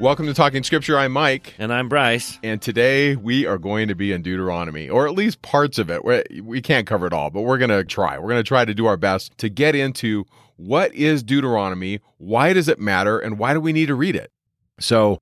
Welcome 0.00 0.26
to 0.26 0.34
Talking 0.34 0.64
Scripture. 0.64 0.98
I'm 0.98 1.12
Mike. 1.12 1.54
And 1.56 1.72
I'm 1.72 1.88
Bryce. 1.88 2.40
And 2.42 2.60
today 2.60 3.14
we 3.14 3.46
are 3.46 3.58
going 3.58 3.86
to 3.86 3.94
be 3.94 4.10
in 4.10 4.22
Deuteronomy, 4.22 4.90
or 4.90 5.06
at 5.06 5.14
least 5.14 5.40
parts 5.40 5.78
of 5.78 5.88
it. 5.88 6.04
We're, 6.04 6.24
we 6.42 6.60
can't 6.60 6.84
cover 6.84 7.06
it 7.06 7.12
all, 7.12 7.30
but 7.30 7.42
we're 7.42 7.58
going 7.58 7.70
to 7.70 7.84
try. 7.84 8.18
We're 8.18 8.28
going 8.28 8.42
to 8.42 8.46
try 8.46 8.64
to 8.64 8.74
do 8.74 8.86
our 8.86 8.96
best 8.96 9.38
to 9.38 9.48
get 9.48 9.76
into 9.76 10.24
what 10.56 10.92
is 10.94 11.22
Deuteronomy, 11.22 12.00
why 12.18 12.52
does 12.52 12.68
it 12.68 12.80
matter, 12.80 13.20
and 13.20 13.38
why 13.38 13.54
do 13.54 13.60
we 13.60 13.72
need 13.72 13.86
to 13.86 13.94
read 13.94 14.16
it? 14.16 14.32
So, 14.80 15.20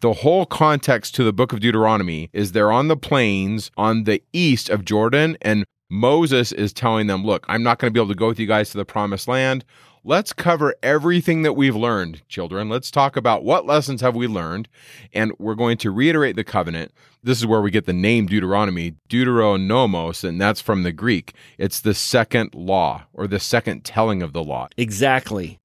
the 0.00 0.12
whole 0.12 0.44
context 0.44 1.14
to 1.14 1.24
the 1.24 1.32
book 1.32 1.54
of 1.54 1.60
Deuteronomy 1.60 2.28
is 2.34 2.52
they're 2.52 2.72
on 2.72 2.88
the 2.88 2.96
plains 2.96 3.70
on 3.78 4.04
the 4.04 4.22
east 4.34 4.68
of 4.68 4.84
Jordan, 4.84 5.38
and 5.40 5.64
Moses 5.90 6.52
is 6.52 6.72
telling 6.74 7.06
them, 7.06 7.24
Look, 7.24 7.44
I'm 7.48 7.62
not 7.62 7.78
going 7.78 7.90
to 7.90 7.94
be 7.94 8.00
able 8.00 8.12
to 8.12 8.18
go 8.18 8.28
with 8.28 8.38
you 8.38 8.46
guys 8.46 8.70
to 8.70 8.76
the 8.76 8.84
promised 8.84 9.28
land 9.28 9.64
let's 10.04 10.32
cover 10.32 10.74
everything 10.82 11.42
that 11.42 11.54
we've 11.54 11.76
learned, 11.76 12.22
children. 12.28 12.68
Let's 12.68 12.90
talk 12.90 13.16
about 13.16 13.44
what 13.44 13.66
lessons 13.66 14.00
have 14.00 14.14
we 14.14 14.26
learned, 14.26 14.68
and 15.12 15.32
we're 15.38 15.54
going 15.54 15.78
to 15.78 15.90
reiterate 15.90 16.36
the 16.36 16.44
covenant. 16.44 16.92
This 17.22 17.38
is 17.38 17.46
where 17.46 17.60
we 17.60 17.70
get 17.70 17.86
the 17.86 17.92
name 17.92 18.26
Deuteronomy, 18.26 18.94
Deuteronomos, 19.08 20.24
and 20.24 20.40
that's 20.40 20.60
from 20.60 20.82
the 20.82 20.92
Greek. 20.92 21.34
It's 21.58 21.80
the 21.80 21.94
second 21.94 22.54
law 22.54 23.04
or 23.12 23.26
the 23.26 23.40
second 23.40 23.84
telling 23.84 24.22
of 24.22 24.32
the 24.32 24.42
law. 24.42 24.68
Exactly. 24.76 25.58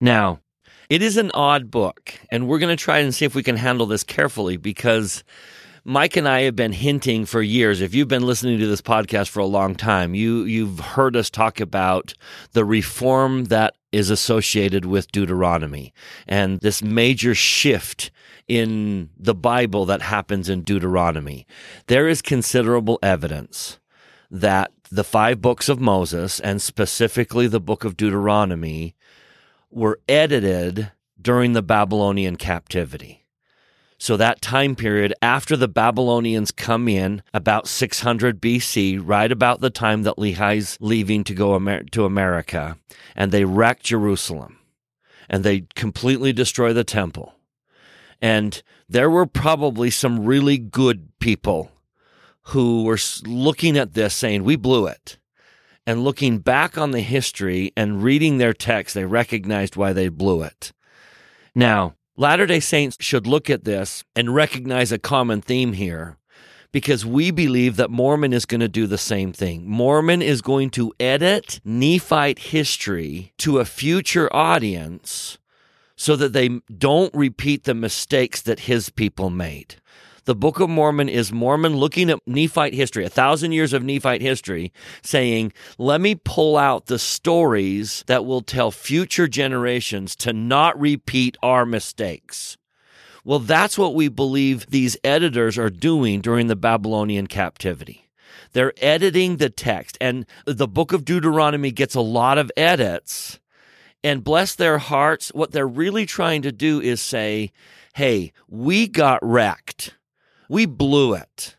Now, 0.00 0.40
it 0.88 1.02
is 1.02 1.16
an 1.16 1.30
odd 1.34 1.70
book, 1.70 2.14
and 2.30 2.46
we're 2.46 2.58
going 2.58 2.76
to 2.76 2.82
try 2.82 2.98
and 2.98 3.14
see 3.14 3.24
if 3.24 3.34
we 3.34 3.42
can 3.42 3.56
handle 3.56 3.86
this 3.86 4.04
carefully 4.04 4.56
because 4.56 5.24
Mike 5.86 6.16
and 6.16 6.26
I 6.26 6.42
have 6.42 6.56
been 6.56 6.72
hinting 6.72 7.26
for 7.26 7.42
years. 7.42 7.82
If 7.82 7.94
you've 7.94 8.08
been 8.08 8.24
listening 8.24 8.58
to 8.58 8.66
this 8.66 8.80
podcast 8.80 9.28
for 9.28 9.40
a 9.40 9.46
long 9.46 9.74
time, 9.74 10.14
you 10.14 10.44
you've 10.44 10.80
heard 10.80 11.14
us 11.14 11.28
talk 11.28 11.60
about 11.60 12.14
the 12.52 12.64
reform 12.64 13.44
that 13.44 13.76
is 13.92 14.08
associated 14.08 14.86
with 14.86 15.12
Deuteronomy 15.12 15.92
and 16.26 16.58
this 16.60 16.82
major 16.82 17.34
shift 17.34 18.10
in 18.48 19.10
the 19.18 19.34
Bible 19.34 19.84
that 19.84 20.00
happens 20.00 20.48
in 20.48 20.62
Deuteronomy. 20.62 21.46
There 21.86 22.08
is 22.08 22.22
considerable 22.22 22.98
evidence 23.02 23.78
that 24.30 24.72
the 24.90 25.04
five 25.04 25.42
books 25.42 25.68
of 25.68 25.80
Moses 25.80 26.40
and 26.40 26.62
specifically 26.62 27.46
the 27.46 27.60
book 27.60 27.84
of 27.84 27.98
Deuteronomy 27.98 28.96
were 29.70 30.00
edited 30.08 30.92
during 31.20 31.52
the 31.52 31.62
Babylonian 31.62 32.36
captivity. 32.36 33.23
So 34.04 34.18
that 34.18 34.42
time 34.42 34.76
period 34.76 35.14
after 35.22 35.56
the 35.56 35.66
Babylonians 35.66 36.50
come 36.50 36.88
in 36.88 37.22
about 37.32 37.66
600 37.66 38.38
BC, 38.38 39.00
right 39.02 39.32
about 39.32 39.62
the 39.62 39.70
time 39.70 40.02
that 40.02 40.18
Lehi's 40.18 40.76
leaving 40.78 41.24
to 41.24 41.32
go 41.32 41.56
Amer- 41.56 41.84
to 41.84 42.04
America, 42.04 42.76
and 43.16 43.32
they 43.32 43.46
wreck 43.46 43.82
Jerusalem 43.82 44.58
and 45.26 45.42
they 45.42 45.64
completely 45.74 46.34
destroy 46.34 46.74
the 46.74 46.84
temple. 46.84 47.32
And 48.20 48.62
there 48.90 49.08
were 49.08 49.24
probably 49.24 49.88
some 49.88 50.26
really 50.26 50.58
good 50.58 51.08
people 51.18 51.70
who 52.48 52.84
were 52.84 52.98
looking 53.24 53.78
at 53.78 53.94
this 53.94 54.12
saying, 54.12 54.44
We 54.44 54.56
blew 54.56 54.86
it. 54.86 55.16
And 55.86 56.04
looking 56.04 56.40
back 56.40 56.76
on 56.76 56.90
the 56.90 57.00
history 57.00 57.72
and 57.74 58.02
reading 58.02 58.36
their 58.36 58.52
text, 58.52 58.94
they 58.94 59.06
recognized 59.06 59.76
why 59.76 59.94
they 59.94 60.08
blew 60.08 60.42
it. 60.42 60.74
Now, 61.54 61.94
Latter 62.16 62.46
day 62.46 62.60
Saints 62.60 62.96
should 63.00 63.26
look 63.26 63.50
at 63.50 63.64
this 63.64 64.04
and 64.14 64.32
recognize 64.32 64.92
a 64.92 65.00
common 65.00 65.40
theme 65.42 65.72
here 65.72 66.16
because 66.70 67.04
we 67.04 67.32
believe 67.32 67.74
that 67.74 67.90
Mormon 67.90 68.32
is 68.32 68.46
going 68.46 68.60
to 68.60 68.68
do 68.68 68.86
the 68.86 68.98
same 68.98 69.32
thing. 69.32 69.68
Mormon 69.68 70.22
is 70.22 70.40
going 70.40 70.70
to 70.70 70.92
edit 71.00 71.60
Nephite 71.64 72.38
history 72.38 73.32
to 73.38 73.58
a 73.58 73.64
future 73.64 74.32
audience 74.32 75.38
so 75.96 76.14
that 76.14 76.32
they 76.32 76.60
don't 76.78 77.12
repeat 77.14 77.64
the 77.64 77.74
mistakes 77.74 78.40
that 78.42 78.60
his 78.60 78.90
people 78.90 79.28
made. 79.28 79.76
The 80.26 80.34
Book 80.34 80.58
of 80.58 80.70
Mormon 80.70 81.10
is 81.10 81.32
Mormon 81.32 81.76
looking 81.76 82.08
at 82.08 82.18
Nephite 82.26 82.72
history, 82.72 83.04
a 83.04 83.10
thousand 83.10 83.52
years 83.52 83.74
of 83.74 83.82
Nephite 83.82 84.22
history, 84.22 84.72
saying, 85.02 85.52
let 85.76 86.00
me 86.00 86.14
pull 86.14 86.56
out 86.56 86.86
the 86.86 86.98
stories 86.98 88.04
that 88.06 88.24
will 88.24 88.40
tell 88.40 88.70
future 88.70 89.28
generations 89.28 90.16
to 90.16 90.32
not 90.32 90.80
repeat 90.80 91.36
our 91.42 91.66
mistakes. 91.66 92.56
Well, 93.22 93.38
that's 93.38 93.76
what 93.76 93.94
we 93.94 94.08
believe 94.08 94.66
these 94.70 94.96
editors 95.04 95.58
are 95.58 95.68
doing 95.70 96.22
during 96.22 96.46
the 96.46 96.56
Babylonian 96.56 97.26
captivity. 97.26 98.08
They're 98.52 98.72
editing 98.78 99.36
the 99.36 99.50
text, 99.50 99.98
and 100.00 100.24
the 100.46 100.68
book 100.68 100.94
of 100.94 101.04
Deuteronomy 101.04 101.70
gets 101.70 101.94
a 101.94 102.00
lot 102.00 102.38
of 102.38 102.50
edits. 102.56 103.40
And 104.02 104.24
bless 104.24 104.54
their 104.54 104.78
hearts, 104.78 105.28
what 105.34 105.52
they're 105.52 105.66
really 105.66 106.06
trying 106.06 106.40
to 106.42 106.52
do 106.52 106.80
is 106.80 107.02
say, 107.02 107.52
hey, 107.94 108.32
we 108.48 108.86
got 108.86 109.18
wrecked. 109.22 109.96
We 110.48 110.66
blew 110.66 111.14
it. 111.14 111.56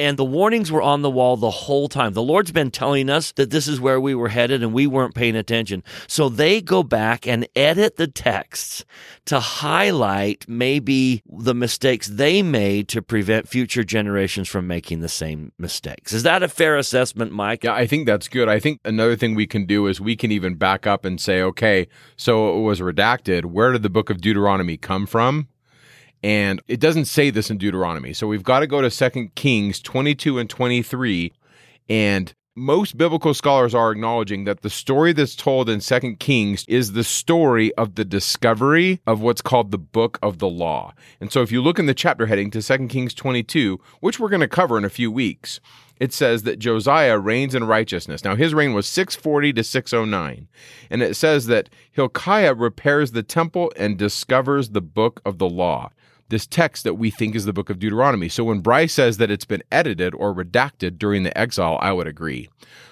And 0.00 0.16
the 0.16 0.24
warnings 0.24 0.70
were 0.70 0.80
on 0.80 1.02
the 1.02 1.10
wall 1.10 1.36
the 1.36 1.50
whole 1.50 1.88
time. 1.88 2.12
The 2.12 2.22
Lord's 2.22 2.52
been 2.52 2.70
telling 2.70 3.10
us 3.10 3.32
that 3.32 3.50
this 3.50 3.66
is 3.66 3.80
where 3.80 4.00
we 4.00 4.14
were 4.14 4.28
headed 4.28 4.62
and 4.62 4.72
we 4.72 4.86
weren't 4.86 5.16
paying 5.16 5.34
attention. 5.34 5.82
So 6.06 6.28
they 6.28 6.60
go 6.60 6.84
back 6.84 7.26
and 7.26 7.48
edit 7.56 7.96
the 7.96 8.06
texts 8.06 8.84
to 9.24 9.40
highlight 9.40 10.44
maybe 10.46 11.20
the 11.28 11.54
mistakes 11.54 12.06
they 12.06 12.44
made 12.44 12.86
to 12.90 13.02
prevent 13.02 13.48
future 13.48 13.82
generations 13.82 14.48
from 14.48 14.68
making 14.68 15.00
the 15.00 15.08
same 15.08 15.50
mistakes. 15.58 16.12
Is 16.12 16.22
that 16.22 16.44
a 16.44 16.48
fair 16.48 16.76
assessment, 16.76 17.32
Mike? 17.32 17.64
Yeah, 17.64 17.74
I 17.74 17.88
think 17.88 18.06
that's 18.06 18.28
good. 18.28 18.48
I 18.48 18.60
think 18.60 18.80
another 18.84 19.16
thing 19.16 19.34
we 19.34 19.48
can 19.48 19.66
do 19.66 19.88
is 19.88 20.00
we 20.00 20.14
can 20.14 20.30
even 20.30 20.54
back 20.54 20.86
up 20.86 21.04
and 21.04 21.20
say, 21.20 21.42
okay, 21.42 21.88
so 22.16 22.56
it 22.56 22.62
was 22.62 22.78
redacted. 22.78 23.46
Where 23.46 23.72
did 23.72 23.82
the 23.82 23.90
book 23.90 24.10
of 24.10 24.20
Deuteronomy 24.20 24.76
come 24.76 25.06
from? 25.08 25.48
And 26.22 26.60
it 26.66 26.80
doesn't 26.80 27.04
say 27.04 27.30
this 27.30 27.50
in 27.50 27.58
Deuteronomy. 27.58 28.12
So 28.12 28.26
we've 28.26 28.42
got 28.42 28.60
to 28.60 28.66
go 28.66 28.80
to 28.80 28.90
Second 28.90 29.34
Kings 29.34 29.80
22 29.80 30.38
and 30.38 30.50
23. 30.50 31.32
And 31.88 32.34
most 32.58 32.96
biblical 32.96 33.34
scholars 33.34 33.72
are 33.72 33.92
acknowledging 33.92 34.44
that 34.44 34.62
the 34.62 34.70
story 34.70 35.12
that's 35.12 35.36
told 35.36 35.68
in 35.68 35.80
Second 35.80 36.18
Kings 36.18 36.64
is 36.66 36.92
the 36.92 37.04
story 37.04 37.72
of 37.74 37.94
the 37.94 38.04
discovery 38.04 39.00
of 39.06 39.20
what's 39.20 39.40
called 39.40 39.70
the 39.70 39.78
book 39.78 40.18
of 40.22 40.38
the 40.38 40.48
law. 40.48 40.92
And 41.20 41.30
so 41.30 41.40
if 41.42 41.52
you 41.52 41.62
look 41.62 41.78
in 41.78 41.86
the 41.86 41.94
chapter 41.94 42.26
heading 42.26 42.50
to 42.50 42.60
Second 42.60 42.88
Kings 42.88 43.14
22, 43.14 43.78
which 44.00 44.18
we're 44.18 44.28
going 44.28 44.40
to 44.40 44.48
cover 44.48 44.76
in 44.76 44.84
a 44.84 44.90
few 44.90 45.10
weeks, 45.10 45.60
it 46.00 46.12
says 46.12 46.42
that 46.42 46.58
Josiah 46.58 47.18
reigns 47.18 47.54
in 47.54 47.64
righteousness. 47.64 48.24
Now, 48.24 48.34
his 48.34 48.54
reign 48.54 48.72
was 48.72 48.88
640 48.88 49.52
to 49.52 49.64
609. 49.64 50.48
And 50.90 51.02
it 51.02 51.14
says 51.14 51.46
that 51.46 51.70
Hilkiah 51.92 52.54
repairs 52.54 53.12
the 53.12 53.22
temple 53.22 53.72
and 53.76 53.96
discovers 53.96 54.70
the 54.70 54.80
book 54.80 55.20
of 55.24 55.38
the 55.38 55.48
law 55.48 55.90
this 56.28 56.46
text 56.46 56.84
that 56.84 56.94
we 56.94 57.10
think 57.10 57.34
is 57.34 57.44
the 57.44 57.52
book 57.52 57.70
of 57.70 57.78
Deuteronomy. 57.78 58.28
So 58.28 58.44
when 58.44 58.60
Bryce 58.60 58.92
says 58.92 59.16
that 59.16 59.30
it's 59.30 59.44
been 59.44 59.62
edited 59.72 60.14
or 60.14 60.34
redacted 60.34 60.98
during 60.98 61.22
the 61.22 61.36
exile, 61.36 61.78
I 61.80 61.92
would 61.92 62.06
agree. 62.06 62.48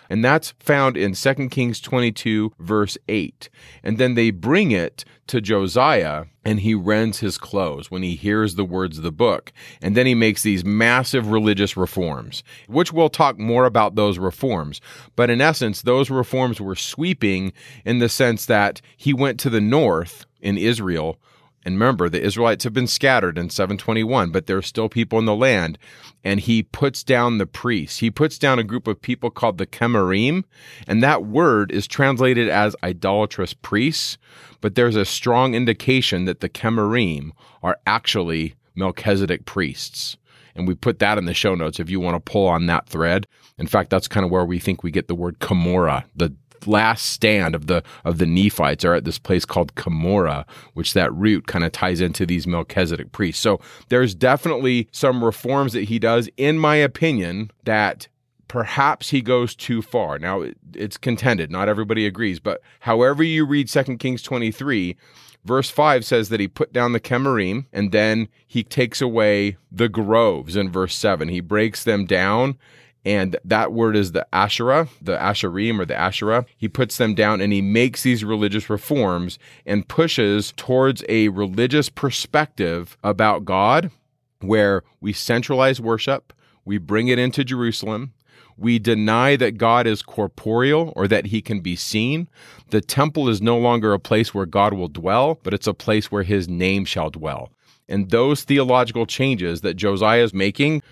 And 0.08 0.24
that's 0.24 0.54
found 0.60 0.96
in 0.96 1.14
2 1.14 1.48
Kings 1.48 1.80
22, 1.80 2.52
verse 2.58 2.96
8. 3.08 3.48
And 3.82 3.98
then 3.98 4.14
they 4.14 4.30
bring 4.30 4.70
it 4.70 5.04
to 5.26 5.40
Josiah, 5.40 6.26
and 6.44 6.60
he 6.60 6.74
rends 6.74 7.18
his 7.18 7.38
clothes 7.38 7.90
when 7.90 8.02
he 8.02 8.14
hears 8.14 8.54
the 8.54 8.64
words 8.64 8.98
of 8.98 9.04
the 9.04 9.10
book. 9.10 9.52
And 9.82 9.96
then 9.96 10.06
he 10.06 10.14
makes 10.14 10.42
these 10.42 10.64
massive 10.64 11.30
religious 11.30 11.76
reforms, 11.76 12.44
which 12.68 12.92
we'll 12.92 13.10
talk 13.10 13.38
more 13.38 13.64
about 13.64 13.96
those 13.96 14.18
reforms. 14.18 14.80
But 15.16 15.30
in 15.30 15.40
essence, 15.40 15.82
those 15.82 16.10
reforms 16.10 16.60
were 16.60 16.76
sweeping 16.76 17.52
in 17.84 17.98
the 17.98 18.08
sense 18.08 18.46
that 18.46 18.80
he 18.96 19.12
went 19.12 19.40
to 19.40 19.50
the 19.50 19.60
north 19.60 20.26
in 20.40 20.56
Israel 20.56 21.18
and 21.66 21.74
remember, 21.74 22.08
the 22.08 22.22
Israelites 22.22 22.62
have 22.62 22.72
been 22.72 22.86
scattered 22.86 23.36
in 23.36 23.50
721, 23.50 24.30
but 24.30 24.46
there 24.46 24.56
are 24.56 24.62
still 24.62 24.88
people 24.88 25.18
in 25.18 25.24
the 25.24 25.34
land. 25.34 25.78
And 26.22 26.38
he 26.38 26.62
puts 26.62 27.02
down 27.02 27.38
the 27.38 27.46
priests. 27.46 27.98
He 27.98 28.08
puts 28.08 28.38
down 28.38 28.60
a 28.60 28.64
group 28.64 28.86
of 28.86 29.02
people 29.02 29.30
called 29.30 29.58
the 29.58 29.66
Kemarim. 29.66 30.44
And 30.86 31.02
that 31.02 31.24
word 31.24 31.72
is 31.72 31.88
translated 31.88 32.48
as 32.48 32.76
idolatrous 32.84 33.52
priests. 33.52 34.16
But 34.60 34.76
there's 34.76 34.94
a 34.94 35.04
strong 35.04 35.56
indication 35.56 36.24
that 36.26 36.38
the 36.38 36.48
Kemarim 36.48 37.32
are 37.64 37.78
actually 37.84 38.54
Melchizedek 38.76 39.44
priests. 39.44 40.16
And 40.54 40.68
we 40.68 40.76
put 40.76 41.00
that 41.00 41.18
in 41.18 41.24
the 41.24 41.34
show 41.34 41.56
notes 41.56 41.80
if 41.80 41.90
you 41.90 41.98
want 41.98 42.14
to 42.14 42.30
pull 42.30 42.46
on 42.46 42.66
that 42.66 42.88
thread. 42.88 43.26
In 43.58 43.66
fact, 43.66 43.90
that's 43.90 44.06
kind 44.06 44.24
of 44.24 44.30
where 44.30 44.44
we 44.44 44.60
think 44.60 44.84
we 44.84 44.92
get 44.92 45.08
the 45.08 45.16
word 45.16 45.40
Cumorah, 45.40 46.04
the 46.14 46.32
last 46.66 47.06
stand 47.06 47.54
of 47.54 47.66
the 47.66 47.82
of 48.04 48.18
the 48.18 48.26
Nephites 48.26 48.84
are 48.84 48.94
at 48.94 49.04
this 49.04 49.18
place 49.18 49.44
called 49.44 49.74
Cumorah, 49.74 50.44
which 50.74 50.92
that 50.94 51.12
root 51.14 51.46
kind 51.46 51.64
of 51.64 51.72
ties 51.72 52.00
into 52.00 52.26
these 52.26 52.46
Melchizedek 52.46 53.12
priests. 53.12 53.42
So 53.42 53.60
there's 53.88 54.14
definitely 54.14 54.88
some 54.92 55.24
reforms 55.24 55.72
that 55.72 55.84
he 55.84 55.98
does, 55.98 56.28
in 56.36 56.58
my 56.58 56.76
opinion, 56.76 57.50
that 57.64 58.08
perhaps 58.48 59.10
he 59.10 59.20
goes 59.20 59.54
too 59.54 59.82
far. 59.82 60.18
Now, 60.18 60.44
it's 60.74 60.96
contended, 60.96 61.50
not 61.50 61.68
everybody 61.68 62.06
agrees, 62.06 62.38
but 62.40 62.60
however 62.80 63.22
you 63.22 63.44
read 63.44 63.68
2 63.68 63.96
Kings 63.98 64.22
23, 64.22 64.96
verse 65.44 65.70
5 65.70 66.04
says 66.04 66.28
that 66.28 66.40
he 66.40 66.48
put 66.48 66.72
down 66.72 66.92
the 66.92 67.00
Chemarim 67.00 67.66
and 67.72 67.92
then 67.92 68.28
he 68.46 68.62
takes 68.62 69.00
away 69.00 69.56
the 69.70 69.88
groves 69.88 70.56
in 70.56 70.70
verse 70.70 70.94
7. 70.94 71.28
He 71.28 71.40
breaks 71.40 71.84
them 71.84 72.06
down 72.06 72.58
and 73.06 73.36
that 73.44 73.72
word 73.72 73.94
is 73.94 74.10
the 74.10 74.26
Asherah, 74.34 74.88
the 75.00 75.16
Asherim 75.16 75.78
or 75.78 75.84
the 75.84 75.94
Asherah. 75.94 76.44
He 76.56 76.66
puts 76.66 76.96
them 76.96 77.14
down 77.14 77.40
and 77.40 77.52
he 77.52 77.62
makes 77.62 78.02
these 78.02 78.24
religious 78.24 78.68
reforms 78.68 79.38
and 79.64 79.86
pushes 79.86 80.52
towards 80.56 81.04
a 81.08 81.28
religious 81.28 81.88
perspective 81.88 82.98
about 83.04 83.44
God 83.44 83.92
where 84.40 84.82
we 85.00 85.12
centralize 85.12 85.80
worship, 85.80 86.32
we 86.64 86.78
bring 86.78 87.06
it 87.06 87.16
into 87.16 87.44
Jerusalem, 87.44 88.12
we 88.56 88.80
deny 88.80 89.36
that 89.36 89.56
God 89.56 89.86
is 89.86 90.02
corporeal 90.02 90.92
or 90.96 91.06
that 91.06 91.26
he 91.26 91.40
can 91.40 91.60
be 91.60 91.76
seen. 91.76 92.28
The 92.70 92.80
temple 92.80 93.28
is 93.28 93.40
no 93.40 93.56
longer 93.56 93.92
a 93.92 94.00
place 94.00 94.34
where 94.34 94.46
God 94.46 94.72
will 94.72 94.88
dwell, 94.88 95.38
but 95.44 95.54
it's 95.54 95.68
a 95.68 95.74
place 95.74 96.10
where 96.10 96.24
his 96.24 96.48
name 96.48 96.84
shall 96.84 97.10
dwell. 97.10 97.50
And 97.88 98.10
those 98.10 98.42
theological 98.42 99.06
changes 99.06 99.60
that 99.60 99.74
Josiah 99.74 100.24
is 100.24 100.34
making 100.34 100.82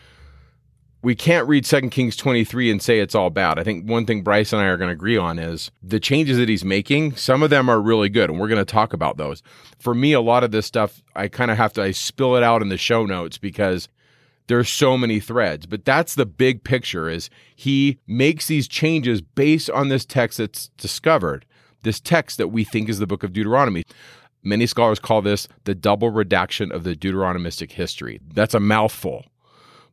we 1.04 1.14
can't 1.14 1.46
read 1.46 1.66
2 1.66 1.90
Kings 1.90 2.16
23 2.16 2.70
and 2.70 2.82
say 2.82 2.98
it's 2.98 3.14
all 3.14 3.28
bad. 3.28 3.58
I 3.58 3.62
think 3.62 3.88
one 3.88 4.06
thing 4.06 4.22
Bryce 4.22 4.54
and 4.54 4.62
I 4.62 4.66
are 4.66 4.78
going 4.78 4.88
to 4.88 4.94
agree 4.94 5.18
on 5.18 5.38
is 5.38 5.70
the 5.82 6.00
changes 6.00 6.38
that 6.38 6.48
he's 6.48 6.64
making, 6.64 7.16
some 7.16 7.42
of 7.42 7.50
them 7.50 7.68
are 7.68 7.80
really 7.80 8.08
good, 8.08 8.30
and 8.30 8.40
we're 8.40 8.48
going 8.48 8.56
to 8.58 8.64
talk 8.64 8.94
about 8.94 9.18
those. 9.18 9.42
For 9.78 9.94
me, 9.94 10.14
a 10.14 10.20
lot 10.22 10.44
of 10.44 10.50
this 10.50 10.64
stuff, 10.64 11.02
I 11.14 11.28
kind 11.28 11.50
of 11.50 11.58
have 11.58 11.74
to 11.74 11.82
I 11.82 11.90
spill 11.90 12.36
it 12.36 12.42
out 12.42 12.62
in 12.62 12.70
the 12.70 12.78
show 12.78 13.04
notes 13.04 13.36
because 13.36 13.86
there's 14.46 14.70
so 14.70 14.96
many 14.96 15.20
threads. 15.20 15.66
But 15.66 15.84
that's 15.84 16.14
the 16.14 16.26
big 16.26 16.64
picture 16.64 17.10
is 17.10 17.28
he 17.54 17.98
makes 18.06 18.46
these 18.46 18.66
changes 18.66 19.20
based 19.20 19.68
on 19.68 19.90
this 19.90 20.06
text 20.06 20.38
that's 20.38 20.68
discovered, 20.78 21.44
this 21.82 22.00
text 22.00 22.38
that 22.38 22.48
we 22.48 22.64
think 22.64 22.88
is 22.88 22.98
the 22.98 23.06
book 23.06 23.22
of 23.22 23.34
Deuteronomy. 23.34 23.84
Many 24.42 24.66
scholars 24.66 25.00
call 25.00 25.20
this 25.20 25.48
the 25.64 25.74
double 25.74 26.08
redaction 26.08 26.72
of 26.72 26.82
the 26.82 26.96
Deuteronomistic 26.96 27.72
history. 27.72 28.20
That's 28.26 28.54
a 28.54 28.60
mouthful 28.60 29.26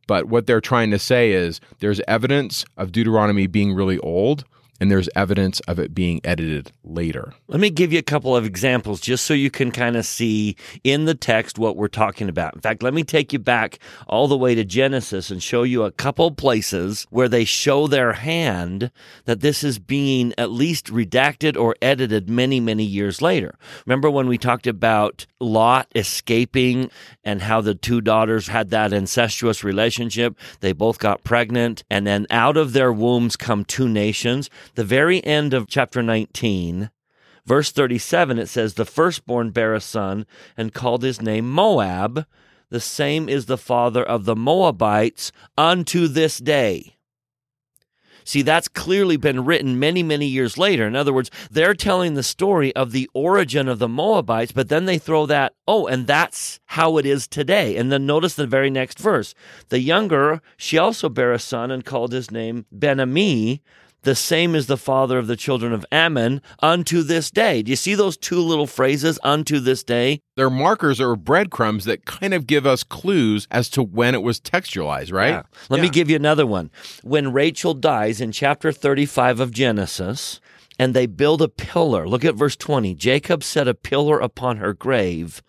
but 0.06 0.26
what 0.26 0.46
they're 0.46 0.60
trying 0.60 0.90
to 0.90 0.98
say 0.98 1.32
is 1.32 1.60
there's 1.80 2.00
evidence 2.08 2.64
of 2.76 2.92
Deuteronomy 2.92 3.46
being 3.46 3.72
really 3.72 3.98
old, 3.98 4.44
and 4.82 4.90
there's 4.90 5.08
evidence 5.14 5.60
of 5.60 5.78
it 5.78 5.94
being 5.94 6.20
edited 6.24 6.72
later. 6.82 7.32
Let 7.46 7.60
me 7.60 7.70
give 7.70 7.92
you 7.92 8.00
a 8.00 8.02
couple 8.02 8.34
of 8.34 8.44
examples 8.44 9.00
just 9.00 9.24
so 9.24 9.32
you 9.32 9.48
can 9.48 9.70
kind 9.70 9.94
of 9.94 10.04
see 10.04 10.56
in 10.82 11.04
the 11.04 11.14
text 11.14 11.56
what 11.56 11.76
we're 11.76 11.86
talking 11.86 12.28
about. 12.28 12.56
In 12.56 12.60
fact, 12.60 12.82
let 12.82 12.92
me 12.92 13.04
take 13.04 13.32
you 13.32 13.38
back 13.38 13.78
all 14.08 14.26
the 14.26 14.36
way 14.36 14.56
to 14.56 14.64
Genesis 14.64 15.30
and 15.30 15.40
show 15.40 15.62
you 15.62 15.84
a 15.84 15.92
couple 15.92 16.32
places 16.32 17.06
where 17.10 17.28
they 17.28 17.44
show 17.44 17.86
their 17.86 18.14
hand 18.14 18.90
that 19.24 19.38
this 19.38 19.62
is 19.62 19.78
being 19.78 20.34
at 20.36 20.50
least 20.50 20.86
redacted 20.86 21.56
or 21.56 21.76
edited 21.80 22.28
many, 22.28 22.58
many 22.58 22.82
years 22.82 23.22
later. 23.22 23.54
Remember 23.86 24.10
when 24.10 24.26
we 24.26 24.36
talked 24.36 24.66
about 24.66 25.26
Lot 25.38 25.86
escaping 25.94 26.90
and 27.22 27.42
how 27.42 27.60
the 27.60 27.76
two 27.76 28.00
daughters 28.00 28.48
had 28.48 28.70
that 28.70 28.92
incestuous 28.92 29.62
relationship? 29.62 30.36
They 30.58 30.72
both 30.72 30.98
got 30.98 31.22
pregnant, 31.22 31.84
and 31.88 32.04
then 32.04 32.26
out 32.30 32.56
of 32.56 32.72
their 32.72 32.92
wombs 32.92 33.36
come 33.36 33.64
two 33.64 33.88
nations 33.88 34.50
the 34.74 34.84
very 34.84 35.24
end 35.24 35.54
of 35.54 35.68
chapter 35.68 36.02
19, 36.02 36.90
verse 37.44 37.72
37, 37.72 38.38
it 38.38 38.48
says, 38.48 38.74
The 38.74 38.84
firstborn 38.84 39.50
bare 39.50 39.74
a 39.74 39.80
son 39.80 40.26
and 40.56 40.74
called 40.74 41.02
his 41.02 41.20
name 41.20 41.50
Moab. 41.50 42.26
The 42.70 42.80
same 42.80 43.28
is 43.28 43.46
the 43.46 43.58
father 43.58 44.02
of 44.02 44.24
the 44.24 44.36
Moabites 44.36 45.30
unto 45.58 46.08
this 46.08 46.38
day. 46.38 46.96
See, 48.24 48.42
that's 48.42 48.68
clearly 48.68 49.16
been 49.16 49.44
written 49.44 49.78
many, 49.78 50.02
many 50.02 50.26
years 50.26 50.56
later. 50.56 50.86
In 50.86 50.94
other 50.94 51.12
words, 51.12 51.30
they're 51.50 51.74
telling 51.74 52.14
the 52.14 52.22
story 52.22 52.74
of 52.76 52.92
the 52.92 53.10
origin 53.14 53.68
of 53.68 53.78
the 53.78 53.88
Moabites, 53.88 54.52
but 54.52 54.68
then 54.68 54.84
they 54.84 54.98
throw 54.98 55.26
that, 55.26 55.54
oh, 55.66 55.86
and 55.86 56.06
that's 56.06 56.60
how 56.66 56.98
it 56.98 57.06
is 57.06 57.26
today. 57.26 57.76
And 57.76 57.90
then 57.90 58.06
notice 58.06 58.34
the 58.34 58.46
very 58.46 58.70
next 58.70 58.98
verse. 58.98 59.34
The 59.68 59.80
younger, 59.80 60.40
she 60.56 60.78
also 60.78 61.08
bare 61.08 61.32
a 61.32 61.38
son 61.38 61.70
and 61.70 61.84
called 61.84 62.12
his 62.12 62.30
name 62.30 62.66
Ben-ammi 62.70 63.60
the 64.02 64.14
same 64.14 64.54
is 64.54 64.66
the 64.66 64.76
father 64.76 65.18
of 65.18 65.26
the 65.26 65.36
children 65.36 65.72
of 65.72 65.86
Ammon 65.92 66.42
unto 66.60 67.02
this 67.02 67.30
day. 67.30 67.62
Do 67.62 67.70
you 67.70 67.76
see 67.76 67.94
those 67.94 68.16
two 68.16 68.40
little 68.40 68.66
phrases, 68.66 69.18
unto 69.22 69.60
this 69.60 69.82
day? 69.84 70.20
They're 70.36 70.50
markers 70.50 71.00
or 71.00 71.14
breadcrumbs 71.16 71.84
that 71.84 72.04
kind 72.04 72.34
of 72.34 72.46
give 72.46 72.66
us 72.66 72.82
clues 72.82 73.46
as 73.50 73.68
to 73.70 73.82
when 73.82 74.14
it 74.14 74.22
was 74.22 74.40
textualized, 74.40 75.12
right? 75.12 75.30
Yeah. 75.30 75.42
Let 75.68 75.78
yeah. 75.78 75.82
me 75.82 75.88
give 75.90 76.10
you 76.10 76.16
another 76.16 76.46
one. 76.46 76.70
When 77.02 77.32
Rachel 77.32 77.74
dies 77.74 78.20
in 78.20 78.32
chapter 78.32 78.72
35 78.72 79.40
of 79.40 79.50
Genesis, 79.52 80.40
and 80.78 80.94
they 80.94 81.06
build 81.06 81.42
a 81.42 81.48
pillar. 81.48 82.08
Look 82.08 82.24
at 82.24 82.34
verse 82.34 82.56
20. 82.56 82.94
Jacob 82.94 83.44
set 83.44 83.68
a 83.68 83.74
pillar 83.74 84.18
upon 84.18 84.56
her 84.56 84.72
grave. 84.72 85.42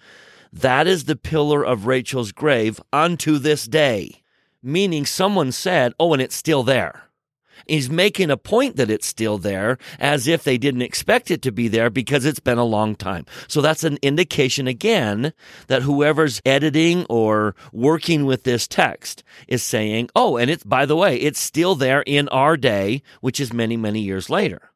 That 0.52 0.86
is 0.86 1.06
the 1.06 1.16
pillar 1.16 1.66
of 1.66 1.88
Rachel's 1.88 2.32
grave 2.32 2.80
unto 2.92 3.40
this 3.40 3.66
day. 3.66 4.22
Meaning 4.62 5.06
someone 5.06 5.52
said, 5.52 5.94
oh, 6.00 6.14
and 6.14 6.22
it's 6.22 6.36
still 6.36 6.62
there. 6.62 7.10
He's 7.68 7.90
making 7.90 8.30
a 8.30 8.38
point 8.38 8.76
that 8.76 8.90
it's 8.90 9.08
still 9.08 9.38
there 9.38 9.78
as 10.00 10.28
if 10.28 10.44
they 10.44 10.58
didn't 10.58 10.82
expect 10.82 11.32
it 11.32 11.42
to 11.44 11.52
be 11.52 11.68
there 11.68 11.90
because 11.90 12.26
it's 12.26 12.40
been 12.40 12.58
a 12.58 12.64
long 12.64 12.96
time. 12.96 13.26
So 13.48 13.62
that's 13.62 13.84
an 13.84 13.98
indication 14.02 14.68
again 14.68 15.34
that 15.68 15.84
whoever's 15.84 16.42
editing 16.46 17.06
or 17.10 17.56
working 17.72 18.26
with 18.26 18.44
this 18.44 18.68
text 18.68 19.24
is 19.48 19.64
saying, 19.64 20.10
oh, 20.16 20.38
and 20.38 20.50
it's, 20.50 20.64
by 20.64 20.86
the 20.86 20.96
way, 20.96 21.18
it's 21.18 21.40
still 21.40 21.76
there 21.76 22.02
in 22.02 22.28
our 22.30 22.58
day, 22.58 23.02
which 23.22 23.40
is 23.40 23.54
many, 23.54 23.78
many 23.78 24.02
years 24.02 24.30
later. 24.30 24.72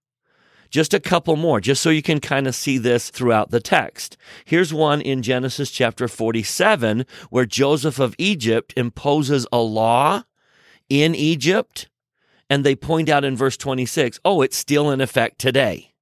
Just 0.70 0.94
a 0.94 1.00
couple 1.00 1.36
more, 1.38 1.62
just 1.62 1.82
so 1.82 1.90
you 1.90 2.02
can 2.02 2.20
kind 2.20 2.46
of 2.46 2.54
see 2.54 2.78
this 2.78 3.10
throughout 3.10 3.52
the 3.52 3.62
text. 3.62 4.18
Here's 4.44 4.74
one 4.74 5.00
in 5.00 5.22
Genesis 5.22 5.72
chapter 5.72 6.08
47 6.08 7.06
where 7.30 7.46
Joseph 7.46 8.00
of 8.00 8.16
Egypt 8.18 8.74
imposes 8.76 9.48
a 9.52 9.60
law 9.60 10.24
in 10.90 11.16
Egypt 11.16 11.88
and 12.50 12.64
they 12.64 12.76
point 12.76 13.10
out 13.10 13.26
in 13.26 13.36
verse 13.36 13.58
26, 13.58 14.20
oh, 14.24 14.42
it's 14.42 14.58
still 14.58 14.90
in 14.92 15.02
effect 15.02 15.40
today. 15.40 15.94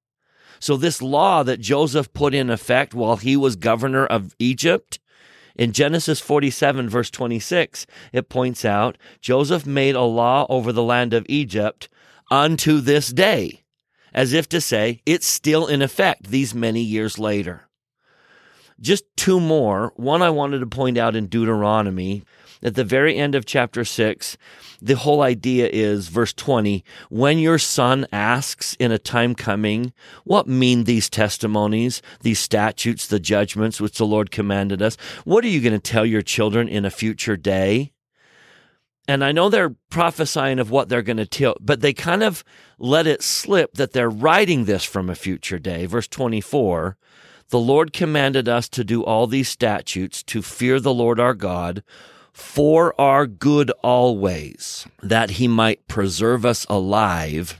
So, 0.58 0.76
this 0.76 1.02
law 1.02 1.42
that 1.42 1.60
Joseph 1.60 2.12
put 2.12 2.34
in 2.34 2.48
effect 2.48 2.94
while 2.94 3.16
he 3.16 3.36
was 3.36 3.56
governor 3.56 4.06
of 4.06 4.34
Egypt, 4.38 4.98
in 5.56 5.72
Genesis 5.72 6.20
47, 6.20 6.88
verse 6.88 7.10
26, 7.10 7.86
it 8.12 8.28
points 8.28 8.64
out 8.64 8.98
Joseph 9.20 9.66
made 9.66 9.94
a 9.94 10.02
law 10.02 10.46
over 10.48 10.70
the 10.70 10.82
land 10.82 11.14
of 11.14 11.24
Egypt 11.28 11.88
unto 12.30 12.80
this 12.80 13.08
day, 13.08 13.64
as 14.12 14.32
if 14.32 14.48
to 14.50 14.60
say 14.60 15.00
it's 15.06 15.26
still 15.26 15.66
in 15.66 15.80
effect 15.80 16.28
these 16.28 16.54
many 16.54 16.82
years 16.82 17.18
later. 17.18 17.68
Just 18.78 19.04
two 19.16 19.40
more. 19.40 19.92
One 19.96 20.20
I 20.20 20.28
wanted 20.28 20.58
to 20.58 20.66
point 20.66 20.98
out 20.98 21.16
in 21.16 21.28
Deuteronomy 21.28 22.24
at 22.66 22.74
the 22.74 22.84
very 22.84 23.16
end 23.16 23.36
of 23.36 23.46
chapter 23.46 23.84
6, 23.84 24.36
the 24.82 24.96
whole 24.96 25.22
idea 25.22 25.68
is 25.72 26.08
verse 26.08 26.32
20 26.32 26.84
when 27.08 27.38
your 27.38 27.58
son 27.58 28.08
asks 28.10 28.74
in 28.80 28.90
a 28.90 28.98
time 28.98 29.36
coming, 29.36 29.92
What 30.24 30.48
mean 30.48 30.82
these 30.82 31.08
testimonies, 31.08 32.02
these 32.22 32.40
statutes, 32.40 33.06
the 33.06 33.20
judgments 33.20 33.80
which 33.80 33.98
the 33.98 34.04
Lord 34.04 34.32
commanded 34.32 34.82
us? 34.82 34.96
What 35.24 35.44
are 35.44 35.48
you 35.48 35.60
going 35.60 35.74
to 35.74 35.78
tell 35.78 36.04
your 36.04 36.22
children 36.22 36.66
in 36.66 36.84
a 36.84 36.90
future 36.90 37.36
day? 37.36 37.92
And 39.06 39.22
I 39.22 39.30
know 39.30 39.48
they're 39.48 39.76
prophesying 39.88 40.58
of 40.58 40.72
what 40.72 40.88
they're 40.88 41.02
going 41.02 41.18
to 41.18 41.26
tell, 41.26 41.56
but 41.60 41.82
they 41.82 41.92
kind 41.92 42.24
of 42.24 42.42
let 42.80 43.06
it 43.06 43.22
slip 43.22 43.74
that 43.74 43.92
they're 43.92 44.10
writing 44.10 44.64
this 44.64 44.82
from 44.82 45.08
a 45.08 45.14
future 45.14 45.60
day. 45.60 45.86
Verse 45.86 46.08
24 46.08 46.96
The 47.50 47.60
Lord 47.60 47.92
commanded 47.92 48.48
us 48.48 48.68
to 48.70 48.82
do 48.82 49.04
all 49.04 49.28
these 49.28 49.48
statutes, 49.48 50.24
to 50.24 50.42
fear 50.42 50.80
the 50.80 50.92
Lord 50.92 51.20
our 51.20 51.34
God 51.34 51.84
for 52.36 52.94
our 53.00 53.26
good 53.26 53.70
always, 53.82 54.86
that 55.02 55.30
he 55.30 55.48
might 55.48 55.88
preserve 55.88 56.44
us 56.44 56.66
alive 56.68 57.58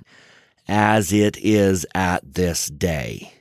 as 0.68 1.14
it 1.14 1.38
is 1.38 1.86
at 1.94 2.34
this 2.34 2.66
day. 2.66 3.32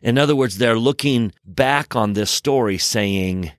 In 0.00 0.18
other 0.18 0.36
words, 0.36 0.58
they're 0.58 0.78
looking 0.78 1.32
back 1.44 1.96
on 1.96 2.12
this 2.12 2.30
story 2.30 2.78
saying, 2.78 3.50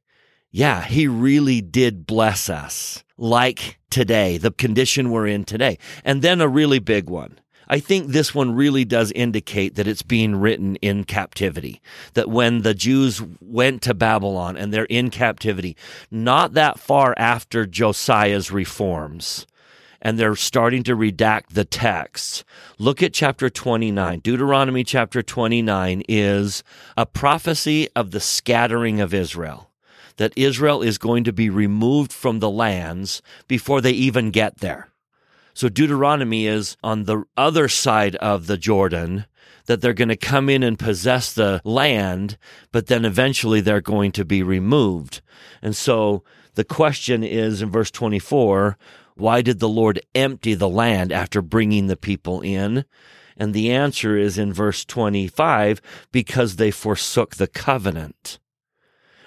yeah, 0.52 0.86
he 0.86 1.06
really 1.06 1.60
did 1.60 2.08
bless 2.08 2.50
us 2.50 3.04
like 3.18 3.78
today, 3.90 4.38
the 4.38 4.52
condition 4.52 5.12
we're 5.12 5.28
in 5.28 5.44
today. 5.44 5.78
And 6.06 6.22
then 6.22 6.40
a 6.40 6.48
really 6.48 6.80
big 6.80 7.10
one. 7.10 7.40
I 7.74 7.80
think 7.80 8.10
this 8.10 8.36
one 8.36 8.54
really 8.54 8.86
does 8.86 9.12
indicate 9.14 9.74
that 9.74 9.88
it's 9.88 10.04
being 10.04 10.36
written 10.36 10.76
in 10.76 11.06
captivity. 11.06 11.82
That 12.14 12.30
when 12.30 12.62
the 12.62 12.76
Jews 12.76 13.20
went 13.42 13.82
to 13.82 13.96
Babylon 13.96 14.56
and 14.56 14.72
they're 14.72 14.86
in 14.86 15.10
captivity, 15.10 15.76
not 16.12 16.54
that 16.54 16.80
far 16.80 17.16
after 17.18 17.66
Josiah's 17.66 18.52
reforms, 18.52 19.48
and 20.04 20.20
they're 20.20 20.36
starting 20.36 20.84
to 20.84 20.96
redact 20.96 21.48
the 21.54 21.66
texts. 21.66 22.44
Look 22.78 23.02
at 23.02 23.12
chapter 23.12 23.50
29. 23.50 24.20
Deuteronomy 24.20 24.84
chapter 24.84 25.24
29 25.24 26.04
is 26.08 26.64
a 26.96 27.08
prophecy 27.08 27.90
of 27.96 28.12
the 28.12 28.20
scattering 28.20 29.02
of 29.02 29.16
Israel. 29.16 29.72
That 30.18 30.34
Israel 30.36 30.84
is 30.84 31.00
going 31.00 31.24
to 31.24 31.34
be 31.34 31.50
removed 31.50 32.14
from 32.14 32.38
the 32.38 32.52
lands 32.52 33.24
before 33.48 33.82
they 33.82 33.94
even 33.94 34.30
get 34.30 34.60
there. 34.60 34.93
So 35.54 35.70
Deuteronomy 35.70 36.48
is 36.48 36.78
on 36.84 37.04
the 37.04 37.24
other 37.38 37.68
side 37.68 38.16
of 38.18 38.48
the 38.48 38.58
Jordan, 38.58 39.26
that 39.66 39.82
they're 39.82 39.94
going 39.94 40.10
to 40.10 40.18
come 40.18 40.50
in 40.50 40.64
and 40.64 40.78
possess 40.78 41.32
the 41.32 41.62
land, 41.64 42.38
but 42.72 42.88
then 42.88 43.06
eventually 43.06 43.62
they're 43.62 43.82
going 43.82 44.12
to 44.14 44.26
be 44.26 44.44
removed. 44.44 45.22
And 45.62 45.76
so 45.76 46.24
the 46.56 46.64
question 46.64 47.24
is 47.24 47.62
in 47.62 47.72
verse 47.72 47.92
24, 47.92 48.78
why 49.16 49.42
did 49.42 49.60
the 49.60 49.70
Lord 49.70 50.02
empty 50.16 50.54
the 50.54 50.70
land 50.70 51.12
after 51.12 51.42
bringing 51.42 51.88
the 51.88 51.96
people 51.96 52.42
in? 52.42 52.86
And 53.38 53.54
the 53.54 53.72
answer 53.72 54.18
is 54.18 54.38
in 54.38 54.54
verse 54.54 54.86
25, 54.86 55.82
because 56.12 56.56
they 56.56 56.72
forsook 56.72 57.36
the 57.36 57.48
covenant. 57.48 58.40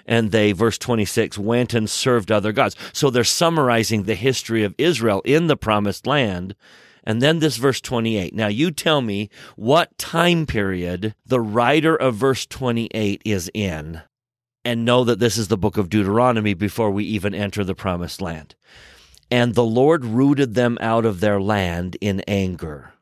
And 0.07 0.31
they, 0.31 0.53
verse 0.53 0.77
26, 0.77 1.37
went 1.37 1.73
and 1.73 1.89
served 1.89 2.31
other 2.31 2.53
gods. 2.53 2.75
So 2.93 3.09
they're 3.09 3.23
summarizing 3.25 4.03
the 4.03 4.15
history 4.15 4.63
of 4.63 4.73
Israel 4.77 5.21
in 5.25 5.47
the 5.47 5.57
promised 5.57 6.07
land. 6.07 6.55
And 7.03 7.21
then 7.21 7.39
this 7.39 7.57
verse 7.57 7.81
28. 7.81 8.33
Now 8.33 8.47
you 8.47 8.71
tell 8.71 9.01
me 9.01 9.29
what 9.55 9.97
time 9.97 10.45
period 10.45 11.13
the 11.25 11.41
writer 11.41 11.95
of 11.95 12.15
verse 12.15 12.45
28 12.45 13.21
is 13.25 13.51
in 13.53 14.01
and 14.65 14.83
know 14.83 15.05
that 15.05 15.19
this 15.19 15.37
is 15.37 15.47
the 15.47 15.57
book 15.57 15.77
of 15.77 15.89
Deuteronomy 15.89 16.53
before 16.53 16.91
we 16.91 17.05
even 17.05 17.33
enter 17.33 17.63
the 17.63 17.75
promised 17.75 18.21
land. 18.21 18.55
And 19.31 19.55
the 19.55 19.63
Lord 19.63 20.03
rooted 20.03 20.55
them 20.55 20.77
out 20.81 21.05
of 21.05 21.21
their 21.21 21.39
land 21.39 21.95
in 22.01 22.21
anger 22.27 22.93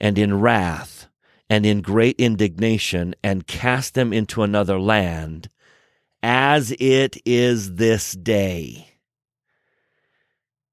and 0.00 0.16
in 0.16 0.40
wrath 0.40 1.08
and 1.48 1.66
in 1.66 1.82
great 1.82 2.14
indignation 2.18 3.14
and 3.24 3.48
cast 3.48 3.94
them 3.94 4.12
into 4.12 4.44
another 4.44 4.78
land 4.78 5.50
as 6.22 6.72
it 6.78 7.16
is 7.24 7.74
this 7.76 8.12
day. 8.12 8.86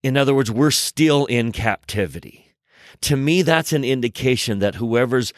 In 0.03 0.17
other 0.17 0.33
words, 0.33 0.51
we're 0.51 0.71
still 0.71 1.25
in 1.25 1.51
captivity. 1.51 2.53
To 3.01 3.15
me, 3.15 3.41
that's 3.41 3.73
an 3.73 3.83
indication 3.83 4.59
that 4.59 4.75
whoever's 4.75 5.33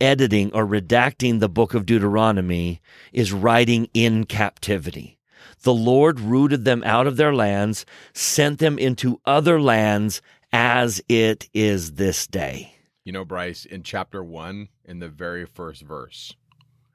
editing 0.00 0.52
or 0.52 0.66
redacting 0.66 1.40
the 1.40 1.48
book 1.48 1.74
of 1.74 1.86
Deuteronomy 1.86 2.80
is 3.12 3.32
writing 3.32 3.88
in 3.94 4.24
captivity. 4.24 5.18
The 5.62 5.74
Lord 5.74 6.20
rooted 6.20 6.64
them 6.64 6.82
out 6.84 7.06
of 7.06 7.16
their 7.16 7.34
lands, 7.34 7.86
sent 8.12 8.58
them 8.58 8.78
into 8.78 9.20
other 9.24 9.60
lands 9.60 10.20
as 10.52 11.02
it 11.08 11.48
is 11.54 11.92
this 11.92 12.26
day. 12.26 12.74
You 13.04 13.12
know, 13.12 13.24
Bryce, 13.24 13.64
in 13.64 13.82
chapter 13.82 14.22
one, 14.22 14.68
in 14.84 14.98
the 14.98 15.08
very 15.08 15.46
first 15.46 15.82
verse, 15.82 16.34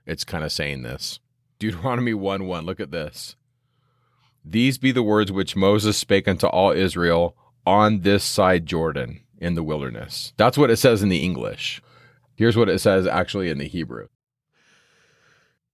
it's 0.06 0.24
kind 0.24 0.44
of 0.44 0.52
saying 0.52 0.84
this. 0.84 1.20
Deuteronomy 1.60 2.14
1 2.14 2.46
1, 2.46 2.66
look 2.66 2.80
at 2.80 2.92
this. 2.92 3.36
These 4.46 4.78
be 4.78 4.92
the 4.92 5.04
words 5.04 5.32
which 5.32 5.56
Moses 5.56 5.98
spake 5.98 6.28
unto 6.28 6.48
all 6.48 6.72
Israel 6.72 7.36
on 7.66 8.02
this 8.02 8.24
side 8.24 8.66
Jordan 8.66 9.22
in 9.38 9.56
the 9.56 9.64
wilderness. 9.64 10.34
That's 10.38 10.58
what 10.58 10.72
it 10.72 10.78
says 10.78 11.04
in 11.04 11.10
the 11.10 11.24
English. 11.24 11.82
Here's 12.36 12.56
what 12.56 12.70
it 12.70 12.80
says 12.80 13.06
actually 13.06 13.50
in 13.50 13.58
the 13.58 13.68
Hebrew. 13.68 14.08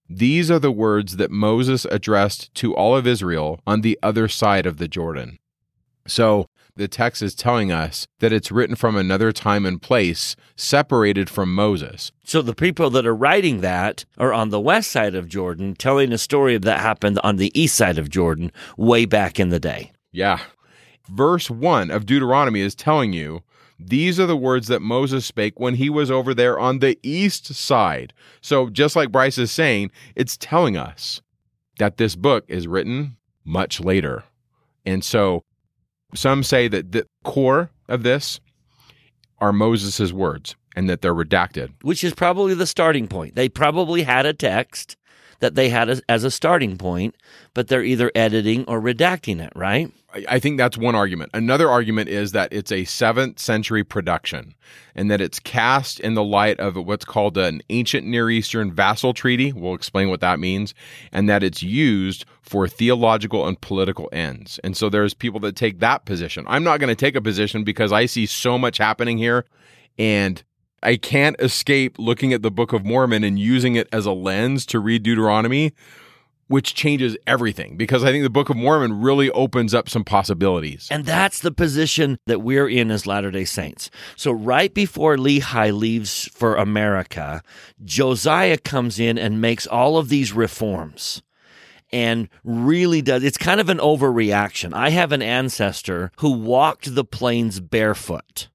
These 0.10 0.52
are 0.52 0.60
the 0.60 0.72
words 0.72 1.18
that 1.18 1.32
Moses 1.32 1.86
addressed 1.86 2.54
to 2.56 2.76
all 2.76 2.96
of 2.96 3.08
Israel 3.08 3.60
on 3.66 3.82
the 3.82 3.98
other 4.02 4.28
side 4.28 4.66
of 4.66 4.78
the 4.78 4.88
Jordan. 4.88 5.40
So 6.08 6.48
the 6.76 6.88
text 6.88 7.22
is 7.22 7.36
telling 7.36 7.72
us 7.72 8.08
that 8.20 8.34
it's 8.34 8.52
written 8.52 8.76
from 8.76 8.96
another 8.96 9.32
time 9.32 9.66
and 9.66 9.82
place 9.82 10.36
separated 10.56 11.30
from 11.30 11.54
Moses. 11.54 12.12
So 12.24 12.42
the 12.42 12.56
people 12.56 12.90
that 12.92 13.06
are 13.06 13.16
writing 13.16 13.62
that 13.62 14.06
are 14.18 14.34
on 14.34 14.50
the 14.50 14.60
west 14.60 14.92
side 14.92 15.16
of 15.16 15.30
Jordan, 15.30 15.76
telling 15.76 16.12
a 16.12 16.18
story 16.18 16.58
that 16.58 16.80
happened 16.80 17.20
on 17.24 17.38
the 17.38 17.58
east 17.60 17.76
side 17.76 17.98
of 17.98 18.10
Jordan 18.10 18.52
way 18.78 19.06
back 19.06 19.40
in 19.40 19.50
the 19.50 19.60
day. 19.60 19.92
Yeah. 20.12 20.40
Verse 21.10 21.50
1 21.50 21.92
of 21.92 22.06
Deuteronomy 22.06 22.62
is 22.62 22.76
telling 22.76 23.14
you 23.14 23.44
these 23.80 24.20
are 24.20 24.26
the 24.26 24.38
words 24.38 24.68
that 24.68 24.82
Moses 24.82 25.26
spake 25.26 25.60
when 25.60 25.76
he 25.76 25.90
was 25.90 26.10
over 26.10 26.34
there 26.34 26.58
on 26.58 26.80
the 26.80 26.98
east 27.04 27.54
side. 27.54 28.14
So, 28.42 28.70
just 28.70 28.96
like 28.96 29.12
Bryce 29.12 29.38
is 29.38 29.52
saying, 29.52 29.92
it's 30.16 30.38
telling 30.38 30.78
us 30.78 31.22
that 31.78 31.98
this 31.98 32.16
book 32.16 32.46
is 32.48 32.68
written 32.68 33.18
much 33.44 33.82
later. 33.82 34.24
And 34.86 35.04
so, 35.04 35.44
some 36.16 36.44
say 36.44 36.68
that 36.68 36.92
the 36.92 37.08
core 37.24 37.70
of 37.88 38.04
this 38.04 38.40
are 39.40 39.54
Moses' 39.54 40.12
words 40.12 40.56
and 40.76 40.90
that 40.90 41.02
they're 41.02 41.14
redacted. 41.14 41.72
Which 41.82 42.04
is 42.04 42.14
probably 42.14 42.54
the 42.54 42.68
starting 42.68 43.08
point. 43.08 43.36
They 43.36 43.50
probably 43.50 44.04
had 44.04 44.26
a 44.26 44.34
text 44.34 44.98
that 45.40 45.56
they 45.56 45.70
had 45.70 45.90
as, 45.90 46.02
as 46.10 46.24
a 46.24 46.32
starting 46.32 46.78
point, 46.78 47.16
but 47.54 47.68
they're 47.68 47.84
either 47.84 48.12
editing 48.16 48.66
or 48.66 48.82
redacting 48.82 49.42
it, 49.42 49.52
right? 49.56 49.92
I 50.30 50.40
think 50.40 50.58
that's 50.58 50.78
one 50.78 50.96
argument. 50.96 51.32
Another 51.34 51.70
argument 51.70 52.08
is 52.08 52.32
that 52.32 52.54
it's 52.54 52.72
a 52.72 52.86
seventh 52.86 53.38
century 53.38 53.84
production 53.84 54.56
and 54.96 55.12
that 55.12 55.20
it's 55.20 55.40
cast 55.40 56.00
in 56.00 56.14
the 56.14 56.24
light 56.24 56.58
of 56.60 56.78
what's 56.78 57.04
called 57.04 57.38
an 57.38 57.62
ancient 57.70 58.08
Near 58.08 58.30
Eastern 58.30 58.72
vassal 58.72 59.14
treaty. 59.14 59.52
We'll 59.52 59.74
explain 59.74 60.10
what 60.10 60.22
that 60.22 60.40
means, 60.40 60.74
and 61.12 61.28
that 61.28 61.44
it's 61.44 61.62
used 61.62 62.24
for 62.42 62.66
theological 62.66 63.46
and 63.46 63.60
political 63.60 64.08
ends. 64.14 64.58
And 64.64 64.78
so 64.78 64.90
there's 64.90 65.14
people 65.14 65.42
that 65.42 65.58
take 65.58 65.80
that 65.80 66.06
position. 66.06 66.46
I'm 66.48 66.64
not 66.64 66.80
going 66.80 66.88
to 66.88 66.96
take 66.96 67.16
a 67.16 67.22
position 67.22 67.66
because 67.66 67.92
I 67.92 68.06
see 68.06 68.26
so 68.26 68.58
much 68.58 68.78
happening 68.78 69.18
here 69.18 69.44
and 69.98 70.42
I 70.86 70.98
can't 70.98 71.36
escape 71.40 71.98
looking 71.98 72.32
at 72.32 72.44
the 72.44 72.52
Book 72.52 72.72
of 72.72 72.86
Mormon 72.86 73.24
and 73.24 73.40
using 73.40 73.76
it 73.76 73.90
as 73.92 74.06
a 74.06 74.12
lens 74.12 74.68
to 74.68 74.80
read 74.80 75.02
Deuteronomy, 75.02 75.74
which 76.48 76.76
changes 76.76 77.18
everything 77.26 77.76
because 77.76 78.04
I 78.04 78.12
think 78.12 78.22
the 78.22 78.30
Book 78.30 78.52
of 78.52 78.56
Mormon 78.56 79.02
really 79.02 79.32
opens 79.32 79.74
up 79.74 79.90
some 79.90 80.04
possibilities. 80.04 80.88
And 80.92 81.04
that's 81.04 81.40
the 81.40 81.52
position 81.52 82.20
that 82.28 82.44
we're 82.44 82.70
in 82.70 82.92
as 82.92 83.08
Latter 83.08 83.32
day 83.32 83.46
Saints. 83.46 83.90
So, 84.16 84.32
right 84.32 84.72
before 84.72 85.18
Lehi 85.18 85.76
leaves 85.76 86.30
for 86.32 86.56
America, 86.56 87.42
Josiah 87.84 88.60
comes 88.60 89.00
in 89.00 89.18
and 89.18 89.42
makes 89.42 89.66
all 89.66 89.98
of 89.98 90.10
these 90.10 90.34
reforms 90.34 91.24
and 91.92 92.30
really 92.44 93.02
does. 93.02 93.24
It's 93.24 93.40
kind 93.40 93.60
of 93.60 93.70
an 93.70 93.80
overreaction. 93.80 94.72
I 94.74 94.92
have 94.92 95.12
an 95.12 95.24
ancestor 95.24 96.12
who 96.18 96.32
walked 96.32 96.94
the 96.94 97.06
plains 97.06 97.60
barefoot 97.60 98.50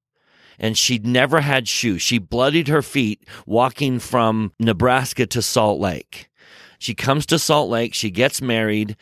and 0.60 0.78
she'd 0.78 1.06
never 1.06 1.40
had 1.40 1.66
shoes. 1.66 2.02
She 2.02 2.18
bloodied 2.18 2.68
her 2.68 2.82
feet 2.82 3.24
walking 3.46 3.98
from 3.98 4.52
Nebraska 4.60 5.26
to 5.26 5.42
Salt 5.42 5.80
Lake. 5.80 6.28
She 6.78 6.94
comes 6.94 7.26
to 7.26 7.38
Salt 7.38 7.70
Lake, 7.70 7.94
she 7.94 8.10
gets 8.10 8.40
married, 8.40 8.96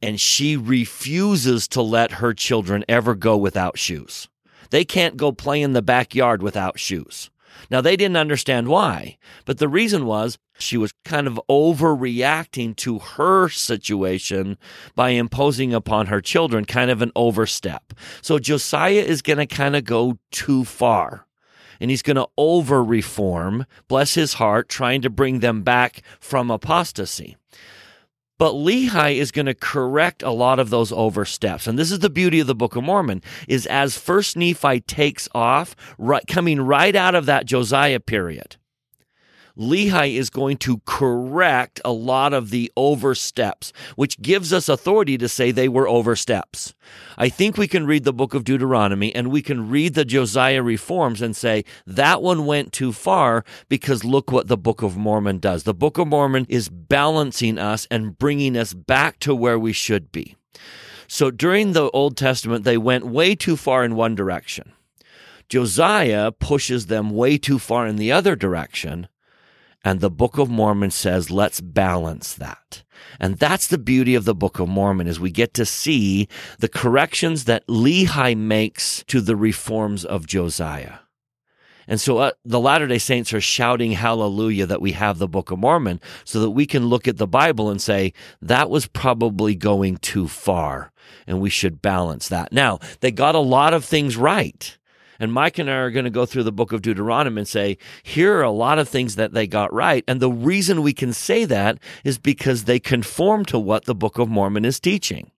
and 0.00 0.20
she 0.20 0.56
refuses 0.56 1.68
to 1.68 1.82
let 1.82 2.12
her 2.12 2.34
children 2.34 2.84
ever 2.88 3.14
go 3.14 3.36
without 3.36 3.78
shoes. 3.78 4.28
They 4.70 4.84
can't 4.84 5.16
go 5.16 5.32
play 5.32 5.62
in 5.62 5.74
the 5.74 5.82
backyard 5.82 6.42
without 6.42 6.80
shoes. 6.80 7.30
Now, 7.70 7.80
they 7.80 7.96
didn't 7.96 8.16
understand 8.16 8.68
why, 8.68 9.18
but 9.44 9.58
the 9.58 9.68
reason 9.68 10.06
was 10.06 10.38
she 10.58 10.76
was 10.76 10.92
kind 11.04 11.26
of 11.26 11.40
overreacting 11.48 12.76
to 12.76 12.98
her 12.98 13.48
situation 13.48 14.58
by 14.94 15.10
imposing 15.10 15.72
upon 15.74 16.06
her 16.06 16.20
children 16.20 16.64
kind 16.64 16.90
of 16.90 17.02
an 17.02 17.12
overstep. 17.16 17.94
So 18.20 18.38
Josiah 18.38 19.02
is 19.02 19.22
going 19.22 19.38
to 19.38 19.46
kind 19.46 19.76
of 19.76 19.84
go 19.84 20.18
too 20.30 20.64
far 20.64 21.26
and 21.80 21.90
he's 21.90 22.02
going 22.02 22.16
to 22.16 22.28
over 22.38 22.82
reform, 22.82 23.66
bless 23.88 24.14
his 24.14 24.34
heart, 24.34 24.68
trying 24.68 25.02
to 25.02 25.10
bring 25.10 25.40
them 25.40 25.62
back 25.62 26.02
from 26.20 26.48
apostasy. 26.48 27.36
But 28.42 28.54
Lehi 28.54 29.18
is 29.18 29.30
going 29.30 29.46
to 29.46 29.54
correct 29.54 30.24
a 30.24 30.32
lot 30.32 30.58
of 30.58 30.70
those 30.70 30.90
oversteps. 30.90 31.68
And 31.68 31.78
this 31.78 31.92
is 31.92 32.00
the 32.00 32.10
beauty 32.10 32.40
of 32.40 32.48
the 32.48 32.56
Book 32.56 32.74
of 32.74 32.82
Mormon 32.82 33.22
is 33.46 33.66
as 33.66 33.96
first 33.96 34.36
Nephi 34.36 34.80
takes 34.80 35.28
off, 35.32 35.76
right, 35.96 36.26
coming 36.26 36.60
right 36.60 36.96
out 36.96 37.14
of 37.14 37.26
that 37.26 37.46
Josiah 37.46 38.00
period, 38.00 38.56
Lehi 39.56 40.14
is 40.16 40.30
going 40.30 40.56
to 40.58 40.80
correct 40.84 41.80
a 41.84 41.92
lot 41.92 42.32
of 42.32 42.50
the 42.50 42.72
oversteps, 42.76 43.72
which 43.96 44.20
gives 44.20 44.52
us 44.52 44.68
authority 44.68 45.18
to 45.18 45.28
say 45.28 45.50
they 45.50 45.68
were 45.68 45.88
oversteps. 45.88 46.74
I 47.18 47.28
think 47.28 47.56
we 47.56 47.68
can 47.68 47.86
read 47.86 48.04
the 48.04 48.12
book 48.12 48.34
of 48.34 48.44
Deuteronomy 48.44 49.14
and 49.14 49.30
we 49.30 49.42
can 49.42 49.68
read 49.68 49.94
the 49.94 50.04
Josiah 50.04 50.62
reforms 50.62 51.20
and 51.20 51.36
say 51.36 51.64
that 51.86 52.22
one 52.22 52.46
went 52.46 52.72
too 52.72 52.92
far 52.92 53.44
because 53.68 54.04
look 54.04 54.32
what 54.32 54.48
the 54.48 54.56
book 54.56 54.82
of 54.82 54.96
Mormon 54.96 55.38
does. 55.38 55.64
The 55.64 55.74
book 55.74 55.98
of 55.98 56.08
Mormon 56.08 56.46
is 56.48 56.68
balancing 56.68 57.58
us 57.58 57.86
and 57.90 58.18
bringing 58.18 58.56
us 58.56 58.72
back 58.74 59.18
to 59.20 59.34
where 59.34 59.58
we 59.58 59.72
should 59.72 60.10
be. 60.12 60.36
So 61.08 61.30
during 61.30 61.72
the 61.72 61.90
Old 61.90 62.16
Testament, 62.16 62.64
they 62.64 62.78
went 62.78 63.06
way 63.06 63.34
too 63.34 63.56
far 63.56 63.84
in 63.84 63.96
one 63.96 64.14
direction. 64.14 64.72
Josiah 65.48 66.32
pushes 66.32 66.86
them 66.86 67.10
way 67.10 67.36
too 67.36 67.58
far 67.58 67.86
in 67.86 67.96
the 67.96 68.10
other 68.10 68.34
direction. 68.34 69.08
And 69.84 70.00
the 70.00 70.10
Book 70.10 70.38
of 70.38 70.48
Mormon 70.48 70.90
says, 70.90 71.30
let's 71.30 71.60
balance 71.60 72.34
that. 72.34 72.84
And 73.18 73.38
that's 73.38 73.66
the 73.66 73.78
beauty 73.78 74.14
of 74.14 74.24
the 74.24 74.34
Book 74.34 74.58
of 74.58 74.68
Mormon 74.68 75.08
is 75.08 75.18
we 75.18 75.30
get 75.30 75.54
to 75.54 75.66
see 75.66 76.28
the 76.58 76.68
corrections 76.68 77.44
that 77.44 77.66
Lehi 77.66 78.36
makes 78.36 79.02
to 79.08 79.20
the 79.20 79.36
reforms 79.36 80.04
of 80.04 80.26
Josiah. 80.26 80.98
And 81.88 82.00
so 82.00 82.18
uh, 82.18 82.30
the 82.44 82.60
Latter 82.60 82.86
day 82.86 82.98
Saints 82.98 83.32
are 83.32 83.40
shouting 83.40 83.92
hallelujah 83.92 84.66
that 84.66 84.80
we 84.80 84.92
have 84.92 85.18
the 85.18 85.26
Book 85.26 85.50
of 85.50 85.58
Mormon 85.58 86.00
so 86.24 86.40
that 86.40 86.50
we 86.50 86.64
can 86.64 86.86
look 86.86 87.08
at 87.08 87.16
the 87.16 87.26
Bible 87.26 87.70
and 87.70 87.82
say, 87.82 88.12
that 88.40 88.70
was 88.70 88.86
probably 88.86 89.56
going 89.56 89.96
too 89.96 90.28
far 90.28 90.92
and 91.26 91.40
we 91.40 91.50
should 91.50 91.82
balance 91.82 92.28
that. 92.28 92.52
Now, 92.52 92.78
they 93.00 93.10
got 93.10 93.34
a 93.34 93.40
lot 93.40 93.74
of 93.74 93.84
things 93.84 94.16
right. 94.16 94.78
And 95.18 95.32
Mike 95.32 95.58
and 95.58 95.68
I 95.68 95.74
are 95.74 95.90
going 95.90 96.04
to 96.04 96.10
go 96.10 96.26
through 96.26 96.44
the 96.44 96.52
book 96.52 96.72
of 96.72 96.82
Deuteronomy 96.82 97.40
and 97.40 97.48
say, 97.48 97.78
here 98.02 98.36
are 98.38 98.42
a 98.42 98.50
lot 98.50 98.78
of 98.78 98.88
things 98.88 99.16
that 99.16 99.32
they 99.32 99.46
got 99.46 99.72
right. 99.72 100.04
And 100.06 100.20
the 100.20 100.30
reason 100.30 100.82
we 100.82 100.92
can 100.92 101.12
say 101.12 101.44
that 101.44 101.78
is 102.04 102.18
because 102.18 102.64
they 102.64 102.78
conform 102.78 103.44
to 103.46 103.58
what 103.58 103.86
the 103.86 103.94
book 103.94 104.18
of 104.18 104.28
Mormon 104.28 104.64
is 104.64 104.78
teaching. 104.78 105.31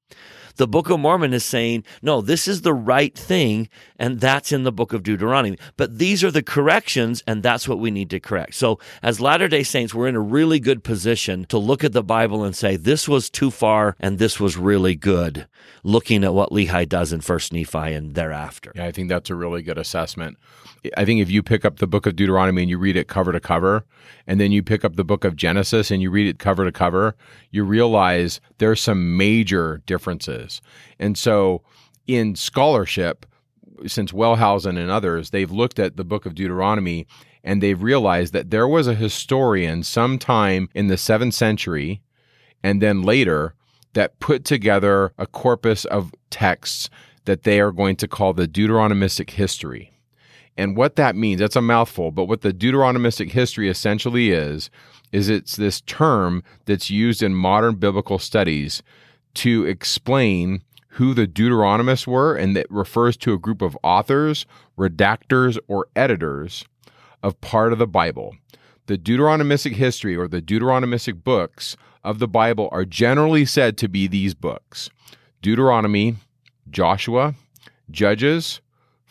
The 0.56 0.68
Book 0.68 0.90
of 0.90 1.00
Mormon 1.00 1.32
is 1.32 1.44
saying, 1.44 1.84
no, 2.02 2.20
this 2.20 2.46
is 2.46 2.62
the 2.62 2.74
right 2.74 3.16
thing, 3.16 3.68
and 3.98 4.20
that's 4.20 4.52
in 4.52 4.62
the 4.62 4.72
Book 4.72 4.92
of 4.92 5.02
Deuteronomy. 5.02 5.58
But 5.76 5.98
these 5.98 6.22
are 6.22 6.30
the 6.30 6.42
corrections, 6.42 7.22
and 7.26 7.42
that's 7.42 7.68
what 7.68 7.78
we 7.78 7.90
need 7.90 8.10
to 8.10 8.20
correct. 8.20 8.54
So, 8.54 8.78
as 9.02 9.20
Latter 9.20 9.48
day 9.48 9.62
Saints, 9.62 9.94
we're 9.94 10.08
in 10.08 10.16
a 10.16 10.20
really 10.20 10.60
good 10.60 10.84
position 10.84 11.44
to 11.46 11.58
look 11.58 11.82
at 11.82 11.92
the 11.92 12.02
Bible 12.02 12.44
and 12.44 12.54
say, 12.54 12.76
this 12.76 13.08
was 13.08 13.30
too 13.30 13.50
far, 13.50 13.96
and 13.98 14.18
this 14.18 14.38
was 14.38 14.56
really 14.56 14.94
good, 14.94 15.46
looking 15.82 16.22
at 16.24 16.34
what 16.34 16.50
Lehi 16.50 16.88
does 16.88 17.12
in 17.12 17.20
First 17.20 17.52
Nephi 17.52 17.92
and 17.92 18.14
thereafter. 18.14 18.72
Yeah, 18.74 18.86
I 18.86 18.92
think 18.92 19.08
that's 19.08 19.30
a 19.30 19.34
really 19.34 19.62
good 19.62 19.78
assessment. 19.78 20.38
I 20.96 21.04
think 21.04 21.20
if 21.20 21.30
you 21.30 21.42
pick 21.42 21.64
up 21.64 21.78
the 21.78 21.86
book 21.86 22.06
of 22.06 22.16
Deuteronomy 22.16 22.62
and 22.62 22.70
you 22.70 22.78
read 22.78 22.96
it 22.96 23.08
cover 23.08 23.32
to 23.32 23.40
cover, 23.40 23.84
and 24.26 24.40
then 24.40 24.52
you 24.52 24.62
pick 24.62 24.84
up 24.84 24.96
the 24.96 25.04
book 25.04 25.24
of 25.24 25.36
Genesis 25.36 25.90
and 25.90 26.02
you 26.02 26.10
read 26.10 26.26
it 26.26 26.38
cover 26.38 26.64
to 26.64 26.72
cover, 26.72 27.16
you 27.50 27.64
realize 27.64 28.40
there's 28.58 28.80
some 28.80 29.16
major 29.16 29.82
differences. 29.86 30.60
And 30.98 31.16
so 31.16 31.62
in 32.06 32.34
scholarship, 32.36 33.26
since 33.86 34.12
Wellhausen 34.12 34.78
and 34.78 34.90
others, 34.90 35.30
they've 35.30 35.50
looked 35.50 35.78
at 35.78 35.96
the 35.96 36.04
book 36.04 36.26
of 36.26 36.34
Deuteronomy 36.34 37.06
and 37.42 37.62
they've 37.62 37.82
realized 37.82 38.32
that 38.32 38.50
there 38.50 38.68
was 38.68 38.86
a 38.86 38.94
historian 38.94 39.82
sometime 39.82 40.68
in 40.74 40.88
the 40.88 40.96
seventh 40.96 41.34
century 41.34 42.00
and 42.62 42.80
then 42.80 43.02
later 43.02 43.54
that 43.92 44.18
put 44.18 44.44
together 44.44 45.12
a 45.18 45.26
corpus 45.26 45.84
of 45.86 46.12
texts 46.30 46.90
that 47.26 47.44
they 47.44 47.60
are 47.60 47.72
going 47.72 47.96
to 47.96 48.08
call 48.08 48.32
the 48.32 48.48
Deuteronomistic 48.48 49.30
history. 49.30 49.93
And 50.56 50.76
what 50.76 50.96
that 50.96 51.16
means, 51.16 51.40
that's 51.40 51.56
a 51.56 51.60
mouthful, 51.60 52.12
but 52.12 52.26
what 52.26 52.42
the 52.42 52.52
Deuteronomistic 52.52 53.32
history 53.32 53.68
essentially 53.68 54.30
is, 54.30 54.70
is 55.12 55.28
it's 55.28 55.56
this 55.56 55.80
term 55.80 56.42
that's 56.64 56.90
used 56.90 57.22
in 57.22 57.34
modern 57.34 57.76
biblical 57.76 58.18
studies 58.18 58.82
to 59.34 59.64
explain 59.64 60.62
who 60.90 61.12
the 61.12 61.26
Deuteronomists 61.26 62.06
were, 62.06 62.36
and 62.36 62.56
that 62.56 62.70
refers 62.70 63.16
to 63.16 63.32
a 63.32 63.38
group 63.38 63.62
of 63.62 63.76
authors, 63.82 64.46
redactors, 64.78 65.58
or 65.66 65.88
editors 65.96 66.64
of 67.22 67.40
part 67.40 67.72
of 67.72 67.80
the 67.80 67.86
Bible. 67.86 68.36
The 68.86 68.96
Deuteronomistic 68.96 69.72
history 69.72 70.14
or 70.14 70.28
the 70.28 70.42
Deuteronomistic 70.42 71.24
books 71.24 71.76
of 72.04 72.20
the 72.20 72.28
Bible 72.28 72.68
are 72.70 72.84
generally 72.84 73.44
said 73.44 73.76
to 73.78 73.88
be 73.88 74.06
these 74.06 74.34
books 74.34 74.88
Deuteronomy, 75.42 76.16
Joshua, 76.70 77.34
Judges, 77.90 78.60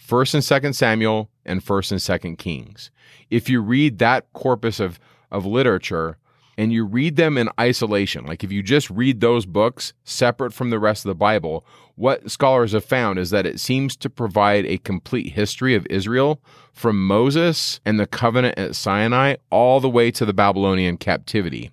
1st 0.08 0.34
and 0.36 0.44
2nd 0.44 0.76
Samuel, 0.76 1.30
and 1.46 1.64
1st 1.64 1.92
and 1.92 2.36
2nd 2.36 2.38
Kings. 2.38 2.92
If 3.30 3.50
you 3.50 3.62
read 3.62 4.00
that 4.00 4.32
corpus 4.34 4.80
of, 4.80 5.00
of 5.32 5.46
literature 5.46 6.18
and 6.58 6.72
you 6.72 6.86
read 6.86 7.16
them 7.16 7.38
in 7.38 7.50
isolation, 7.60 8.26
like 8.26 8.44
if 8.44 8.52
you 8.52 8.62
just 8.62 8.90
read 8.90 9.22
those 9.22 9.46
books 9.46 9.94
separate 10.04 10.54
from 10.54 10.70
the 10.70 10.80
rest 10.80 11.06
of 11.06 11.10
the 11.10 11.16
Bible, 11.16 11.66
what 11.96 12.30
scholars 12.30 12.72
have 12.72 12.86
found 12.86 13.20
is 13.20 13.30
that 13.30 13.46
it 13.46 13.60
seems 13.60 13.96
to 13.98 14.10
provide 14.10 14.66
a 14.66 14.78
complete 14.80 15.34
history 15.34 15.76
of 15.76 15.88
Israel 15.90 16.42
from 16.72 17.06
Moses 17.06 17.80
and 17.86 18.00
the 18.00 18.08
covenant 18.08 18.58
at 18.58 18.76
Sinai 18.76 19.36
all 19.50 19.80
the 19.80 19.90
way 19.90 20.12
to 20.12 20.26
the 20.26 20.34
Babylonian 20.34 20.98
captivity. 20.98 21.72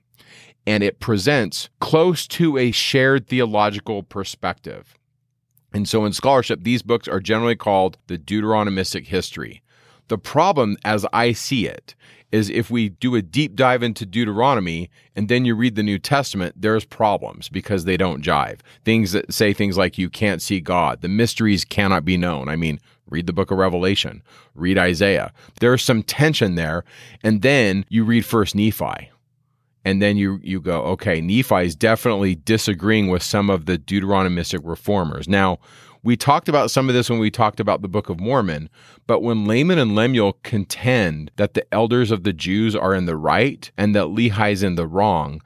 And 0.66 0.82
it 0.82 1.00
presents 1.00 1.70
close 1.80 2.26
to 2.28 2.58
a 2.58 2.70
shared 2.70 3.26
theological 3.26 4.02
perspective. 4.02 4.94
And 5.72 5.88
so 5.88 6.04
in 6.04 6.12
scholarship, 6.12 6.60
these 6.62 6.82
books 6.82 7.08
are 7.08 7.20
generally 7.20 7.56
called 7.56 7.98
the 8.06 8.18
Deuteronomistic 8.18 9.06
history. 9.06 9.62
The 10.08 10.18
problem, 10.18 10.76
as 10.84 11.06
I 11.12 11.32
see 11.32 11.66
it, 11.66 11.94
is 12.32 12.50
if 12.50 12.70
we 12.70 12.88
do 12.88 13.14
a 13.14 13.22
deep 13.22 13.54
dive 13.54 13.82
into 13.82 14.06
Deuteronomy 14.06 14.90
and 15.16 15.28
then 15.28 15.44
you 15.44 15.54
read 15.54 15.74
the 15.74 15.82
New 15.82 15.98
Testament, 15.98 16.54
there's 16.56 16.84
problems 16.84 17.48
because 17.48 17.84
they 17.84 17.96
don't 17.96 18.22
jive. 18.22 18.60
Things 18.84 19.12
that 19.12 19.32
say 19.32 19.52
things 19.52 19.76
like 19.76 19.98
you 19.98 20.08
can't 20.08 20.42
see 20.42 20.60
God, 20.60 21.00
the 21.00 21.08
mysteries 21.08 21.64
cannot 21.64 22.04
be 22.04 22.16
known. 22.16 22.48
I 22.48 22.56
mean, 22.56 22.80
read 23.08 23.26
the 23.26 23.32
book 23.32 23.50
of 23.50 23.58
Revelation, 23.58 24.22
read 24.54 24.78
Isaiah. 24.78 25.32
There's 25.60 25.82
some 25.82 26.02
tension 26.02 26.54
there. 26.54 26.84
And 27.22 27.42
then 27.42 27.84
you 27.88 28.04
read 28.04 28.24
First 28.24 28.54
Nephi 28.54 29.10
and 29.84 30.00
then 30.02 30.16
you 30.16 30.40
you 30.42 30.60
go, 30.60 30.82
okay, 30.82 31.20
Nephi 31.20 31.64
is 31.64 31.74
definitely 31.74 32.34
disagreeing 32.34 33.08
with 33.08 33.22
some 33.22 33.50
of 33.50 33.66
the 33.66 33.78
Deuteronomistic 33.78 34.60
reformers. 34.64 35.28
Now, 35.28 35.58
we 36.02 36.16
talked 36.16 36.48
about 36.48 36.70
some 36.70 36.88
of 36.88 36.94
this 36.94 37.10
when 37.10 37.18
we 37.18 37.30
talked 37.30 37.60
about 37.60 37.82
the 37.82 37.88
Book 37.88 38.08
of 38.08 38.20
Mormon, 38.20 38.70
but 39.06 39.20
when 39.20 39.46
Laman 39.46 39.78
and 39.78 39.94
Lemuel 39.94 40.38
contend 40.42 41.30
that 41.36 41.54
the 41.54 41.74
elders 41.74 42.10
of 42.10 42.24
the 42.24 42.32
Jews 42.32 42.74
are 42.74 42.94
in 42.94 43.06
the 43.06 43.16
right 43.16 43.70
and 43.76 43.94
that 43.94 44.06
Lehi 44.06 44.52
is 44.52 44.62
in 44.62 44.76
the 44.76 44.86
wrong, 44.86 45.42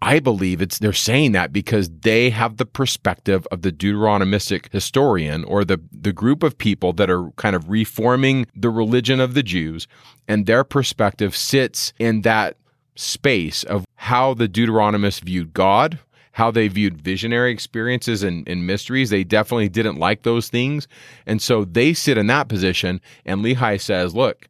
I 0.00 0.20
believe 0.20 0.60
it's 0.60 0.78
they're 0.78 0.92
saying 0.92 1.32
that 1.32 1.52
because 1.52 1.88
they 1.88 2.30
have 2.30 2.58
the 2.58 2.66
perspective 2.66 3.46
of 3.50 3.62
the 3.62 3.72
Deuteronomistic 3.72 4.70
historian 4.70 5.44
or 5.44 5.64
the 5.64 5.80
the 5.90 6.12
group 6.12 6.42
of 6.42 6.58
people 6.58 6.92
that 6.92 7.10
are 7.10 7.30
kind 7.32 7.56
of 7.56 7.70
reforming 7.70 8.46
the 8.54 8.70
religion 8.70 9.18
of 9.18 9.34
the 9.34 9.42
Jews 9.42 9.88
and 10.28 10.46
their 10.46 10.62
perspective 10.62 11.34
sits 11.34 11.92
in 11.98 12.20
that 12.20 12.56
space 12.96 13.64
of 13.64 13.84
how 13.96 14.34
the 14.34 14.48
Deuteronomists 14.48 15.20
viewed 15.20 15.52
God, 15.52 15.98
how 16.32 16.50
they 16.50 16.68
viewed 16.68 17.00
visionary 17.00 17.52
experiences 17.52 18.22
and, 18.22 18.48
and, 18.48 18.66
mysteries. 18.66 19.10
They 19.10 19.24
definitely 19.24 19.68
didn't 19.68 19.98
like 19.98 20.22
those 20.22 20.48
things. 20.48 20.88
And 21.26 21.40
so 21.40 21.64
they 21.64 21.94
sit 21.94 22.18
in 22.18 22.26
that 22.26 22.48
position. 22.48 23.00
And 23.24 23.44
Lehi 23.44 23.80
says, 23.80 24.14
Look, 24.14 24.48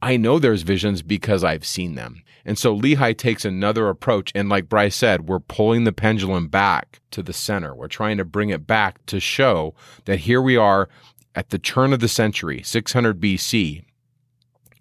I 0.00 0.16
know 0.16 0.38
there's 0.38 0.62
visions 0.62 1.02
because 1.02 1.42
I've 1.42 1.66
seen 1.66 1.96
them. 1.96 2.22
And 2.44 2.58
so 2.58 2.74
Lehi 2.74 3.16
takes 3.16 3.44
another 3.44 3.88
approach. 3.88 4.32
And 4.34 4.48
like 4.48 4.68
Bryce 4.68 4.96
said, 4.96 5.28
we're 5.28 5.40
pulling 5.40 5.84
the 5.84 5.92
pendulum 5.92 6.48
back 6.48 7.00
to 7.10 7.22
the 7.22 7.32
center. 7.32 7.74
We're 7.74 7.88
trying 7.88 8.16
to 8.18 8.24
bring 8.24 8.50
it 8.50 8.66
back 8.66 9.04
to 9.06 9.20
show 9.20 9.74
that 10.04 10.20
here 10.20 10.40
we 10.40 10.56
are 10.56 10.88
at 11.34 11.50
the 11.50 11.58
turn 11.58 11.92
of 11.92 12.00
the 12.00 12.08
century, 12.08 12.62
600 12.64 13.20
BC, 13.20 13.84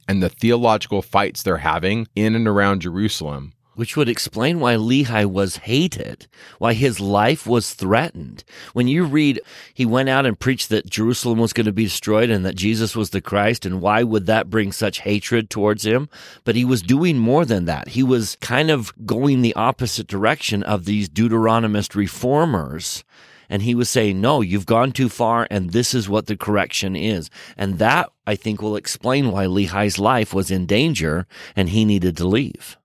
and 0.08 0.22
the 0.22 0.30
theological 0.30 1.02
fights 1.02 1.44
they're 1.44 1.58
having 1.58 2.08
in 2.16 2.36
and 2.36 2.48
around 2.48 2.82
Jerusalem. 2.82 3.54
Which 3.76 3.96
would 3.96 4.10
explain 4.10 4.60
why 4.60 4.74
Lehi 4.74 5.28
was 5.28 5.58
hated, 5.58 6.26
why 6.58 6.74
his 6.74 7.00
life 7.00 7.46
was 7.46 7.76
threatened. 7.76 8.44
When 8.74 8.88
you 8.88 9.04
read, 9.04 9.40
he 9.72 9.86
went 9.86 10.10
out 10.10 10.26
and 10.26 10.40
preached 10.40 10.70
that 10.70 10.90
Jerusalem 10.90 11.38
was 11.38 11.54
going 11.54 11.68
to 11.68 11.72
be 11.72 11.84
destroyed 11.84 12.32
and 12.32 12.44
that 12.44 12.56
Jesus 12.56 12.96
was 12.96 13.12
the 13.12 13.22
Christ, 13.22 13.68
and 13.68 13.80
why 13.80 14.02
would 14.02 14.26
that 14.26 14.50
bring 14.50 14.72
such 14.72 15.02
hatred 15.02 15.52
towards 15.52 15.86
him? 15.86 16.10
But 16.44 16.56
he 16.56 16.66
was 16.66 16.82
doing 16.82 17.20
more 17.20 17.46
than 17.46 17.66
that. 17.66 17.90
He 17.90 18.02
was 18.02 18.36
kind 18.42 18.72
of 18.72 18.92
going 19.06 19.44
the 19.44 19.56
opposite 19.56 20.08
direction 20.08 20.64
of 20.64 20.86
these 20.86 21.08
Deuteronomist 21.08 21.94
reformers 21.94 23.04
and 23.50 23.62
he 23.62 23.76
was 23.76 23.90
saying, 23.90 24.20
no, 24.20 24.42
you've 24.42 24.66
gone 24.66 24.92
too 24.92 25.10
far, 25.10 25.48
and 25.50 25.72
this 25.72 25.94
is 25.94 26.10
what 26.10 26.28
the 26.28 26.38
correction 26.38 26.96
is. 26.96 27.30
And 27.58 27.80
that, 27.80 28.10
I 28.28 28.36
think, 28.36 28.62
will 28.62 28.76
explain 28.76 29.32
why 29.32 29.46
Lehi's 29.46 29.98
life 29.98 30.34
was 30.34 30.52
in 30.52 30.66
danger 30.66 31.26
and 31.56 31.70
he 31.70 31.86
needed 31.86 32.18
to 32.18 32.28
leave. 32.28 32.78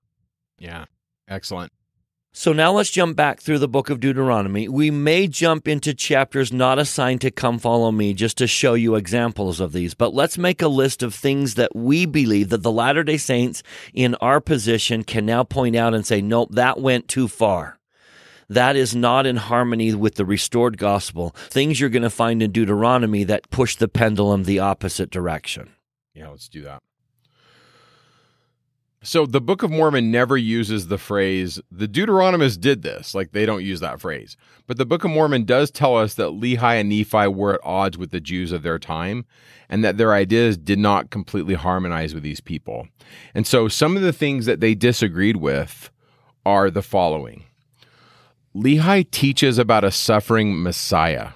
Yeah, 0.57 0.85
excellent. 1.27 1.73
So 2.35 2.51
now 2.51 2.71
let's 2.71 2.89
jump 2.89 3.15
back 3.15 3.41
through 3.41 3.59
the 3.59 3.67
book 3.67 3.91
of 3.91 3.99
Deuteronomy. 3.99 4.67
We 4.67 4.89
may 4.89 5.27
jump 5.27 5.67
into 5.67 5.93
chapters 5.93 6.51
not 6.51 6.79
assigned 6.79 7.21
to 7.21 7.29
come 7.29 7.59
follow 7.59 7.91
me 7.91 8.15
just 8.15 8.39
to 8.39 8.47
show 8.47 8.73
you 8.73 8.95
examples 8.95 9.59
of 9.59 9.71
these, 9.71 9.93
but 9.93 10.15
let's 10.15 10.35
make 10.35 10.61
a 10.63 10.67
list 10.67 11.03
of 11.03 11.13
things 11.13 11.53
that 11.55 11.75
we 11.75 12.07
believe 12.07 12.49
that 12.49 12.63
the 12.63 12.71
Latter 12.71 13.03
day 13.03 13.17
Saints 13.17 13.61
in 13.93 14.15
our 14.15 14.41
position 14.41 15.03
can 15.03 15.27
now 15.27 15.43
point 15.43 15.75
out 15.75 15.93
and 15.93 16.07
say, 16.07 16.21
nope, 16.21 16.49
that 16.53 16.79
went 16.79 17.07
too 17.07 17.27
far 17.27 17.77
that 18.49 18.75
is 18.75 18.95
not 18.95 19.25
in 19.25 19.37
harmony 19.37 19.93
with 19.93 20.15
the 20.15 20.25
restored 20.25 20.77
gospel. 20.77 21.35
Things 21.49 21.79
you're 21.79 21.89
going 21.89 22.03
to 22.03 22.09
find 22.09 22.41
in 22.41 22.51
Deuteronomy 22.51 23.23
that 23.25 23.49
push 23.49 23.75
the 23.75 23.87
pendulum 23.87 24.43
the 24.43 24.59
opposite 24.59 25.09
direction. 25.09 25.69
Yeah, 26.13 26.29
let's 26.29 26.49
do 26.49 26.61
that. 26.63 26.81
So 29.05 29.25
the 29.25 29.41
Book 29.41 29.63
of 29.63 29.69
Mormon 29.69 30.11
never 30.11 30.37
uses 30.37 30.87
the 30.87 30.97
phrase, 30.97 31.59
the 31.69 31.89
Deuteronomists 31.89 32.57
did 32.57 32.83
this. 32.83 33.13
Like 33.13 33.33
they 33.33 33.45
don't 33.45 33.63
use 33.63 33.81
that 33.81 33.99
phrase. 33.99 34.37
But 34.65 34.77
the 34.77 34.85
Book 34.85 35.03
of 35.03 35.11
Mormon 35.11 35.43
does 35.43 35.69
tell 35.71 35.97
us 35.97 36.13
that 36.13 36.29
Lehi 36.29 36.79
and 36.79 36.87
Nephi 36.87 37.27
were 37.27 37.55
at 37.55 37.59
odds 37.65 37.97
with 37.97 38.11
the 38.11 38.21
Jews 38.21 38.53
of 38.53 38.63
their 38.63 38.79
time 38.79 39.25
and 39.67 39.83
that 39.83 39.97
their 39.97 40.13
ideas 40.13 40.57
did 40.57 40.79
not 40.79 41.09
completely 41.09 41.55
harmonize 41.55 42.13
with 42.13 42.23
these 42.23 42.39
people. 42.39 42.87
And 43.35 43.45
so 43.45 43.67
some 43.67 43.97
of 43.97 44.03
the 44.03 44.13
things 44.13 44.45
that 44.45 44.61
they 44.61 44.73
disagreed 44.73 45.35
with 45.35 45.91
are 46.45 46.71
the 46.71 46.81
following 46.81 47.43
Lehi 48.55 49.09
teaches 49.09 49.57
about 49.57 49.83
a 49.83 49.91
suffering 49.91 50.61
Messiah 50.61 51.29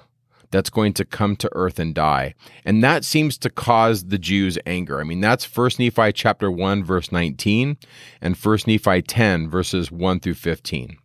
that's 0.50 0.70
going 0.70 0.92
to 0.94 1.04
come 1.04 1.36
to 1.36 1.50
earth 1.52 1.78
and 1.78 1.94
die. 1.94 2.34
And 2.64 2.82
that 2.82 3.04
seems 3.04 3.36
to 3.38 3.50
cause 3.50 4.04
the 4.04 4.18
Jews 4.18 4.58
anger. 4.64 5.00
I 5.00 5.04
mean, 5.04 5.20
that's 5.20 5.44
1 5.44 5.70
Nephi 5.78 6.12
chapter 6.12 6.50
1 6.50 6.84
verse 6.84 7.12
19 7.12 7.76
and 8.20 8.36
1 8.36 8.58
Nephi 8.66 9.02
10 9.02 9.50
verses 9.50 9.90
1 9.90 10.20
through 10.20 10.34
15. 10.34 10.96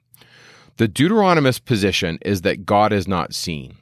The 0.77 0.87
Deuteronomist 0.87 1.65
position 1.65 2.19
is 2.21 2.41
that 2.41 2.65
God 2.65 2.93
is 2.93 3.07
not 3.07 3.33
seen. 3.33 3.77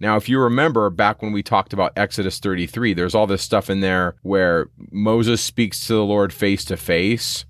Now, 0.00 0.16
if 0.16 0.28
you 0.28 0.40
remember 0.40 0.90
back 0.90 1.22
when 1.22 1.32
we 1.32 1.42
talked 1.42 1.72
about 1.72 1.92
Exodus 1.96 2.38
33, 2.38 2.94
there's 2.94 3.14
all 3.14 3.26
this 3.26 3.42
stuff 3.42 3.70
in 3.70 3.80
there 3.80 4.16
where 4.22 4.68
Moses 4.90 5.40
speaks 5.40 5.86
to 5.86 5.94
the 5.94 6.04
Lord 6.04 6.32
face 6.32 6.64
to 6.66 6.76
face. 6.76 7.46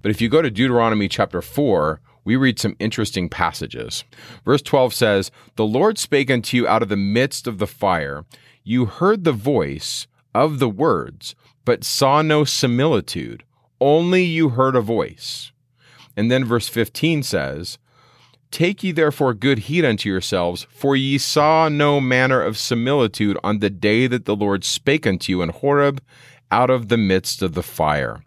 But 0.00 0.10
if 0.10 0.20
you 0.20 0.28
go 0.28 0.42
to 0.42 0.50
Deuteronomy 0.50 1.08
chapter 1.08 1.42
4, 1.42 2.00
we 2.24 2.36
read 2.36 2.58
some 2.58 2.76
interesting 2.78 3.28
passages. 3.28 4.04
Verse 4.44 4.62
12 4.62 4.94
says, 4.94 5.30
The 5.56 5.66
Lord 5.66 5.98
spake 5.98 6.30
unto 6.30 6.56
you 6.56 6.68
out 6.68 6.82
of 6.82 6.88
the 6.88 6.96
midst 6.96 7.46
of 7.46 7.58
the 7.58 7.66
fire. 7.66 8.24
You 8.64 8.86
heard 8.86 9.24
the 9.24 9.32
voice 9.32 10.06
of 10.34 10.58
the 10.58 10.68
words, 10.68 11.34
but 11.64 11.84
saw 11.84 12.22
no 12.22 12.44
similitude. 12.44 13.44
Only 13.80 14.22
you 14.22 14.50
heard 14.50 14.76
a 14.76 14.80
voice. 14.80 15.52
And 16.16 16.30
then 16.30 16.44
verse 16.44 16.68
15 16.68 17.22
says, 17.22 17.78
Take 18.50 18.84
ye 18.84 18.92
therefore 18.92 19.32
good 19.32 19.60
heed 19.60 19.84
unto 19.84 20.10
yourselves, 20.10 20.66
for 20.70 20.94
ye 20.94 21.16
saw 21.16 21.68
no 21.70 22.00
manner 22.00 22.42
of 22.42 22.58
similitude 22.58 23.38
on 23.42 23.58
the 23.58 23.70
day 23.70 24.06
that 24.06 24.26
the 24.26 24.36
Lord 24.36 24.62
spake 24.62 25.06
unto 25.06 25.32
you 25.32 25.42
in 25.42 25.48
Horeb 25.48 26.02
out 26.50 26.68
of 26.68 26.88
the 26.88 26.98
midst 26.98 27.40
of 27.40 27.54
the 27.54 27.62
fire. 27.62 28.22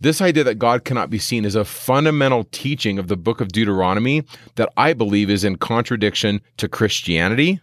This 0.00 0.20
idea 0.20 0.44
that 0.44 0.56
God 0.56 0.84
cannot 0.84 1.10
be 1.10 1.18
seen 1.18 1.44
is 1.44 1.56
a 1.56 1.64
fundamental 1.64 2.44
teaching 2.52 2.98
of 2.98 3.08
the 3.08 3.16
book 3.16 3.40
of 3.40 3.48
Deuteronomy 3.48 4.24
that 4.54 4.72
I 4.76 4.92
believe 4.92 5.28
is 5.28 5.42
in 5.42 5.56
contradiction 5.56 6.40
to 6.58 6.68
Christianity, 6.68 7.60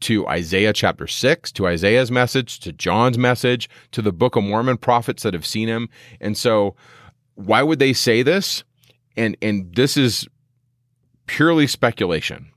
to 0.00 0.26
Isaiah 0.28 0.74
chapter 0.74 1.06
6, 1.06 1.52
to 1.52 1.66
Isaiah's 1.66 2.10
message, 2.10 2.60
to 2.60 2.72
John's 2.72 3.16
message, 3.16 3.70
to 3.92 4.02
the 4.02 4.12
Book 4.12 4.36
of 4.36 4.44
Mormon 4.44 4.76
prophets 4.76 5.22
that 5.22 5.32
have 5.32 5.46
seen 5.46 5.68
him. 5.68 5.88
And 6.20 6.36
so, 6.36 6.76
why 7.34 7.62
would 7.62 7.78
they 7.78 7.94
say 7.94 8.22
this? 8.22 8.62
And 9.16 9.36
and 9.40 9.74
this 9.74 9.96
is 9.96 10.28
purely 11.26 11.66
speculation. 11.66 12.50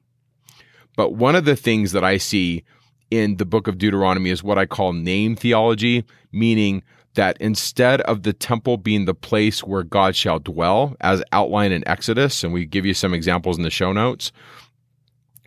But 0.98 1.14
one 1.14 1.36
of 1.36 1.46
the 1.46 1.56
things 1.56 1.94
that 1.94 2.04
I 2.04 2.18
see 2.18 2.64
in 3.10 3.38
the 3.38 3.46
book 3.46 3.68
of 3.68 3.78
Deuteronomy 3.78 4.32
is 4.32 4.44
what 4.44 4.58
I 4.58 4.66
call 4.66 4.92
name 4.92 5.36
theology, 5.36 6.06
meaning 6.32 6.84
that 7.16 7.38
instead 7.40 8.02
of 8.02 8.24
the 8.24 8.34
temple 8.34 8.78
being 8.78 9.06
the 9.06 9.14
place 9.14 9.64
where 9.64 9.84
God 9.84 10.16
shall 10.16 10.40
dwell, 10.40 10.96
as 11.02 11.24
outlined 11.32 11.74
in 11.74 11.88
Exodus, 11.88 12.44
and 12.44 12.54
we 12.54 12.66
give 12.66 12.86
you 12.86 12.94
some 12.94 13.14
examples 13.14 13.58
in 13.58 13.64
the 13.64 13.70
show 13.70 13.92
notes 13.92 14.32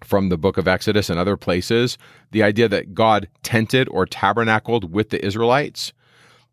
from 0.05 0.29
the 0.29 0.39
book 0.39 0.57
of 0.57 0.69
Exodus 0.69 1.11
and 1.11 1.19
other 1.19 1.37
places, 1.37 1.99
the 2.31 2.43
idea 2.43 2.69
that 2.69 2.95
God 2.95 3.29
tented 3.43 3.89
or 3.89 4.07
tabernacled 4.07 4.93
with 4.93 5.11
the 5.11 5.25
Israelites, 5.25 5.93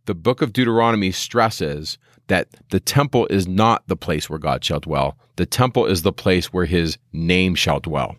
the 0.05 0.15
book 0.15 0.41
of 0.41 0.53
Deuteronomy 0.53 1.11
stresses 1.11 1.97
that 2.27 2.47
the 2.69 2.79
temple 2.79 3.27
is 3.27 3.47
not 3.47 3.87
the 3.87 3.97
place 3.97 4.29
where 4.29 4.39
God 4.39 4.63
shall 4.63 4.79
dwell. 4.79 5.17
The 5.35 5.45
temple 5.45 5.85
is 5.85 6.01
the 6.01 6.13
place 6.13 6.53
where 6.53 6.65
his 6.65 6.97
name 7.11 7.55
shall 7.55 7.79
dwell. 7.79 8.15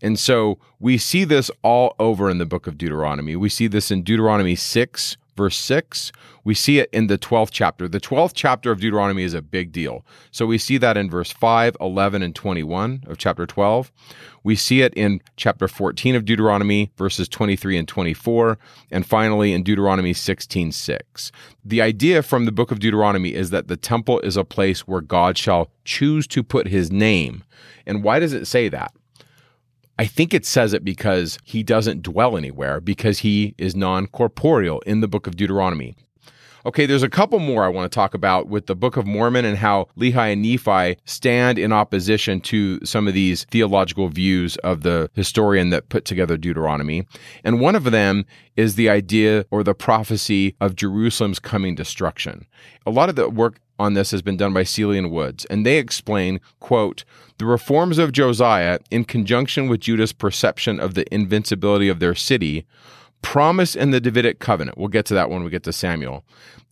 And 0.00 0.18
so 0.18 0.58
we 0.78 0.96
see 0.96 1.24
this 1.24 1.50
all 1.62 1.94
over 1.98 2.30
in 2.30 2.38
the 2.38 2.46
book 2.46 2.66
of 2.66 2.78
Deuteronomy. 2.78 3.36
We 3.36 3.48
see 3.48 3.66
this 3.66 3.90
in 3.90 4.02
Deuteronomy 4.02 4.54
6, 4.54 5.16
verse 5.38 5.56
6. 5.56 6.10
We 6.42 6.52
see 6.52 6.80
it 6.80 6.90
in 6.92 7.06
the 7.06 7.16
12th 7.16 7.50
chapter. 7.52 7.88
The 7.88 8.00
12th 8.00 8.32
chapter 8.34 8.72
of 8.72 8.80
Deuteronomy 8.80 9.22
is 9.22 9.34
a 9.34 9.40
big 9.40 9.70
deal. 9.70 10.04
So 10.32 10.46
we 10.46 10.58
see 10.58 10.78
that 10.78 10.96
in 10.96 11.08
verse 11.08 11.30
5, 11.30 11.76
11, 11.80 12.22
and 12.22 12.34
21 12.34 13.04
of 13.06 13.18
chapter 13.18 13.46
12. 13.46 13.92
We 14.42 14.56
see 14.56 14.82
it 14.82 14.92
in 14.94 15.20
chapter 15.36 15.68
14 15.68 16.16
of 16.16 16.24
Deuteronomy, 16.24 16.90
verses 16.96 17.28
23 17.28 17.78
and 17.78 17.86
24. 17.86 18.58
And 18.90 19.06
finally 19.06 19.52
in 19.52 19.62
Deuteronomy 19.62 20.12
16, 20.12 20.72
6. 20.72 21.32
The 21.64 21.82
idea 21.82 22.22
from 22.22 22.44
the 22.44 22.52
book 22.52 22.72
of 22.72 22.80
Deuteronomy 22.80 23.34
is 23.34 23.50
that 23.50 23.68
the 23.68 23.76
temple 23.76 24.18
is 24.20 24.36
a 24.36 24.44
place 24.44 24.88
where 24.88 25.00
God 25.00 25.38
shall 25.38 25.70
choose 25.84 26.26
to 26.28 26.42
put 26.42 26.66
his 26.66 26.90
name. 26.90 27.44
And 27.86 28.02
why 28.02 28.18
does 28.18 28.32
it 28.32 28.46
say 28.46 28.68
that? 28.70 28.92
I 29.98 30.06
think 30.06 30.32
it 30.32 30.46
says 30.46 30.72
it 30.72 30.84
because 30.84 31.38
he 31.42 31.64
doesn't 31.64 32.02
dwell 32.02 32.36
anywhere, 32.36 32.80
because 32.80 33.20
he 33.20 33.54
is 33.58 33.74
non 33.74 34.06
corporeal 34.06 34.80
in 34.80 35.00
the 35.00 35.08
book 35.08 35.26
of 35.26 35.36
Deuteronomy. 35.36 35.96
Okay, 36.66 36.86
there's 36.86 37.02
a 37.02 37.08
couple 37.08 37.38
more 37.38 37.64
I 37.64 37.68
want 37.68 37.90
to 37.90 37.94
talk 37.94 38.14
about 38.14 38.48
with 38.48 38.66
the 38.66 38.74
Book 38.74 38.96
of 38.96 39.06
Mormon 39.06 39.44
and 39.44 39.56
how 39.56 39.86
Lehi 39.96 40.32
and 40.32 40.42
Nephi 40.42 41.00
stand 41.04 41.58
in 41.58 41.72
opposition 41.72 42.40
to 42.42 42.84
some 42.84 43.08
of 43.08 43.14
these 43.14 43.44
theological 43.44 44.08
views 44.08 44.56
of 44.58 44.82
the 44.82 45.08
historian 45.14 45.70
that 45.70 45.88
put 45.88 46.04
together 46.04 46.36
Deuteronomy. 46.36 47.06
And 47.42 47.60
one 47.60 47.74
of 47.74 47.84
them 47.84 48.26
is 48.56 48.74
the 48.74 48.90
idea 48.90 49.46
or 49.50 49.62
the 49.62 49.74
prophecy 49.74 50.56
of 50.60 50.76
Jerusalem's 50.76 51.38
coming 51.38 51.74
destruction. 51.74 52.44
A 52.84 52.90
lot 52.90 53.08
of 53.08 53.16
the 53.16 53.30
work 53.30 53.60
on 53.78 53.94
this 53.94 54.10
has 54.10 54.22
been 54.22 54.36
done 54.36 54.52
by 54.52 54.64
and 54.78 55.10
Woods, 55.10 55.44
and 55.46 55.64
they 55.64 55.78
explain, 55.78 56.40
quote, 56.60 57.04
the 57.38 57.46
reforms 57.46 57.98
of 57.98 58.12
Josiah, 58.12 58.80
in 58.90 59.04
conjunction 59.04 59.68
with 59.68 59.80
Judah's 59.80 60.12
perception 60.12 60.80
of 60.80 60.94
the 60.94 61.12
invincibility 61.14 61.88
of 61.88 62.00
their 62.00 62.14
city, 62.14 62.66
promise 63.22 63.76
in 63.76 63.90
the 63.90 64.00
Davidic 64.00 64.38
covenant. 64.38 64.78
We'll 64.78 64.88
get 64.88 65.06
to 65.06 65.14
that 65.14 65.30
when 65.30 65.44
we 65.44 65.50
get 65.50 65.62
to 65.64 65.72
Samuel. 65.72 66.24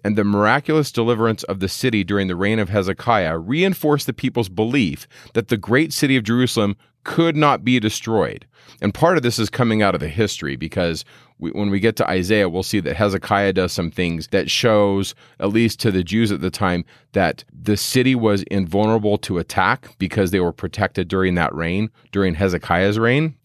And 0.04 0.16
the 0.16 0.24
miraculous 0.24 0.92
deliverance 0.92 1.42
of 1.44 1.60
the 1.60 1.68
city 1.68 2.04
during 2.04 2.28
the 2.28 2.36
reign 2.36 2.58
of 2.58 2.68
Hezekiah 2.68 3.38
reinforced 3.38 4.06
the 4.06 4.12
people's 4.12 4.48
belief 4.48 5.08
that 5.34 5.48
the 5.48 5.56
great 5.56 5.92
city 5.92 6.16
of 6.16 6.24
Jerusalem 6.24 6.76
could 7.04 7.36
not 7.36 7.64
be 7.64 7.78
destroyed. 7.78 8.46
And 8.80 8.92
part 8.92 9.16
of 9.16 9.22
this 9.22 9.38
is 9.38 9.48
coming 9.48 9.82
out 9.82 9.94
of 9.94 10.00
the 10.00 10.08
history 10.08 10.56
because 10.56 11.04
we, 11.38 11.50
when 11.50 11.70
we 11.70 11.80
get 11.80 11.96
to 11.96 12.08
Isaiah, 12.08 12.48
we'll 12.48 12.62
see 12.62 12.80
that 12.80 12.96
Hezekiah 12.96 13.52
does 13.52 13.72
some 13.72 13.90
things 13.90 14.28
that 14.28 14.50
shows, 14.50 15.14
at 15.38 15.50
least 15.50 15.80
to 15.80 15.90
the 15.90 16.02
Jews 16.02 16.32
at 16.32 16.40
the 16.40 16.50
time, 16.50 16.84
that 17.12 17.44
the 17.52 17.76
city 17.76 18.14
was 18.14 18.42
invulnerable 18.44 19.18
to 19.18 19.38
attack 19.38 19.96
because 19.98 20.30
they 20.30 20.40
were 20.40 20.52
protected 20.52 21.08
during 21.08 21.34
that 21.34 21.54
reign, 21.54 21.90
during 22.12 22.34
Hezekiah's 22.34 22.98
reign. 22.98 23.36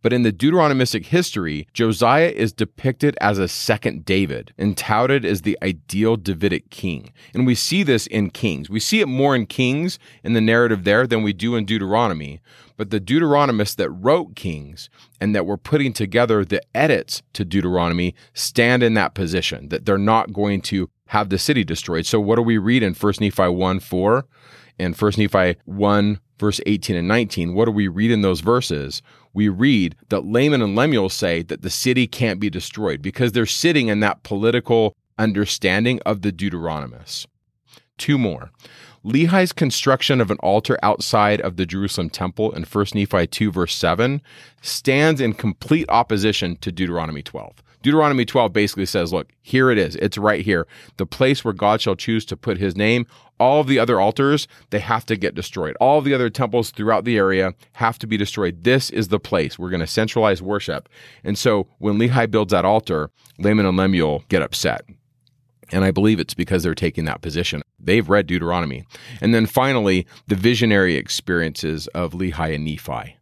But 0.00 0.12
in 0.12 0.22
the 0.22 0.32
Deuteronomistic 0.32 1.06
history, 1.06 1.66
Josiah 1.72 2.28
is 2.28 2.52
depicted 2.52 3.16
as 3.20 3.38
a 3.38 3.48
second 3.48 4.04
David 4.04 4.54
and 4.56 4.76
touted 4.76 5.24
as 5.24 5.42
the 5.42 5.58
ideal 5.62 6.16
Davidic 6.16 6.70
king. 6.70 7.12
And 7.34 7.46
we 7.46 7.54
see 7.54 7.82
this 7.82 8.06
in 8.06 8.30
Kings. 8.30 8.70
We 8.70 8.80
see 8.80 9.00
it 9.00 9.08
more 9.08 9.34
in 9.34 9.46
Kings 9.46 9.98
in 10.22 10.34
the 10.34 10.40
narrative 10.40 10.84
there 10.84 11.06
than 11.06 11.22
we 11.22 11.32
do 11.32 11.56
in 11.56 11.64
Deuteronomy. 11.64 12.40
But 12.76 12.90
the 12.90 13.00
Deuteronomists 13.00 13.74
that 13.76 13.90
wrote 13.90 14.36
Kings 14.36 14.88
and 15.20 15.34
that 15.34 15.46
were 15.46 15.56
putting 15.56 15.92
together 15.92 16.44
the 16.44 16.62
edits 16.74 17.22
to 17.32 17.44
Deuteronomy 17.44 18.14
stand 18.34 18.84
in 18.84 18.94
that 18.94 19.14
position 19.14 19.68
that 19.70 19.84
they're 19.84 19.98
not 19.98 20.32
going 20.32 20.60
to 20.62 20.88
have 21.06 21.28
the 21.28 21.38
city 21.38 21.64
destroyed. 21.64 22.06
So 22.06 22.20
what 22.20 22.36
do 22.36 22.42
we 22.42 22.56
read 22.56 22.82
in 22.82 22.94
1 22.94 23.14
Nephi 23.20 23.48
1 23.48 23.80
4 23.80 24.26
and 24.78 24.96
1 24.96 25.12
Nephi 25.18 25.56
1 25.64 26.20
verse 26.38 26.60
18 26.66 26.96
and 26.96 27.08
19? 27.08 27.54
What 27.54 27.64
do 27.64 27.72
we 27.72 27.88
read 27.88 28.12
in 28.12 28.22
those 28.22 28.40
verses? 28.40 29.02
We 29.38 29.48
read 29.48 29.94
that 30.08 30.24
Laman 30.24 30.62
and 30.62 30.74
Lemuel 30.74 31.08
say 31.08 31.42
that 31.42 31.62
the 31.62 31.70
city 31.70 32.08
can't 32.08 32.40
be 32.40 32.50
destroyed 32.50 33.00
because 33.00 33.30
they're 33.30 33.46
sitting 33.46 33.86
in 33.86 34.00
that 34.00 34.24
political 34.24 34.96
understanding 35.16 36.00
of 36.04 36.22
the 36.22 36.32
Deuteronomists. 36.32 37.24
Two 37.98 38.18
more. 38.18 38.50
Lehi's 39.04 39.52
construction 39.52 40.20
of 40.20 40.32
an 40.32 40.38
altar 40.38 40.76
outside 40.82 41.40
of 41.42 41.56
the 41.56 41.66
Jerusalem 41.66 42.10
temple 42.10 42.50
in 42.50 42.64
1 42.64 42.86
Nephi 42.94 43.28
2, 43.28 43.52
verse 43.52 43.76
7, 43.76 44.20
stands 44.60 45.20
in 45.20 45.34
complete 45.34 45.88
opposition 45.88 46.56
to 46.56 46.72
Deuteronomy 46.72 47.22
12. 47.22 47.62
Deuteronomy 47.82 48.24
12 48.24 48.52
basically 48.52 48.86
says, 48.86 49.12
look, 49.12 49.32
here 49.40 49.70
it 49.70 49.78
is. 49.78 49.96
It's 49.96 50.18
right 50.18 50.44
here. 50.44 50.66
The 50.96 51.06
place 51.06 51.44
where 51.44 51.54
God 51.54 51.80
shall 51.80 51.94
choose 51.94 52.24
to 52.26 52.36
put 52.36 52.58
his 52.58 52.76
name. 52.76 53.06
All 53.38 53.60
of 53.60 53.68
the 53.68 53.78
other 53.78 54.00
altars, 54.00 54.48
they 54.70 54.80
have 54.80 55.06
to 55.06 55.16
get 55.16 55.34
destroyed. 55.34 55.76
All 55.80 55.98
of 55.98 56.04
the 56.04 56.14
other 56.14 56.28
temples 56.28 56.70
throughout 56.70 57.04
the 57.04 57.16
area 57.16 57.54
have 57.74 57.98
to 58.00 58.06
be 58.06 58.16
destroyed. 58.16 58.64
This 58.64 58.90
is 58.90 59.08
the 59.08 59.20
place. 59.20 59.58
We're 59.58 59.70
going 59.70 59.80
to 59.80 59.86
centralize 59.86 60.42
worship. 60.42 60.88
And 61.22 61.38
so 61.38 61.68
when 61.78 61.98
Lehi 61.98 62.28
builds 62.30 62.50
that 62.50 62.64
altar, 62.64 63.10
Laman 63.38 63.66
and 63.66 63.76
Lemuel 63.76 64.24
get 64.28 64.42
upset. 64.42 64.82
And 65.70 65.84
I 65.84 65.90
believe 65.90 66.18
it's 66.18 66.34
because 66.34 66.62
they're 66.62 66.74
taking 66.74 67.04
that 67.04 67.20
position. 67.20 67.62
They've 67.78 68.08
read 68.08 68.26
Deuteronomy. 68.26 68.84
And 69.20 69.34
then 69.34 69.46
finally, 69.46 70.06
the 70.26 70.34
visionary 70.34 70.96
experiences 70.96 71.86
of 71.88 72.12
Lehi 72.12 72.54
and 72.54 72.64
Nephi. 72.64 73.17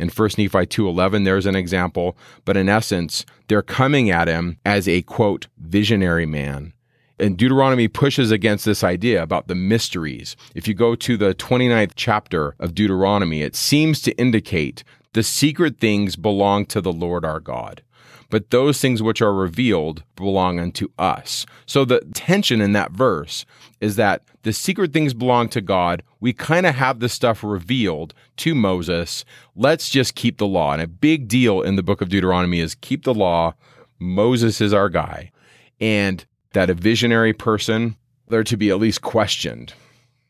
In 0.00 0.08
1 0.08 0.30
Nephi 0.38 0.66
2:11 0.66 1.24
there's 1.24 1.44
an 1.44 1.54
example, 1.54 2.16
but 2.46 2.56
in 2.56 2.70
essence, 2.70 3.26
they're 3.48 3.60
coming 3.60 4.08
at 4.10 4.28
him 4.28 4.56
as 4.64 4.88
a 4.88 5.02
quote 5.02 5.48
visionary 5.58 6.24
man. 6.24 6.72
And 7.18 7.36
Deuteronomy 7.36 7.86
pushes 7.86 8.30
against 8.30 8.64
this 8.64 8.82
idea 8.82 9.22
about 9.22 9.46
the 9.46 9.54
mysteries. 9.54 10.36
If 10.54 10.66
you 10.66 10.72
go 10.72 10.94
to 10.94 11.18
the 11.18 11.34
29th 11.34 11.92
chapter 11.96 12.54
of 12.58 12.74
Deuteronomy, 12.74 13.42
it 13.42 13.54
seems 13.54 14.00
to 14.00 14.16
indicate 14.16 14.84
the 15.12 15.22
secret 15.22 15.78
things 15.78 16.16
belong 16.16 16.64
to 16.66 16.80
the 16.80 16.92
Lord 16.92 17.26
our 17.26 17.40
God 17.40 17.82
but 18.30 18.50
those 18.50 18.80
things 18.80 19.02
which 19.02 19.20
are 19.20 19.34
revealed 19.34 20.04
belong 20.16 20.58
unto 20.58 20.88
us. 20.98 21.44
So 21.66 21.84
the 21.84 22.00
tension 22.14 22.60
in 22.60 22.72
that 22.72 22.92
verse 22.92 23.44
is 23.80 23.96
that 23.96 24.22
the 24.42 24.52
secret 24.52 24.92
things 24.92 25.12
belong 25.12 25.48
to 25.50 25.60
God. 25.60 26.02
We 26.20 26.32
kind 26.32 26.66
of 26.66 26.76
have 26.76 27.00
the 27.00 27.08
stuff 27.08 27.42
revealed 27.42 28.14
to 28.38 28.54
Moses. 28.54 29.24
Let's 29.56 29.90
just 29.90 30.14
keep 30.14 30.38
the 30.38 30.46
law. 30.46 30.72
And 30.72 30.80
a 30.80 30.86
big 30.86 31.28
deal 31.28 31.60
in 31.60 31.76
the 31.76 31.82
book 31.82 32.00
of 32.00 32.08
Deuteronomy 32.08 32.60
is 32.60 32.74
keep 32.76 33.04
the 33.04 33.14
law. 33.14 33.54
Moses 33.98 34.60
is 34.60 34.72
our 34.72 34.88
guy. 34.88 35.32
And 35.80 36.24
that 36.52 36.70
a 36.70 36.74
visionary 36.74 37.32
person, 37.32 37.96
they're 38.28 38.44
to 38.44 38.56
be 38.56 38.70
at 38.70 38.78
least 38.78 39.02
questioned. 39.02 39.74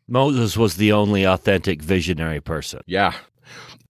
Moses 0.08 0.56
was 0.56 0.76
the 0.76 0.92
only 0.92 1.24
authentic 1.24 1.82
visionary 1.82 2.40
person. 2.40 2.80
Yeah. 2.86 3.14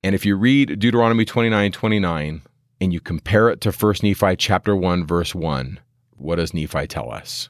And 0.02 0.14
if 0.14 0.24
you 0.24 0.36
read 0.36 0.78
Deuteronomy 0.78 1.24
29 1.24 1.72
29, 1.72 2.42
and 2.80 2.92
you 2.92 3.00
compare 3.00 3.48
it 3.48 3.60
to 3.62 3.70
1 3.70 3.94
Nephi 4.02 4.36
chapter 4.36 4.74
1 4.74 5.06
verse 5.06 5.34
1, 5.34 5.80
what 6.16 6.36
does 6.36 6.54
Nephi 6.54 6.86
tell 6.86 7.10
us? 7.10 7.48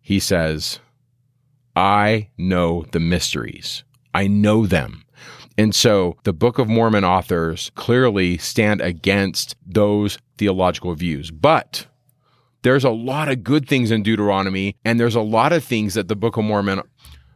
He 0.00 0.18
says, 0.18 0.80
I 1.76 2.28
know 2.36 2.84
the 2.92 3.00
mysteries. 3.00 3.84
I 4.12 4.26
know 4.26 4.66
them. 4.66 5.04
And 5.56 5.74
so 5.74 6.16
the 6.24 6.32
Book 6.32 6.58
of 6.58 6.68
Mormon 6.68 7.04
authors 7.04 7.70
clearly 7.74 8.38
stand 8.38 8.80
against 8.80 9.56
those 9.64 10.18
theological 10.36 10.94
views. 10.94 11.30
But 11.30 11.86
there's 12.62 12.84
a 12.84 12.90
lot 12.90 13.28
of 13.28 13.44
good 13.44 13.68
things 13.68 13.90
in 13.90 14.02
Deuteronomy, 14.02 14.76
and 14.84 14.98
there's 14.98 15.14
a 15.14 15.20
lot 15.20 15.52
of 15.52 15.62
things 15.62 15.94
that 15.94 16.08
the 16.08 16.16
Book 16.16 16.36
of 16.36 16.44
Mormon 16.44 16.82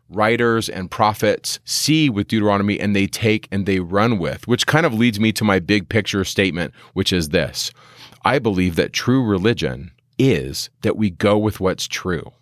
writers 0.08 0.68
and 0.68 0.90
prophets 0.90 1.58
see 1.64 2.08
with 2.08 2.28
Deuteronomy 2.28 2.78
and 2.80 2.94
they 2.94 3.06
take 3.06 3.48
and 3.50 3.66
they 3.66 3.80
run 3.80 4.18
with, 4.18 4.46
which 4.48 4.66
kind 4.66 4.86
of 4.86 4.94
leads 4.94 5.20
me 5.20 5.32
to 5.32 5.44
my 5.44 5.58
big 5.58 5.88
picture 5.88 6.24
statement, 6.24 6.74
which 6.94 7.12
is 7.12 7.30
this 7.30 7.70
I 8.24 8.38
believe 8.38 8.76
that 8.76 8.92
true 8.92 9.24
religion 9.24 9.92
is 10.18 10.70
that 10.82 10.96
we 10.96 11.10
go 11.10 11.38
with 11.38 11.60
what's 11.60 11.86
true. 11.86 12.32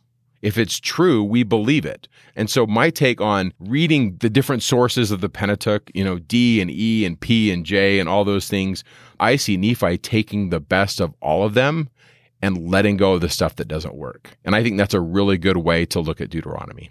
If 0.43 0.59
it's 0.59 0.79
true, 0.79 1.25
we 1.25 1.43
believe 1.43 1.85
it. 1.85 2.09
And 2.37 2.49
so 2.49 2.67
my 2.67 2.91
take 2.91 3.21
on 3.21 3.53
reading 3.59 4.17
the 4.19 4.31
different 4.31 4.63
sources 4.63 5.11
of 5.11 5.21
the 5.21 5.29
Pentateuch, 5.29 5.91
you 5.95 6.05
know, 6.05 6.19
D 6.19 6.61
and 6.61 6.71
E 6.71 7.05
and 7.05 7.19
P 7.19 7.51
and 7.51 7.67
J 7.67 7.99
and 7.99 8.09
all 8.09 8.25
those 8.25 8.49
things, 8.49 8.85
I 9.19 9.37
see 9.37 9.57
Nephi 9.57 9.99
taking 9.99 10.51
the 10.51 10.61
best 10.61 11.01
of 11.01 11.15
all 11.21 11.45
of 11.45 11.55
them 11.55 11.89
and 12.43 12.71
letting 12.71 12.97
go 12.97 13.15
of 13.15 13.23
the 13.23 13.29
stuff 13.29 13.57
that 13.57 13.67
doesn't 13.69 13.95
work. 13.95 14.37
And 14.45 14.55
I 14.55 14.63
think 14.63 14.77
that's 14.77 14.95
a 14.95 15.01
really 15.01 15.39
good 15.39 15.57
way 15.57 15.87
to 15.87 16.01
look 16.01 16.21
at 16.21 16.31
Deuteronomy. 16.31 16.91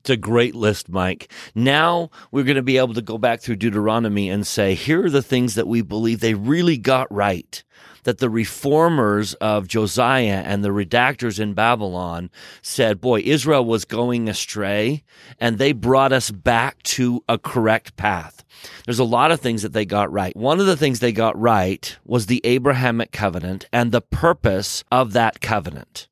It's 0.00 0.10
a 0.10 0.16
great 0.16 0.54
list, 0.54 0.88
Mike. 0.88 1.30
Now 1.54 2.10
we're 2.30 2.44
going 2.44 2.56
to 2.56 2.62
be 2.62 2.78
able 2.78 2.94
to 2.94 3.02
go 3.02 3.18
back 3.18 3.40
through 3.40 3.56
Deuteronomy 3.56 4.30
and 4.30 4.46
say, 4.46 4.74
here 4.74 5.04
are 5.04 5.10
the 5.10 5.22
things 5.22 5.56
that 5.56 5.68
we 5.68 5.82
believe 5.82 6.20
they 6.20 6.34
really 6.34 6.78
got 6.78 7.12
right. 7.12 7.62
That 8.04 8.16
the 8.16 8.30
reformers 8.30 9.34
of 9.34 9.68
Josiah 9.68 10.42
and 10.46 10.64
the 10.64 10.70
redactors 10.70 11.38
in 11.38 11.52
Babylon 11.52 12.30
said, 12.62 12.98
boy, 12.98 13.20
Israel 13.20 13.62
was 13.62 13.84
going 13.84 14.26
astray 14.26 15.04
and 15.38 15.58
they 15.58 15.72
brought 15.72 16.14
us 16.14 16.30
back 16.30 16.82
to 16.84 17.22
a 17.28 17.36
correct 17.36 17.96
path. 17.96 18.42
There's 18.86 18.98
a 18.98 19.04
lot 19.04 19.32
of 19.32 19.40
things 19.40 19.60
that 19.60 19.74
they 19.74 19.84
got 19.84 20.10
right. 20.10 20.34
One 20.34 20.60
of 20.60 20.66
the 20.66 20.78
things 20.78 21.00
they 21.00 21.12
got 21.12 21.38
right 21.38 21.98
was 22.06 22.24
the 22.24 22.40
Abrahamic 22.42 23.12
covenant 23.12 23.66
and 23.70 23.92
the 23.92 24.00
purpose 24.00 24.82
of 24.90 25.12
that 25.12 25.42
covenant 25.42 26.08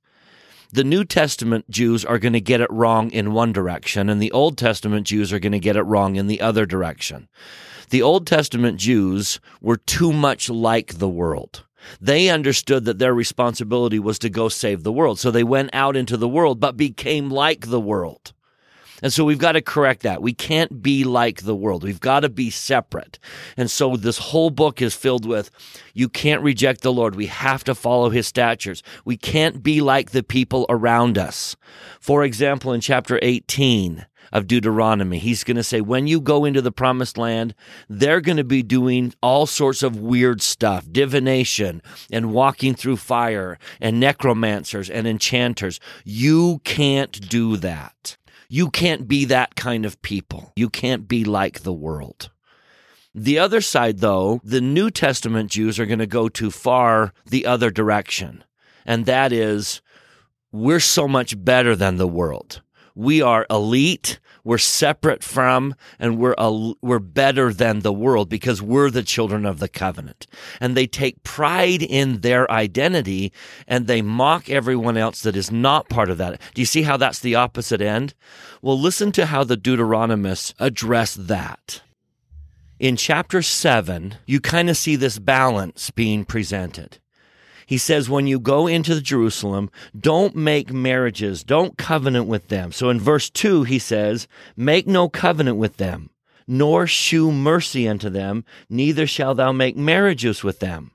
the 0.71 0.85
New 0.85 1.05
Testament 1.05 1.69
Jews 1.71 2.05
are 2.05 2.19
going 2.19 2.35
to 2.35 2.41
get 2.41 2.61
it 2.61 2.71
wrong 2.71 3.11
in 3.11 3.33
one 3.33 3.53
direction, 3.53 4.09
and 4.09 4.21
the 4.21 4.33
Old 4.33 4.59
Testament 4.59 5.07
Jews 5.07 5.33
are 5.33 5.39
going 5.39 5.53
to 5.53 5.59
get 5.59 5.77
it 5.77 5.83
wrong 5.83 6.17
in 6.17 6.27
the 6.27 6.41
other 6.41 6.67
direction. 6.67 7.29
The 7.91 8.03
Old 8.03 8.27
Testament 8.27 8.79
Jews 8.79 9.41
were 9.63 9.79
too 9.79 10.13
much 10.13 10.51
like 10.51 10.99
the 10.99 11.09
world. 11.09 11.65
They 12.01 12.29
understood 12.29 12.85
that 12.85 12.99
their 12.99 13.15
responsibility 13.15 13.99
was 13.99 14.19
to 14.19 14.29
go 14.29 14.49
save 14.49 14.83
the 14.83 14.93
world. 14.93 15.19
So 15.19 15.31
they 15.31 15.45
went 15.45 15.71
out 15.73 15.97
into 15.97 16.17
the 16.17 16.29
world, 16.29 16.61
but 16.61 16.77
became 16.77 17.31
like 17.31 17.69
the 17.69 17.81
world. 17.81 18.33
And 19.03 19.13
so 19.13 19.25
we've 19.25 19.39
got 19.39 19.53
to 19.53 19.63
correct 19.63 20.03
that. 20.03 20.23
We 20.23 20.33
can't 20.33 20.83
be 20.83 21.05
like 21.05 21.43
the 21.43 21.55
world. 21.55 21.85
We've 21.85 22.01
got 22.01 22.21
to 22.21 22.29
be 22.29 22.51
separate. 22.51 23.19
And 23.57 23.71
so 23.71 23.97
this 23.97 24.19
whole 24.19 24.51
book 24.51 24.83
is 24.83 24.95
filled 24.95 25.27
with 25.27 25.51
you 25.95 26.09
can't 26.09 26.43
reject 26.43 26.83
the 26.83 26.93
Lord. 26.93 27.15
We 27.15 27.27
have 27.27 27.65
to 27.65 27.75
follow 27.75 28.11
his 28.11 28.27
statutes. 28.27 28.83
We 29.05 29.17
can't 29.17 29.63
be 29.63 29.81
like 29.81 30.11
the 30.11 30.23
people 30.23 30.67
around 30.69 31.19
us. 31.19 31.57
For 32.01 32.25
example, 32.25 32.73
in 32.73 32.81
chapter 32.81 33.19
18, 33.23 34.07
of 34.33 34.47
Deuteronomy. 34.47 35.19
He's 35.19 35.45
going 35.45 35.57
to 35.57 35.63
say, 35.63 35.81
when 35.81 36.07
you 36.07 36.21
go 36.21 36.45
into 36.45 36.61
the 36.61 36.73
promised 36.73 37.17
land, 37.17 37.55
they're 37.89 38.21
going 38.21 38.37
to 38.37 38.45
be 38.45 38.63
doing 38.63 39.15
all 39.23 39.47
sorts 39.47 39.83
of 39.83 39.99
weird 39.99 40.43
stuff, 40.43 40.87
divination 40.91 41.83
and 42.11 42.33
walking 42.33 42.75
through 42.75 42.97
fire 42.97 43.59
and 43.81 43.99
necromancers 43.99 44.91
and 44.91 45.07
enchanters. 45.07 45.81
You 46.05 46.61
can't 46.65 47.29
do 47.29 47.57
that. 47.59 48.18
You 48.51 48.71
can't 48.71 49.07
be 49.07 49.27
that 49.27 49.57
kind 49.57 49.85
of 49.85 50.01
people. 50.01 50.53
You 50.57 50.71
can't 50.71 51.07
be 51.07 51.25
like 51.25 51.61
the 51.61 51.73
world. 51.73 52.31
The 53.15 53.39
other 53.39 53.61
side, 53.61 53.99
though, 53.99 54.41
the 54.43 54.61
New 54.61 54.91
Testament 54.91 55.51
Jews 55.51 55.79
are 55.79 55.87
going 55.87 55.99
to 55.99 56.07
go 56.07 56.31
too 56.31 56.51
far 56.51 57.13
the 57.27 57.45
other 57.45 57.71
direction. 57.71 58.45
And 58.87 59.05
that 59.05 59.33
is, 59.33 59.83
we're 60.51 60.81
so 60.81 61.07
much 61.07 61.45
better 61.45 61.77
than 61.77 61.97
the 61.97 62.09
world. 62.09 62.63
We 62.95 63.21
are 63.21 63.47
elite 63.51 64.19
we're 64.45 64.59
separate 64.59 65.23
from 65.23 65.75
and 65.99 66.19
we're 66.19 66.35
a, 66.39 66.73
we're 66.83 66.99
better 66.99 67.53
than 67.53 67.81
the 67.81 67.93
world 67.93 68.29
because 68.29 68.63
we're 68.63 68.91
the 68.91 69.03
children 69.03 69.45
of 69.45 69.59
the 69.59 69.69
covenant. 69.69 70.27
And 70.61 70.77
they 70.77 70.87
take 70.87 71.23
pride 71.23 71.83
in 71.83 72.21
their 72.21 72.51
identity 72.51 73.33
and 73.67 73.87
they 73.87 74.03
mock 74.03 74.49
everyone 74.49 74.97
else 74.97 75.23
that 75.23 75.37
is 75.37 75.51
not 75.51 75.89
part 75.89 76.11
of 76.11 76.19
that. 76.19 76.41
Do 76.55 76.63
you 76.63 76.67
see 76.67 76.83
how 76.83 76.97
that's 76.97 77.21
the 77.21 77.35
opposite 77.35 77.81
end? 77.81 78.15
Well, 78.63 78.79
listen 78.79 79.13
to 79.13 79.27
how 79.27 79.45
the 79.45 79.57
Deuteronomists 79.57 80.55
address 80.59 81.15
that. 81.15 81.83
In 82.79 82.97
chapter 82.97 83.43
7, 83.43 84.15
you 84.25 84.41
kind 84.41 84.71
of 84.71 84.77
see 84.77 84.95
this 84.95 85.19
balance 85.19 85.91
being 85.91 86.25
presented. 86.25 86.99
He 87.69 87.77
says, 87.77 88.09
when 88.09 88.27
you 88.27 88.41
go 88.41 88.67
into 88.67 88.99
Jerusalem, 89.03 89.71
don't 89.95 90.35
make 90.35 90.73
marriages, 90.73 91.45
don't 91.45 91.77
covenant 91.77 92.27
with 92.27 92.49
them. 92.49 92.73
So 92.73 92.89
in 92.89 92.99
verse 92.99 93.29
2, 93.29 93.65
he 93.65 93.79
says, 93.79 94.27
make 94.57 94.87
no 94.87 95.11
covenant 95.11 95.59
with 95.59 95.77
them, 95.77 96.09
nor 96.47 96.87
shew 96.87 97.31
mercy 97.31 97.87
unto 97.87 98.09
them, 98.09 98.47
neither 98.71 99.07
shall 99.07 99.35
thou 99.35 99.53
make 99.53 99.77
marriages 99.77 100.43
with 100.43 100.61
them. 100.61 100.93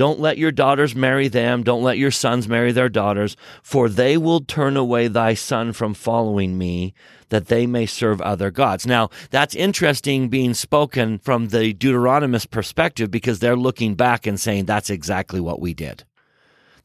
Don't 0.00 0.18
let 0.18 0.38
your 0.38 0.50
daughters 0.50 0.94
marry 0.94 1.28
them. 1.28 1.62
Don't 1.62 1.82
let 1.82 1.98
your 1.98 2.10
sons 2.10 2.48
marry 2.48 2.72
their 2.72 2.88
daughters, 2.88 3.36
for 3.62 3.86
they 3.86 4.16
will 4.16 4.40
turn 4.40 4.74
away 4.74 5.08
thy 5.08 5.34
son 5.34 5.74
from 5.74 5.92
following 5.92 6.56
me, 6.56 6.94
that 7.28 7.48
they 7.48 7.66
may 7.66 7.84
serve 7.84 8.18
other 8.22 8.50
gods. 8.50 8.86
Now, 8.86 9.10
that's 9.28 9.54
interesting 9.54 10.30
being 10.30 10.54
spoken 10.54 11.18
from 11.18 11.48
the 11.48 11.74
Deuteronomist 11.74 12.50
perspective 12.50 13.10
because 13.10 13.40
they're 13.40 13.56
looking 13.56 13.94
back 13.94 14.26
and 14.26 14.40
saying 14.40 14.64
that's 14.64 14.88
exactly 14.88 15.38
what 15.38 15.60
we 15.60 15.74
did. 15.74 16.04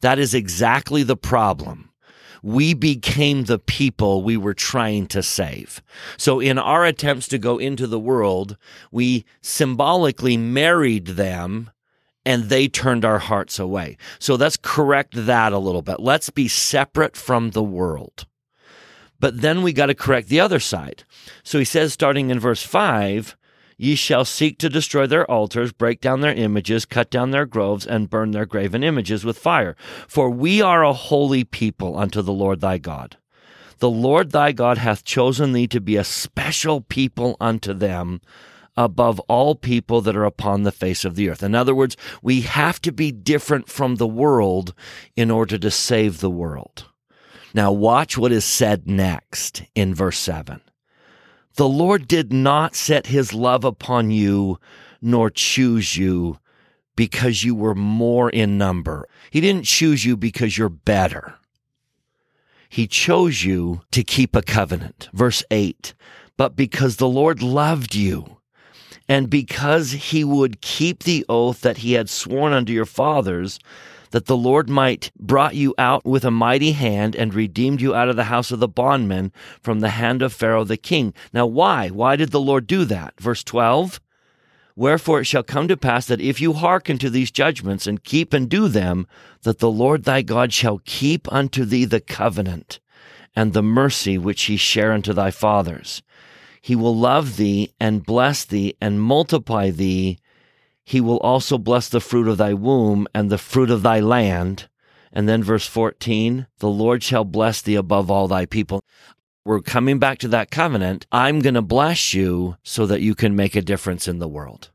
That 0.02 0.18
is 0.18 0.34
exactly 0.34 1.02
the 1.02 1.16
problem 1.16 1.88
we 2.42 2.74
became 2.74 3.44
the 3.44 3.58
people 3.58 4.22
we 4.22 4.36
were 4.36 4.52
trying 4.52 5.06
to 5.06 5.22
save. 5.22 5.82
So 6.18 6.38
in 6.38 6.58
our 6.58 6.84
attempts 6.84 7.28
to 7.28 7.38
go 7.38 7.56
into 7.56 7.86
the 7.86 7.98
world, 7.98 8.58
we 8.92 9.24
symbolically 9.40 10.36
married 10.36 11.06
them 11.06 11.70
and 12.26 12.44
they 12.44 12.66
turned 12.66 13.04
our 13.04 13.20
hearts 13.20 13.58
away. 13.58 13.96
So 14.18 14.34
let's 14.34 14.58
correct 14.60 15.14
that 15.14 15.52
a 15.52 15.58
little 15.58 15.80
bit. 15.80 16.00
Let's 16.00 16.28
be 16.28 16.48
separate 16.48 17.16
from 17.16 17.52
the 17.52 17.62
world. 17.62 18.26
But 19.20 19.40
then 19.40 19.62
we 19.62 19.72
got 19.72 19.86
to 19.86 19.94
correct 19.94 20.28
the 20.28 20.40
other 20.40 20.60
side. 20.60 21.04
So 21.44 21.58
he 21.58 21.64
says, 21.64 21.92
starting 21.92 22.28
in 22.30 22.40
verse 22.40 22.62
5, 22.62 23.36
Ye 23.78 23.94
shall 23.94 24.24
seek 24.24 24.58
to 24.58 24.68
destroy 24.68 25.06
their 25.06 25.30
altars, 25.30 25.70
break 25.72 26.00
down 26.00 26.20
their 26.20 26.34
images, 26.34 26.84
cut 26.84 27.10
down 27.10 27.30
their 27.30 27.46
groves, 27.46 27.86
and 27.86 28.10
burn 28.10 28.32
their 28.32 28.46
graven 28.46 28.82
images 28.82 29.24
with 29.24 29.38
fire. 29.38 29.76
For 30.08 30.28
we 30.28 30.60
are 30.60 30.82
a 30.82 30.94
holy 30.94 31.44
people 31.44 31.96
unto 31.96 32.22
the 32.22 32.32
Lord 32.32 32.60
thy 32.60 32.78
God. 32.78 33.18
The 33.78 33.90
Lord 33.90 34.32
thy 34.32 34.52
God 34.52 34.78
hath 34.78 35.04
chosen 35.04 35.52
thee 35.52 35.66
to 35.68 35.80
be 35.80 35.96
a 35.96 36.04
special 36.04 36.80
people 36.80 37.36
unto 37.38 37.74
them 37.74 38.20
above 38.76 39.18
all 39.20 39.54
people 39.54 40.00
that 40.02 40.16
are 40.16 40.24
upon 40.24 40.62
the 40.62 40.72
face 40.72 41.04
of 41.04 41.14
the 41.14 41.28
earth. 41.28 41.42
In 41.42 41.54
other 41.54 41.74
words, 41.74 41.96
we 42.22 42.42
have 42.42 42.80
to 42.82 42.92
be 42.92 43.10
different 43.10 43.68
from 43.68 43.96
the 43.96 44.06
world 44.06 44.74
in 45.16 45.30
order 45.30 45.56
to 45.58 45.70
save 45.70 46.20
the 46.20 46.30
world. 46.30 46.86
Now, 47.54 47.72
watch 47.72 48.18
what 48.18 48.32
is 48.32 48.44
said 48.44 48.86
next 48.86 49.62
in 49.74 49.94
verse 49.94 50.18
7. 50.18 50.60
The 51.54 51.68
Lord 51.68 52.06
did 52.06 52.32
not 52.32 52.74
set 52.74 53.06
his 53.06 53.32
love 53.32 53.64
upon 53.64 54.10
you, 54.10 54.58
nor 55.00 55.30
choose 55.30 55.96
you 55.96 56.38
because 56.96 57.44
you 57.44 57.54
were 57.54 57.74
more 57.74 58.28
in 58.28 58.58
number. 58.58 59.08
He 59.30 59.40
didn't 59.40 59.64
choose 59.64 60.04
you 60.04 60.18
because 60.18 60.58
you're 60.58 60.68
better. 60.68 61.36
He 62.68 62.86
chose 62.86 63.42
you 63.42 63.80
to 63.92 64.04
keep 64.04 64.36
a 64.36 64.42
covenant. 64.42 65.08
Verse 65.14 65.42
8. 65.50 65.94
But 66.36 66.56
because 66.56 66.96
the 66.96 67.08
Lord 67.08 67.42
loved 67.42 67.94
you 67.94 68.35
and 69.08 69.30
because 69.30 69.92
he 69.92 70.24
would 70.24 70.60
keep 70.60 71.04
the 71.04 71.24
oath 71.28 71.60
that 71.60 71.78
he 71.78 71.92
had 71.92 72.10
sworn 72.10 72.52
unto 72.52 72.72
your 72.72 72.86
fathers, 72.86 73.58
that 74.10 74.26
the 74.26 74.36
Lord 74.36 74.68
might 74.68 75.10
brought 75.18 75.54
you 75.54 75.74
out 75.78 76.04
with 76.04 76.24
a 76.24 76.30
mighty 76.30 76.72
hand 76.72 77.14
and 77.14 77.34
redeemed 77.34 77.80
you 77.80 77.94
out 77.94 78.08
of 78.08 78.16
the 78.16 78.24
house 78.24 78.50
of 78.50 78.60
the 78.60 78.68
bondmen 78.68 79.32
from 79.60 79.80
the 79.80 79.90
hand 79.90 80.22
of 80.22 80.32
Pharaoh 80.32 80.64
the 80.64 80.76
king. 80.76 81.12
Now, 81.32 81.46
why? 81.46 81.88
Why 81.88 82.16
did 82.16 82.30
the 82.30 82.40
Lord 82.40 82.66
do 82.66 82.84
that? 82.86 83.20
Verse 83.20 83.44
12. 83.44 84.00
Wherefore 84.74 85.20
it 85.20 85.24
shall 85.24 85.42
come 85.42 85.68
to 85.68 85.76
pass 85.76 86.06
that 86.06 86.20
if 86.20 86.40
you 86.40 86.52
hearken 86.52 86.98
to 86.98 87.08
these 87.08 87.30
judgments 87.30 87.86
and 87.86 88.04
keep 88.04 88.32
and 88.32 88.48
do 88.48 88.68
them, 88.68 89.06
that 89.42 89.58
the 89.58 89.70
Lord 89.70 90.04
thy 90.04 90.22
God 90.22 90.52
shall 90.52 90.82
keep 90.84 91.30
unto 91.32 91.64
thee 91.64 91.86
the 91.86 92.00
covenant 92.00 92.78
and 93.34 93.52
the 93.52 93.62
mercy 93.62 94.18
which 94.18 94.44
he 94.44 94.56
share 94.56 94.92
unto 94.92 95.12
thy 95.12 95.30
fathers 95.30 96.02
he 96.66 96.74
will 96.74 96.96
love 96.96 97.36
thee 97.36 97.72
and 97.78 98.04
bless 98.04 98.44
thee 98.44 98.74
and 98.80 99.00
multiply 99.00 99.70
thee. 99.70 100.18
he 100.82 101.00
will 101.00 101.18
also 101.18 101.58
bless 101.58 101.88
the 101.88 102.00
fruit 102.00 102.26
of 102.26 102.38
thy 102.38 102.52
womb 102.54 103.06
and 103.14 103.30
the 103.30 103.38
fruit 103.38 103.70
of 103.70 103.82
thy 103.82 104.00
land. 104.00 104.68
And 105.12 105.28
then 105.28 105.44
verse 105.44 105.68
14, 105.68 106.48
the 106.58 106.68
Lord 106.68 107.04
shall 107.04 107.24
bless 107.24 107.62
thee 107.62 107.76
above 107.76 108.10
all 108.10 108.26
thy 108.26 108.46
people. 108.46 108.82
We're 109.44 109.60
coming 109.60 110.00
back 110.00 110.18
to 110.18 110.28
that 110.28 110.50
covenant. 110.50 111.06
I'm 111.12 111.38
going 111.38 111.54
to 111.54 111.62
bless 111.62 112.12
you 112.14 112.56
so 112.64 112.84
that 112.86 113.00
you 113.00 113.14
can 113.14 113.36
make 113.36 113.54
a 113.54 113.62
difference 113.62 114.08
in 114.08 114.18
the 114.18 114.26
world. 114.26 114.70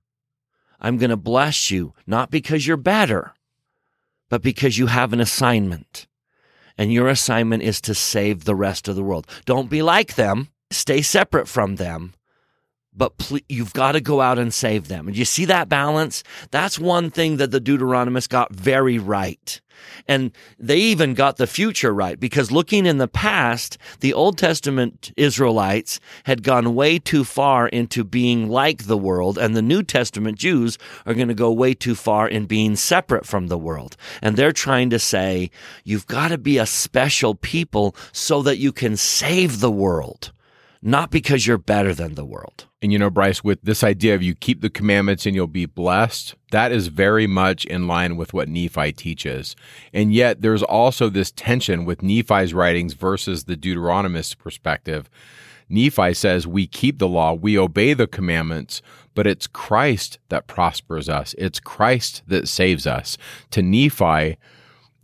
I'm 0.79 0.95
going 0.95 1.09
to 1.09 1.17
bless 1.17 1.71
you, 1.71 1.93
not 2.07 2.31
because 2.31 2.65
you're 2.65 2.77
better, 2.77 3.33
but 4.29 4.41
because 4.41 4.77
you 4.77 4.87
have 4.87 5.11
an 5.11 5.19
assignment. 5.19 6.07
And 6.77 6.93
your 6.93 7.09
assignment 7.09 7.63
is 7.63 7.81
to 7.81 7.93
save 7.93 8.45
the 8.45 8.55
rest 8.55 8.87
of 8.87 8.95
the 8.95 9.03
world. 9.03 9.27
Don't 9.43 9.69
be 9.69 9.81
like 9.81 10.15
them. 10.15 10.47
Stay 10.71 11.01
separate 11.01 11.47
from 11.47 11.75
them 11.75 12.13
but 12.93 13.13
you've 13.47 13.73
got 13.73 13.93
to 13.93 14.01
go 14.01 14.21
out 14.21 14.37
and 14.37 14.53
save 14.53 14.87
them. 14.87 15.07
And 15.07 15.15
you 15.15 15.25
see 15.25 15.45
that 15.45 15.69
balance? 15.69 16.23
That's 16.51 16.77
one 16.77 17.09
thing 17.09 17.37
that 17.37 17.51
the 17.51 17.61
Deuteronomists 17.61 18.27
got 18.27 18.53
very 18.53 18.97
right. 18.97 19.61
And 20.07 20.31
they 20.59 20.77
even 20.77 21.13
got 21.13 21.37
the 21.37 21.47
future 21.47 21.93
right 21.93 22.19
because 22.19 22.51
looking 22.51 22.85
in 22.85 22.97
the 22.97 23.07
past, 23.07 23.77
the 24.01 24.13
Old 24.13 24.37
Testament 24.37 25.11
Israelites 25.15 25.99
had 26.25 26.43
gone 26.43 26.75
way 26.75 26.99
too 26.99 27.23
far 27.23 27.67
into 27.69 28.03
being 28.03 28.49
like 28.49 28.83
the 28.83 28.97
world, 28.97 29.37
and 29.37 29.55
the 29.55 29.61
New 29.61 29.81
Testament 29.81 30.37
Jews 30.37 30.77
are 31.05 31.13
going 31.13 31.29
to 31.29 31.33
go 31.33 31.51
way 31.51 31.73
too 31.73 31.95
far 31.95 32.27
in 32.27 32.45
being 32.45 32.75
separate 32.75 33.25
from 33.25 33.47
the 33.47 33.57
world. 33.57 33.95
And 34.21 34.35
they're 34.35 34.51
trying 34.51 34.89
to 34.91 34.99
say, 34.99 35.49
you've 35.83 36.07
got 36.07 36.27
to 36.27 36.37
be 36.37 36.57
a 36.57 36.65
special 36.65 37.33
people 37.33 37.95
so 38.11 38.43
that 38.43 38.57
you 38.57 38.71
can 38.71 38.97
save 38.97 39.61
the 39.61 39.71
world, 39.71 40.31
not 40.81 41.11
because 41.11 41.45
you're 41.45 41.57
better 41.57 41.93
than 41.93 42.15
the 42.15 42.25
world. 42.25 42.65
And 42.81 42.91
you 42.91 42.97
know, 42.97 43.11
Bryce, 43.11 43.43
with 43.43 43.61
this 43.61 43.83
idea 43.83 44.15
of 44.15 44.23
you 44.23 44.33
keep 44.33 44.61
the 44.61 44.69
commandments 44.69 45.25
and 45.25 45.35
you'll 45.35 45.47
be 45.47 45.67
blessed, 45.67 46.35
that 46.51 46.71
is 46.71 46.87
very 46.87 47.27
much 47.27 47.65
in 47.65 47.87
line 47.87 48.17
with 48.17 48.33
what 48.33 48.49
Nephi 48.49 48.91
teaches. 48.91 49.55
And 49.93 50.11
yet 50.13 50.41
there's 50.41 50.63
also 50.63 51.09
this 51.09 51.31
tension 51.31 51.85
with 51.85 52.01
Nephi's 52.01 52.53
writings 52.53 52.93
versus 52.93 53.43
the 53.43 53.55
Deuteronomist 53.55 54.39
perspective. 54.39 55.09
Nephi 55.69 56.13
says 56.15 56.47
we 56.47 56.65
keep 56.65 56.97
the 56.97 57.07
law, 57.07 57.33
we 57.33 57.57
obey 57.57 57.93
the 57.93 58.07
commandments, 58.07 58.81
but 59.13 59.27
it's 59.27 59.47
Christ 59.47 60.17
that 60.29 60.47
prospers 60.47 61.07
us. 61.07 61.35
It's 61.37 61.59
Christ 61.59 62.23
that 62.27 62.47
saves 62.47 62.87
us. 62.87 63.17
To 63.51 63.61
Nephi, 63.61 64.37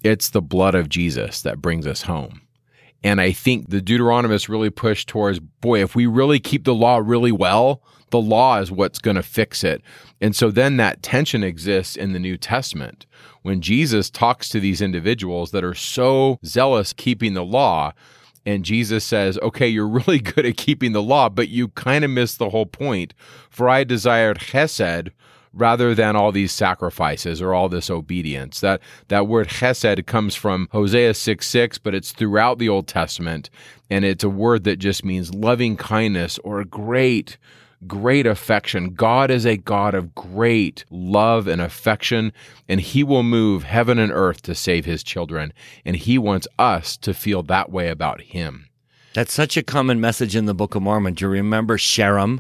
it's 0.04 0.30
the 0.30 0.42
blood 0.42 0.76
of 0.76 0.90
Jesus 0.90 1.42
that 1.42 1.62
brings 1.62 1.86
us 1.86 2.04
home. 2.04 2.42
And 3.04 3.22
I 3.22 3.32
think 3.32 3.70
the 3.70 3.82
Deuteronomists 3.82 4.50
really 4.50 4.70
push 4.70 5.06
towards, 5.06 5.40
boy, 5.40 5.82
if 5.82 5.96
we 5.96 6.06
really 6.06 6.40
keep 6.40 6.64
the 6.64 6.74
law 6.74 6.98
really 6.98 7.32
well, 7.32 7.82
the 8.10 8.22
law 8.22 8.60
is 8.60 8.72
what's 8.72 9.00
going 9.00 9.16
to 9.16 9.24
fix 9.24 9.64
it. 9.64 9.82
And 10.22 10.36
so 10.36 10.50
then 10.50 10.78
that 10.78 11.04
tension 11.04 11.44
exists 11.44 11.96
in 11.96 12.14
the 12.14 12.20
New 12.20 12.38
Testament. 12.38 13.06
When 13.44 13.62
Jesus 13.62 14.10
talks 14.10 14.50
to 14.50 14.60
these 14.60 14.82
individuals 14.82 15.52
that 15.52 15.64
are 15.64 15.76
so 15.76 16.40
zealous 16.46 16.94
keeping 16.94 17.34
the 17.34 17.46
law, 17.46 17.94
and 18.46 18.64
Jesus 18.64 19.04
says, 19.04 19.38
okay, 19.40 19.68
you're 19.68 19.88
really 20.08 20.20
good 20.20 20.46
at 20.46 20.58
keeping 20.58 20.94
the 20.94 21.04
law, 21.04 21.30
but 21.30 21.50
you 21.50 21.68
kind 21.70 22.04
of 22.04 22.12
miss 22.12 22.36
the 22.36 22.50
whole 22.50 22.66
point. 22.66 23.14
For 23.50 23.70
I 23.70 23.84
desired 23.84 24.40
chesed 24.40 25.12
rather 25.58 25.96
than 25.96 26.16
all 26.16 26.32
these 26.32 26.52
sacrifices 26.52 27.42
or 27.42 27.54
all 27.54 27.70
this 27.70 27.90
obedience. 27.90 28.60
That 28.62 28.82
that 29.08 29.28
word 29.28 29.48
chesed 29.48 30.06
comes 30.06 30.36
from 30.36 30.68
Hosea 30.72 31.14
6 31.14 31.46
6, 31.48 31.78
but 31.80 31.96
it's 31.96 32.12
throughout 32.12 32.60
the 32.60 32.70
Old 32.70 32.88
Testament. 32.88 33.50
And 33.90 34.06
it's 34.06 34.24
a 34.24 34.30
word 34.30 34.64
that 34.66 34.80
just 34.80 35.04
means 35.04 35.34
loving 35.34 35.78
kindness 35.78 36.40
or 36.44 36.64
great, 36.64 37.38
great 37.86 38.28
affection. 38.28 38.94
God 38.94 39.32
is 39.32 39.46
a 39.46 39.58
God 39.58 39.96
of 39.96 40.14
great 40.14 40.86
love 40.90 41.48
and 41.48 41.62
affection, 41.62 42.34
and 42.68 42.82
He 42.82 43.04
will 43.04 43.24
move 43.24 43.64
heaven 43.64 43.98
and 43.98 44.12
earth 44.12 44.42
to 44.44 44.56
save 44.56 44.86
His 44.86 45.04
children. 45.04 45.54
And 45.86 45.96
He 45.96 46.18
wants 46.18 46.48
us 46.60 46.98
to 46.98 47.14
feel 47.14 47.44
that 47.44 47.72
way 47.72 47.90
about 47.90 48.22
Him. 48.22 48.68
That's 49.14 49.34
such 49.34 49.58
a 49.58 49.64
common 49.64 50.00
message 50.00 50.36
in 50.36 50.46
the 50.46 50.54
Book 50.54 50.76
of 50.76 50.84
Mormon. 50.84 51.16
Do 51.16 51.26
you 51.26 51.30
remember 51.30 51.78
Sherem? 51.78 52.40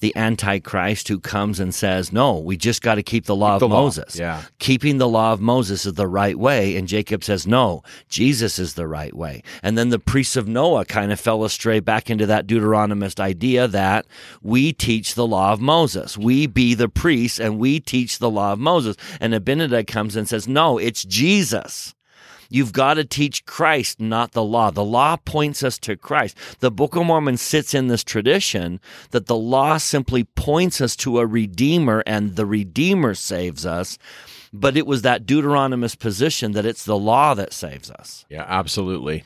The 0.00 0.14
Antichrist 0.14 1.08
who 1.08 1.18
comes 1.18 1.58
and 1.58 1.74
says, 1.74 2.12
No, 2.12 2.38
we 2.38 2.56
just 2.56 2.82
got 2.82 2.96
to 2.96 3.02
keep 3.02 3.24
the 3.24 3.36
law 3.36 3.56
keep 3.56 3.62
of 3.62 3.70
the 3.70 3.74
Moses. 3.76 4.18
Law. 4.18 4.24
Yeah. 4.24 4.42
Keeping 4.58 4.98
the 4.98 5.08
law 5.08 5.32
of 5.32 5.40
Moses 5.40 5.86
is 5.86 5.94
the 5.94 6.06
right 6.06 6.38
way. 6.38 6.76
And 6.76 6.86
Jacob 6.86 7.24
says, 7.24 7.46
No, 7.46 7.82
Jesus 8.08 8.58
is 8.58 8.74
the 8.74 8.86
right 8.86 9.14
way. 9.14 9.42
And 9.62 9.76
then 9.78 9.88
the 9.88 9.98
priests 9.98 10.36
of 10.36 10.46
Noah 10.46 10.84
kind 10.84 11.12
of 11.12 11.18
fell 11.18 11.44
astray 11.44 11.80
back 11.80 12.10
into 12.10 12.26
that 12.26 12.46
Deuteronomist 12.46 13.20
idea 13.20 13.66
that 13.68 14.06
we 14.42 14.72
teach 14.72 15.14
the 15.14 15.26
law 15.26 15.52
of 15.52 15.60
Moses. 15.60 16.18
We 16.18 16.46
be 16.46 16.74
the 16.74 16.88
priests 16.88 17.40
and 17.40 17.58
we 17.58 17.80
teach 17.80 18.18
the 18.18 18.30
law 18.30 18.52
of 18.52 18.58
Moses. 18.58 18.96
And 19.20 19.32
Abinadi 19.32 19.86
comes 19.86 20.14
and 20.14 20.28
says, 20.28 20.46
No, 20.46 20.78
it's 20.78 21.04
Jesus. 21.04 21.94
You've 22.48 22.72
got 22.72 22.94
to 22.94 23.04
teach 23.04 23.44
Christ, 23.46 24.00
not 24.00 24.32
the 24.32 24.42
law. 24.42 24.70
The 24.70 24.84
law 24.84 25.16
points 25.16 25.62
us 25.62 25.78
to 25.80 25.96
Christ. 25.96 26.36
The 26.60 26.70
Book 26.70 26.96
of 26.96 27.06
Mormon 27.06 27.36
sits 27.36 27.74
in 27.74 27.88
this 27.88 28.04
tradition 28.04 28.80
that 29.10 29.26
the 29.26 29.36
law 29.36 29.78
simply 29.78 30.24
points 30.24 30.80
us 30.80 30.96
to 30.96 31.18
a 31.18 31.26
Redeemer 31.26 32.02
and 32.06 32.36
the 32.36 32.46
Redeemer 32.46 33.14
saves 33.14 33.66
us. 33.66 33.98
But 34.52 34.76
it 34.76 34.86
was 34.86 35.02
that 35.02 35.26
Deuteronomist 35.26 35.98
position 35.98 36.52
that 36.52 36.64
it's 36.64 36.84
the 36.84 36.96
law 36.96 37.34
that 37.34 37.52
saves 37.52 37.90
us. 37.90 38.24
Yeah, 38.30 38.44
absolutely. 38.46 39.24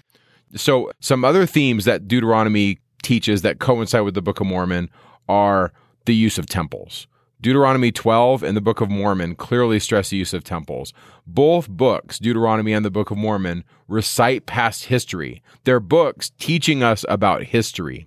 So, 0.56 0.90
some 1.00 1.24
other 1.24 1.46
themes 1.46 1.85
that 1.85 2.09
Deuteronomy 2.09 2.78
teaches 3.02 3.42
that 3.42 3.61
coincide 3.61 4.02
with 4.02 4.14
the 4.14 4.22
Book 4.22 4.40
of 4.40 4.46
Mormon 4.46 4.90
are 5.28 5.72
the 6.06 6.14
use 6.14 6.38
of 6.38 6.46
temples. 6.46 7.06
Deuteronomy 7.40 7.90
12 7.90 8.42
and 8.42 8.57
the 8.57 8.61
Book 8.61 8.81
of 8.81 8.90
Mormon 8.90 9.35
clearly 9.35 9.81
stress 9.81 10.11
the 10.11 10.18
use 10.18 10.35
of 10.35 10.44
temples. 10.44 10.92
Both 11.26 11.70
books, 11.70 12.18
Deuteronomy 12.18 12.72
and 12.72 12.85
the 12.85 12.90
Book 12.90 13.11
of 13.11 13.16
Mormon, 13.16 13.64
recite 13.88 14.44
past 14.44 14.85
history. 14.85 15.42
They're 15.64 15.81
books 15.81 16.33
teaching 16.38 16.83
us 16.83 17.05
about 17.09 17.44
history. 17.44 18.07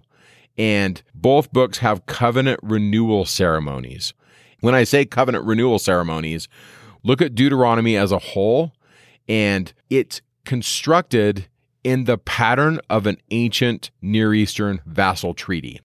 And 0.55 1.01
both 1.15 1.51
books 1.51 1.79
have 1.79 2.05
covenant 2.05 2.59
renewal 2.61 3.25
ceremonies. 3.25 4.13
When 4.59 4.75
I 4.75 4.83
say 4.83 5.03
covenant 5.03 5.45
renewal 5.45 5.79
ceremonies, 5.79 6.47
look 7.03 7.21
at 7.21 7.33
Deuteronomy 7.33 7.97
as 7.97 8.11
a 8.11 8.19
whole, 8.19 8.71
and 9.27 9.73
it's 9.89 10.21
constructed 10.45 11.47
in 11.83 12.03
the 12.03 12.19
pattern 12.19 12.79
of 12.89 13.07
an 13.07 13.17
ancient 13.31 13.89
Near 13.99 14.33
Eastern 14.33 14.79
vassal 14.85 15.33
treaty. 15.33 15.81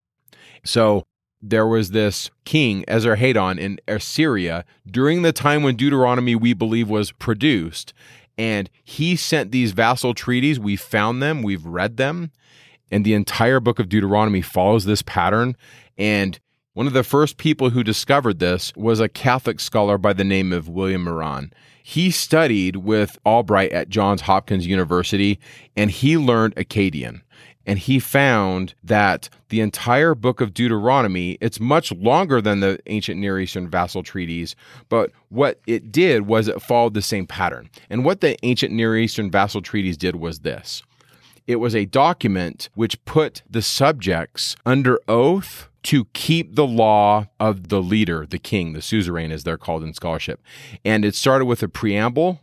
So 0.64 1.04
there 1.40 1.66
was 1.66 1.90
this 1.90 2.30
king, 2.44 2.84
Esarhaddon, 2.88 3.58
in 3.58 3.78
Assyria 3.86 4.64
during 4.90 5.22
the 5.22 5.32
time 5.32 5.62
when 5.62 5.76
Deuteronomy, 5.76 6.34
we 6.34 6.52
believe, 6.52 6.88
was 6.88 7.12
produced. 7.12 7.92
And 8.36 8.70
he 8.84 9.16
sent 9.16 9.50
these 9.50 9.72
vassal 9.72 10.14
treaties. 10.14 10.58
We 10.60 10.76
found 10.76 11.22
them, 11.22 11.42
we've 11.42 11.64
read 11.64 11.96
them. 11.96 12.30
And 12.90 13.04
the 13.04 13.14
entire 13.14 13.60
book 13.60 13.78
of 13.78 13.88
Deuteronomy 13.88 14.42
follows 14.42 14.84
this 14.84 15.02
pattern. 15.02 15.56
And 15.96 16.38
one 16.72 16.86
of 16.86 16.92
the 16.92 17.04
first 17.04 17.36
people 17.36 17.70
who 17.70 17.82
discovered 17.82 18.38
this 18.38 18.72
was 18.76 19.00
a 19.00 19.08
Catholic 19.08 19.60
scholar 19.60 19.98
by 19.98 20.12
the 20.12 20.24
name 20.24 20.52
of 20.52 20.68
William 20.68 21.04
Moran. 21.04 21.52
He 21.82 22.10
studied 22.10 22.76
with 22.76 23.18
Albright 23.24 23.72
at 23.72 23.88
Johns 23.88 24.22
Hopkins 24.22 24.66
University 24.66 25.40
and 25.76 25.90
he 25.90 26.16
learned 26.16 26.54
Akkadian 26.54 27.22
and 27.68 27.78
he 27.78 27.98
found 27.98 28.74
that 28.82 29.28
the 29.50 29.60
entire 29.60 30.14
book 30.14 30.40
of 30.40 30.54
Deuteronomy, 30.54 31.36
it's 31.42 31.60
much 31.60 31.92
longer 31.92 32.40
than 32.40 32.60
the 32.60 32.78
ancient 32.86 33.20
Near 33.20 33.38
Eastern 33.38 33.68
vassal 33.68 34.02
treaties, 34.02 34.56
but 34.88 35.12
what 35.28 35.60
it 35.66 35.92
did 35.92 36.22
was 36.22 36.48
it 36.48 36.62
followed 36.62 36.94
the 36.94 37.02
same 37.02 37.26
pattern. 37.26 37.68
And 37.90 38.06
what 38.06 38.22
the 38.22 38.42
ancient 38.42 38.72
Near 38.72 38.96
Eastern 38.96 39.30
vassal 39.30 39.60
treaties 39.60 39.98
did 39.98 40.16
was 40.16 40.40
this. 40.40 40.82
It 41.46 41.56
was 41.56 41.74
a 41.74 41.84
document 41.84 42.70
which 42.74 43.04
put 43.04 43.42
the 43.48 43.62
subjects 43.62 44.56
under 44.64 44.98
oath 45.06 45.68
to 45.84 46.06
keep 46.14 46.54
the 46.54 46.66
law 46.66 47.26
of 47.38 47.68
the 47.68 47.82
leader, 47.82 48.26
the 48.26 48.38
king, 48.38 48.72
the 48.72 48.82
suzerain, 48.82 49.30
as 49.30 49.44
they're 49.44 49.58
called 49.58 49.84
in 49.84 49.92
scholarship. 49.92 50.40
And 50.86 51.04
it 51.04 51.14
started 51.14 51.44
with 51.44 51.62
a 51.62 51.68
preamble 51.68 52.40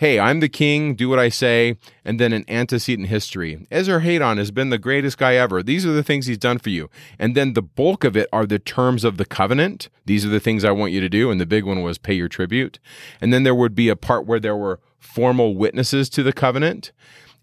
hey, 0.00 0.18
I'm 0.18 0.40
the 0.40 0.48
king, 0.48 0.94
do 0.94 1.10
what 1.10 1.18
I 1.18 1.28
say, 1.28 1.76
and 2.06 2.18
then 2.18 2.32
an 2.32 2.46
antecedent 2.48 3.08
history. 3.08 3.66
Esarhaddon 3.70 4.38
has 4.38 4.50
been 4.50 4.70
the 4.70 4.78
greatest 4.78 5.18
guy 5.18 5.34
ever. 5.34 5.62
These 5.62 5.84
are 5.84 5.92
the 5.92 6.02
things 6.02 6.24
he's 6.24 6.38
done 6.38 6.56
for 6.56 6.70
you. 6.70 6.88
And 7.18 7.34
then 7.34 7.52
the 7.52 7.60
bulk 7.60 8.02
of 8.02 8.16
it 8.16 8.26
are 8.32 8.46
the 8.46 8.58
terms 8.58 9.04
of 9.04 9.18
the 9.18 9.26
covenant. 9.26 9.90
These 10.06 10.24
are 10.24 10.30
the 10.30 10.40
things 10.40 10.64
I 10.64 10.70
want 10.70 10.92
you 10.92 11.02
to 11.02 11.10
do. 11.10 11.30
And 11.30 11.38
the 11.38 11.44
big 11.44 11.64
one 11.64 11.82
was 11.82 11.98
pay 11.98 12.14
your 12.14 12.30
tribute. 12.30 12.78
And 13.20 13.30
then 13.30 13.42
there 13.42 13.54
would 13.54 13.74
be 13.74 13.90
a 13.90 13.94
part 13.94 14.24
where 14.24 14.40
there 14.40 14.56
were 14.56 14.80
formal 14.98 15.54
witnesses 15.54 16.08
to 16.10 16.22
the 16.22 16.32
covenant. 16.32 16.92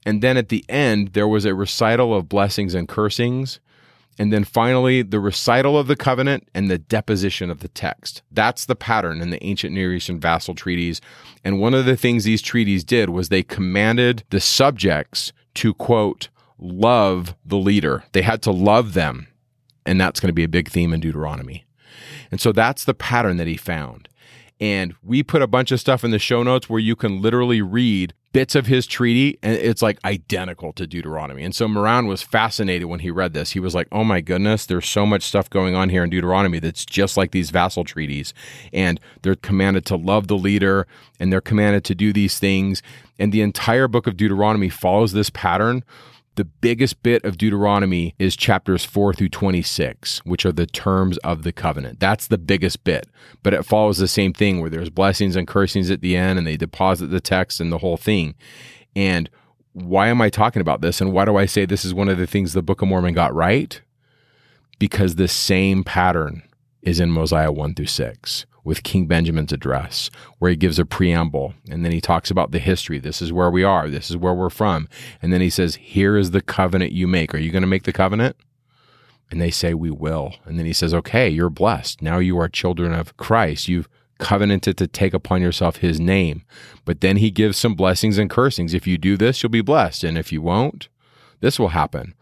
And 0.03 0.23
then 0.23 0.35
at 0.35 0.49
the 0.49 0.65
end, 0.67 1.09
there 1.09 1.27
was 1.27 1.45
a 1.45 1.53
recital 1.53 2.15
of 2.15 2.27
blessings 2.27 2.73
and 2.73 2.87
cursings. 2.87 3.59
And 4.19 4.33
then 4.33 4.43
finally, 4.43 5.03
the 5.03 5.19
recital 5.19 5.77
of 5.77 5.87
the 5.87 5.95
covenant 5.95 6.47
and 6.53 6.69
the 6.69 6.77
deposition 6.79 7.51
of 7.51 7.59
the 7.59 7.67
text. 7.67 8.23
That's 8.31 8.65
the 8.65 8.75
pattern 8.75 9.21
in 9.21 9.29
the 9.29 9.43
ancient 9.43 9.73
Near 9.73 9.93
Eastern 9.93 10.19
vassal 10.19 10.55
treaties. 10.55 11.01
And 11.43 11.59
one 11.59 11.73
of 11.73 11.85
the 11.85 11.95
things 11.95 12.23
these 12.23 12.41
treaties 12.41 12.83
did 12.83 13.09
was 13.09 13.29
they 13.29 13.43
commanded 13.43 14.23
the 14.31 14.39
subjects 14.39 15.33
to, 15.55 15.73
quote, 15.73 16.29
love 16.57 17.35
the 17.45 17.57
leader. 17.57 18.03
They 18.13 18.23
had 18.23 18.41
to 18.43 18.51
love 18.51 18.93
them. 18.93 19.27
And 19.85 20.01
that's 20.01 20.19
going 20.19 20.29
to 20.29 20.33
be 20.33 20.43
a 20.43 20.49
big 20.49 20.69
theme 20.69 20.93
in 20.93 20.99
Deuteronomy. 20.99 21.65
And 22.31 22.41
so 22.41 22.51
that's 22.51 22.85
the 22.85 22.93
pattern 22.93 23.37
that 23.37 23.47
he 23.47 23.55
found. 23.55 24.09
And 24.59 24.95
we 25.03 25.21
put 25.21 25.41
a 25.43 25.47
bunch 25.47 25.71
of 25.71 25.79
stuff 25.79 26.03
in 26.03 26.11
the 26.11 26.19
show 26.19 26.41
notes 26.41 26.69
where 26.69 26.79
you 26.79 26.95
can 26.95 27.21
literally 27.21 27.61
read 27.61 28.13
bits 28.37 28.53
of 28.53 28.67
his 28.67 28.85
treaty 28.85 29.39
and 29.41 29.55
it's 29.55 29.81
like 29.81 29.97
identical 30.05 30.71
to 30.71 30.85
Deuteronomy. 30.85 31.41
And 31.41 31.55
so 31.55 31.67
Moran 31.67 32.05
was 32.05 32.21
fascinated 32.21 32.87
when 32.87 32.99
he 32.99 33.09
read 33.09 33.33
this. 33.33 33.49
He 33.49 33.59
was 33.59 33.73
like, 33.73 33.87
"Oh 33.91 34.03
my 34.03 34.21
goodness, 34.21 34.67
there's 34.67 34.87
so 34.87 35.07
much 35.07 35.23
stuff 35.23 35.49
going 35.49 35.73
on 35.73 35.89
here 35.89 36.03
in 36.03 36.11
Deuteronomy 36.11 36.59
that's 36.59 36.85
just 36.85 37.17
like 37.17 37.31
these 37.31 37.49
vassal 37.49 37.83
treaties 37.83 38.35
and 38.71 38.99
they're 39.23 39.33
commanded 39.33 39.87
to 39.87 39.95
love 39.95 40.27
the 40.27 40.37
leader 40.37 40.85
and 41.19 41.33
they're 41.33 41.41
commanded 41.41 41.83
to 41.85 41.95
do 41.95 42.13
these 42.13 42.37
things 42.37 42.83
and 43.17 43.33
the 43.33 43.41
entire 43.41 43.87
book 43.87 44.05
of 44.05 44.15
Deuteronomy 44.15 44.69
follows 44.69 45.13
this 45.13 45.31
pattern 45.31 45.83
the 46.37 46.45
biggest 46.45 47.01
bit 47.03 47.25
of 47.25 47.37
Deuteronomy 47.37 48.15
is 48.19 48.35
chapters 48.35 48.85
4 48.85 49.13
through 49.13 49.29
26, 49.29 50.19
which 50.19 50.45
are 50.45 50.51
the 50.51 50.67
terms 50.67 51.17
of 51.19 51.41
the 51.41 51.51
covenant. 51.51 51.99
That's 51.99 52.27
the 52.27 52.37
biggest 52.37 52.83
bit. 52.83 53.07
But 53.41 53.55
it 53.55 53.65
follows 53.65 53.97
the 53.97 54.07
same 54.07 54.33
thing 54.33 54.61
where 54.61 54.69
there's 54.69 54.91
blessings 54.91 55.35
and 55.35 55.47
cursings 55.47 55.89
at 55.89 56.01
the 56.01 56.15
end 56.15 56.37
and 56.37 56.47
they 56.47 56.55
deposit 56.55 57.07
the 57.07 57.19
text 57.19 57.59
and 57.59 57.71
the 57.71 57.79
whole 57.79 57.97
thing. 57.97 58.35
And 58.95 59.29
why 59.73 60.07
am 60.07 60.21
I 60.21 60.29
talking 60.29 60.61
about 60.61 60.81
this? 60.81 61.01
And 61.01 61.11
why 61.11 61.25
do 61.25 61.35
I 61.37 61.47
say 61.47 61.65
this 61.65 61.83
is 61.83 61.93
one 61.93 62.07
of 62.07 62.19
the 62.19 62.27
things 62.27 62.53
the 62.53 62.61
Book 62.61 62.83
of 62.83 62.87
Mormon 62.87 63.15
got 63.15 63.33
right? 63.33 63.81
Because 64.79 65.15
the 65.15 65.27
same 65.27 65.83
pattern 65.83 66.43
is 66.83 66.99
in 66.99 67.11
Mosiah 67.11 67.51
1 67.51 67.73
through 67.73 67.87
6 67.87 68.45
with 68.67 68.83
King 68.83 69.07
Benjamin's 69.07 69.53
address, 69.53 70.11
where 70.39 70.51
he 70.51 70.57
gives 70.57 70.77
a 70.77 70.83
preamble 70.83 71.53
and 71.69 71.85
then 71.85 71.93
he 71.93 72.01
talks 72.01 72.29
about 72.29 72.51
the 72.51 72.59
history. 72.59 72.99
This 72.99 73.21
is 73.21 73.31
where 73.31 73.49
we 73.49 73.63
are. 73.63 73.89
This 73.89 74.09
is 74.09 74.17
where 74.17 74.33
we're 74.33 74.49
from. 74.49 74.89
And 75.21 75.31
then 75.31 75.39
he 75.39 75.49
says, 75.49 75.75
Here 75.75 76.17
is 76.17 76.31
the 76.31 76.41
covenant 76.41 76.91
you 76.91 77.07
make. 77.07 77.33
Are 77.33 77.39
you 77.39 77.49
going 77.49 77.61
to 77.61 77.67
make 77.67 77.83
the 77.83 77.93
covenant? 77.93 78.35
And 79.31 79.41
they 79.41 79.51
say, 79.51 79.73
We 79.73 79.89
will. 79.89 80.35
And 80.43 80.59
then 80.59 80.65
he 80.65 80.73
says, 80.73 80.93
Okay, 80.93 81.29
you're 81.29 81.49
blessed. 81.49 82.01
Now 82.01 82.19
you 82.19 82.37
are 82.39 82.49
children 82.49 82.91
of 82.91 83.15
Christ. 83.15 83.69
You've 83.69 83.87
covenanted 84.19 84.75
to 84.77 84.87
take 84.87 85.13
upon 85.13 85.41
yourself 85.41 85.77
his 85.77 85.97
name. 85.97 86.43
But 86.83 86.99
then 86.99 87.17
he 87.17 87.31
gives 87.31 87.57
some 87.57 87.73
blessings 87.73 88.17
and 88.17 88.29
cursings. 88.29 88.73
If 88.73 88.85
you 88.85 88.97
do 88.97 89.15
this, 89.15 89.41
you'll 89.41 89.49
be 89.49 89.61
blessed. 89.61 90.03
And 90.03 90.17
if 90.17 90.33
you 90.33 90.41
won't, 90.41 90.89
this 91.39 91.57
will 91.57 91.69
happen. 91.69 92.15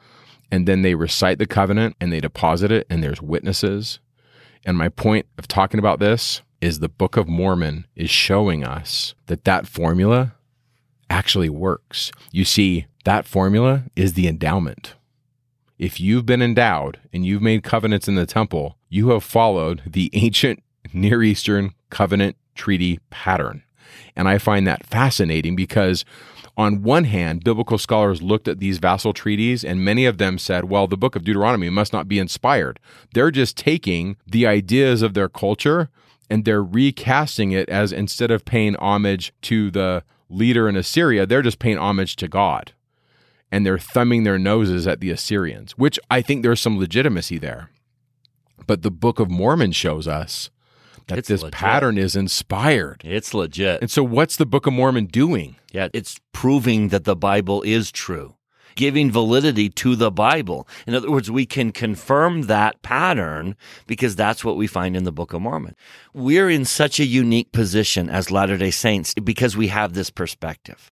And 0.51 0.67
then 0.67 0.83
they 0.83 0.93
recite 0.93 1.39
the 1.39 1.47
covenant 1.47 1.95
and 1.99 2.13
they 2.13 2.19
deposit 2.19 2.71
it, 2.71 2.85
and 2.87 3.01
there's 3.01 3.19
witnesses 3.19 3.99
and 4.65 4.77
my 4.77 4.89
point 4.89 5.27
of 5.37 5.47
talking 5.47 5.79
about 5.79 5.99
this 5.99 6.41
is 6.59 6.79
the 6.79 6.89
Book 6.89 7.15
of 7.17 7.27
Mormon 7.27 7.85
is 7.95 8.09
showing 8.09 8.63
us 8.63 9.13
that 9.27 9.43
that 9.43 9.67
formula 9.67 10.35
actually 11.09 11.49
works. 11.49 12.11
You 12.31 12.43
see, 12.43 12.87
that 13.03 13.25
formula 13.25 13.83
is 13.95 14.13
the 14.13 14.27
endowment. 14.27 14.95
If 15.77 15.99
you've 15.99 16.25
been 16.25 16.41
endowed 16.41 16.99
and 17.13 17.25
you've 17.25 17.41
made 17.41 17.63
covenants 17.63 18.07
in 18.07 18.15
the 18.15 18.25
temple, 18.25 18.77
you 18.89 19.09
have 19.09 19.23
followed 19.23 19.83
the 19.85 20.09
ancient 20.13 20.63
Near 20.93 21.21
Eastern 21.21 21.73
covenant 21.89 22.37
treaty 22.55 22.99
pattern. 23.09 23.63
And 24.15 24.27
I 24.27 24.37
find 24.37 24.65
that 24.65 24.85
fascinating 24.85 25.55
because 25.55 26.05
on 26.57 26.83
one 26.83 27.03
hand, 27.03 27.43
biblical 27.43 27.77
scholars 27.77 28.21
looked 28.21 28.47
at 28.47 28.59
these 28.59 28.77
vassal 28.77 29.13
treaties 29.13 29.63
and 29.65 29.83
many 29.83 30.05
of 30.05 30.17
them 30.17 30.37
said, 30.37 30.65
well, 30.65 30.87
the 30.87 30.97
book 30.97 31.15
of 31.15 31.23
Deuteronomy 31.23 31.69
must 31.69 31.91
not 31.91 32.07
be 32.07 32.17
inspired. 32.17 32.79
They're 33.13 33.31
just 33.31 33.57
taking 33.57 34.15
the 34.25 34.47
ideas 34.47 35.01
of 35.01 35.13
their 35.13 35.27
culture 35.27 35.89
and 36.29 36.45
they're 36.45 36.63
recasting 36.63 37.51
it 37.51 37.69
as 37.69 37.91
instead 37.91 38.31
of 38.31 38.45
paying 38.45 38.75
homage 38.77 39.33
to 39.43 39.69
the 39.69 40.03
leader 40.29 40.69
in 40.69 40.75
Assyria, 40.75 41.25
they're 41.25 41.41
just 41.41 41.59
paying 41.59 41.77
homage 41.77 42.15
to 42.17 42.27
God. 42.27 42.71
And 43.51 43.65
they're 43.65 43.77
thumbing 43.77 44.23
their 44.23 44.39
noses 44.39 44.87
at 44.87 45.01
the 45.01 45.11
Assyrians, 45.11 45.77
which 45.77 45.99
I 46.09 46.21
think 46.21 46.41
there's 46.41 46.59
some 46.59 46.79
legitimacy 46.79 47.37
there. 47.37 47.69
But 48.65 48.81
the 48.81 48.91
Book 48.91 49.19
of 49.19 49.29
Mormon 49.29 49.71
shows 49.71 50.07
us 50.07 50.49
that 51.07 51.17
It's 51.19 51.27
this 51.27 51.41
legit. 51.43 51.53
pattern 51.53 51.97
is 51.97 52.15
inspired. 52.15 53.01
It's 53.03 53.33
legit. 53.33 53.81
And 53.81 53.91
so, 53.91 54.03
what's 54.03 54.35
the 54.37 54.45
Book 54.45 54.65
of 54.67 54.73
Mormon 54.73 55.05
doing? 55.05 55.55
Yeah, 55.71 55.89
it's 55.93 56.19
proving 56.33 56.89
that 56.89 57.03
the 57.03 57.15
Bible 57.15 57.61
is 57.63 57.91
true, 57.91 58.35
giving 58.75 59.11
validity 59.11 59.69
to 59.69 59.95
the 59.95 60.09
Bible. 60.11 60.67
In 60.87 60.95
other 60.95 61.11
words, 61.11 61.29
we 61.29 61.45
can 61.45 61.71
confirm 61.71 62.43
that 62.43 62.81
pattern 62.81 63.55
because 63.87 64.15
that's 64.15 64.43
what 64.45 64.55
we 64.57 64.67
find 64.67 64.95
in 64.95 65.03
the 65.03 65.11
Book 65.11 65.33
of 65.33 65.41
Mormon. 65.41 65.75
We're 66.13 66.49
in 66.49 66.65
such 66.65 66.99
a 66.99 67.05
unique 67.05 67.51
position 67.51 68.09
as 68.09 68.31
Latter 68.31 68.57
day 68.57 68.71
Saints 68.71 69.13
because 69.15 69.55
we 69.57 69.67
have 69.67 69.93
this 69.93 70.09
perspective. 70.09 70.89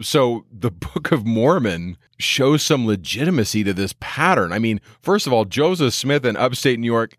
so 0.00 0.44
the 0.50 0.70
Book 0.94 1.12
of 1.12 1.24
Mormon 1.26 1.96
shows 2.18 2.62
some 2.62 2.86
legitimacy 2.86 3.64
to 3.64 3.72
this 3.74 3.94
pattern. 4.00 4.52
I 4.52 4.58
mean, 4.58 4.80
first 5.02 5.26
of 5.26 5.32
all, 5.32 5.44
Joseph 5.44 5.94
Smith 5.94 6.24
in 6.24 6.36
upstate 6.36 6.78
New 6.78 6.86
York 6.86 7.16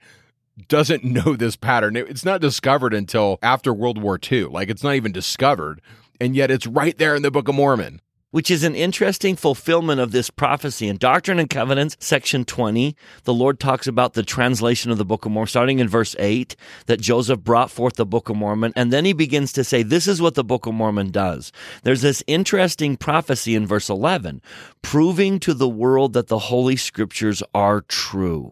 doesn't 0.67 1.03
know 1.05 1.35
this 1.35 1.55
pattern. 1.55 1.95
It's 1.95 2.25
not 2.25 2.41
discovered 2.41 2.93
until 2.93 3.39
after 3.41 3.73
World 3.73 4.01
War 4.01 4.19
II. 4.31 4.45
Like 4.45 4.69
it's 4.69 4.83
not 4.83 4.95
even 4.95 5.11
discovered. 5.11 5.81
And 6.19 6.35
yet 6.35 6.51
it's 6.51 6.67
right 6.67 6.97
there 6.97 7.15
in 7.15 7.23
the 7.23 7.31
Book 7.31 7.47
of 7.47 7.55
Mormon. 7.55 8.01
which 8.31 8.51
is 8.51 8.65
an 8.65 8.75
interesting 8.75 9.33
fulfillment 9.33 10.01
of 10.01 10.11
this 10.11 10.29
prophecy. 10.29 10.89
In 10.89 10.97
Doctrine 10.97 11.39
and 11.39 11.49
Covenants, 11.49 11.95
section 12.01 12.43
20, 12.43 12.93
the 13.23 13.33
Lord 13.33 13.61
talks 13.61 13.87
about 13.87 14.13
the 14.13 14.23
translation 14.23 14.91
of 14.91 14.97
the 14.97 15.05
Book 15.05 15.25
of 15.25 15.31
Mormon, 15.31 15.47
starting 15.47 15.79
in 15.79 15.87
verse 15.87 16.17
8, 16.19 16.53
that 16.87 16.99
Joseph 16.99 17.39
brought 17.39 17.71
forth 17.71 17.95
the 17.95 18.05
Book 18.05 18.27
of 18.27 18.35
Mormon. 18.35 18.73
And 18.75 18.91
then 18.91 19.05
he 19.05 19.13
begins 19.13 19.53
to 19.53 19.63
say, 19.63 19.83
This 19.83 20.05
is 20.05 20.21
what 20.21 20.35
the 20.35 20.43
Book 20.43 20.65
of 20.65 20.73
Mormon 20.73 21.11
does. 21.11 21.53
There's 21.83 22.01
this 22.01 22.23
interesting 22.27 22.97
prophecy 22.97 23.55
in 23.55 23.65
verse 23.65 23.89
11, 23.89 24.41
proving 24.81 25.39
to 25.39 25.53
the 25.53 25.69
world 25.69 26.11
that 26.11 26.27
the 26.27 26.39
Holy 26.39 26.75
Scriptures 26.75 27.41
are 27.53 27.81
true. 27.81 28.51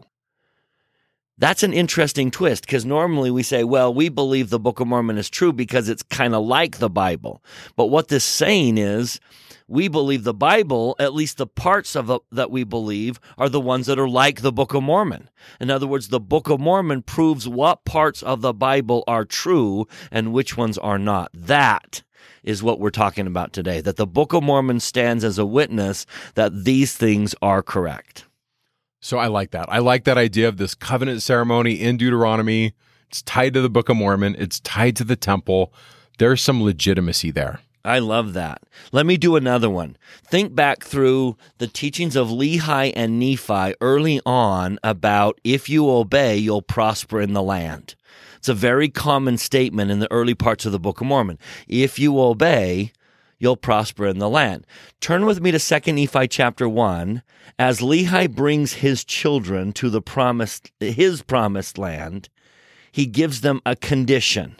That's 1.36 1.64
an 1.64 1.72
interesting 1.72 2.30
twist 2.30 2.64
because 2.64 2.84
normally 2.84 3.30
we 3.30 3.42
say, 3.42 3.64
well, 3.64 3.92
we 3.92 4.08
believe 4.08 4.50
the 4.50 4.60
Book 4.60 4.78
of 4.78 4.86
Mormon 4.86 5.18
is 5.18 5.28
true 5.28 5.52
because 5.52 5.88
it's 5.88 6.04
kind 6.04 6.32
of 6.32 6.44
like 6.44 6.78
the 6.78 6.88
Bible. 6.88 7.42
But 7.74 7.86
what 7.86 8.06
this 8.06 8.24
saying 8.24 8.78
is, 8.78 9.18
we 9.66 9.88
believe 9.88 10.22
the 10.22 10.34
Bible, 10.34 10.94
at 11.00 11.14
least 11.14 11.38
the 11.38 11.46
parts 11.46 11.96
of 11.96 12.08
it 12.10 12.20
that 12.30 12.52
we 12.52 12.62
believe, 12.62 13.18
are 13.36 13.48
the 13.48 13.60
ones 13.60 13.86
that 13.86 13.98
are 13.98 14.08
like 14.08 14.42
the 14.42 14.52
Book 14.52 14.74
of 14.74 14.84
Mormon. 14.84 15.28
In 15.58 15.70
other 15.70 15.88
words, 15.88 16.08
the 16.08 16.20
Book 16.20 16.48
of 16.48 16.60
Mormon 16.60 17.02
proves 17.02 17.48
what 17.48 17.84
parts 17.84 18.22
of 18.22 18.40
the 18.40 18.54
Bible 18.54 19.02
are 19.08 19.24
true 19.24 19.88
and 20.12 20.32
which 20.32 20.56
ones 20.56 20.78
are 20.78 20.98
not. 20.98 21.30
That 21.34 22.02
is 22.44 22.62
what 22.62 22.78
we're 22.78 22.90
talking 22.90 23.26
about 23.26 23.52
today. 23.52 23.80
That 23.80 23.96
the 23.96 24.06
Book 24.06 24.34
of 24.34 24.44
Mormon 24.44 24.78
stands 24.78 25.24
as 25.24 25.38
a 25.38 25.46
witness 25.46 26.06
that 26.34 26.64
these 26.64 26.94
things 26.96 27.34
are 27.42 27.62
correct. 27.62 28.26
So 29.04 29.18
I 29.18 29.26
like 29.26 29.50
that. 29.50 29.66
I 29.68 29.80
like 29.80 30.04
that 30.04 30.16
idea 30.16 30.48
of 30.48 30.56
this 30.56 30.74
covenant 30.74 31.20
ceremony 31.20 31.74
in 31.74 31.98
Deuteronomy. 31.98 32.72
It's 33.10 33.20
tied 33.20 33.52
to 33.52 33.60
the 33.60 33.68
Book 33.68 33.90
of 33.90 33.98
Mormon, 33.98 34.34
it's 34.38 34.60
tied 34.60 34.96
to 34.96 35.04
the 35.04 35.14
temple. 35.14 35.74
There's 36.16 36.40
some 36.40 36.62
legitimacy 36.62 37.30
there. 37.30 37.60
I 37.84 37.98
love 37.98 38.32
that. 38.32 38.62
Let 38.92 39.04
me 39.04 39.18
do 39.18 39.36
another 39.36 39.68
one. 39.68 39.98
Think 40.24 40.54
back 40.54 40.84
through 40.84 41.36
the 41.58 41.66
teachings 41.66 42.16
of 42.16 42.28
Lehi 42.28 42.94
and 42.96 43.20
Nephi 43.20 43.74
early 43.82 44.22
on 44.24 44.78
about 44.82 45.38
if 45.44 45.68
you 45.68 45.90
obey, 45.90 46.38
you'll 46.38 46.62
prosper 46.62 47.20
in 47.20 47.34
the 47.34 47.42
land. 47.42 47.96
It's 48.38 48.48
a 48.48 48.54
very 48.54 48.88
common 48.88 49.36
statement 49.36 49.90
in 49.90 49.98
the 49.98 50.10
early 50.10 50.34
parts 50.34 50.64
of 50.64 50.72
the 50.72 50.80
Book 50.80 51.02
of 51.02 51.06
Mormon. 51.06 51.38
If 51.68 51.98
you 51.98 52.18
obey, 52.18 52.92
you'll 53.38 53.56
prosper 53.56 54.06
in 54.06 54.18
the 54.18 54.28
land. 54.28 54.66
Turn 55.00 55.26
with 55.26 55.40
me 55.40 55.50
to 55.50 55.58
2 55.58 55.92
Nephi 55.92 56.28
chapter 56.28 56.68
1 56.68 57.22
as 57.58 57.80
Lehi 57.80 58.30
brings 58.30 58.74
his 58.74 59.04
children 59.04 59.72
to 59.74 59.90
the 59.90 60.02
promised 60.02 60.72
his 60.80 61.22
promised 61.22 61.78
land. 61.78 62.28
He 62.90 63.06
gives 63.06 63.40
them 63.40 63.60
a 63.66 63.76
condition. 63.76 64.56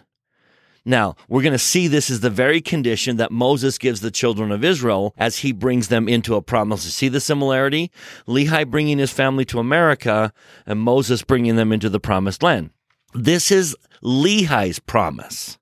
Now, 0.84 1.16
we're 1.28 1.42
going 1.42 1.52
to 1.52 1.58
see 1.58 1.88
this 1.88 2.10
is 2.10 2.20
the 2.20 2.28
very 2.28 2.60
condition 2.60 3.16
that 3.16 3.32
Moses 3.32 3.78
gives 3.78 4.00
the 4.00 4.10
children 4.10 4.52
of 4.52 4.62
Israel 4.62 5.14
as 5.16 5.38
he 5.38 5.52
brings 5.52 5.88
them 5.88 6.08
into 6.08 6.34
a 6.34 6.42
promise. 6.42 6.82
See 6.82 7.08
the 7.08 7.20
similarity? 7.20 7.90
Lehi 8.28 8.68
bringing 8.68 8.98
his 8.98 9.10
family 9.10 9.46
to 9.46 9.58
America 9.58 10.32
and 10.66 10.78
Moses 10.78 11.22
bringing 11.22 11.56
them 11.56 11.72
into 11.72 11.88
the 11.88 12.00
promised 12.00 12.42
land. 12.42 12.70
This 13.14 13.50
is 13.50 13.74
Lehi's 14.02 14.78
promise. 14.78 15.58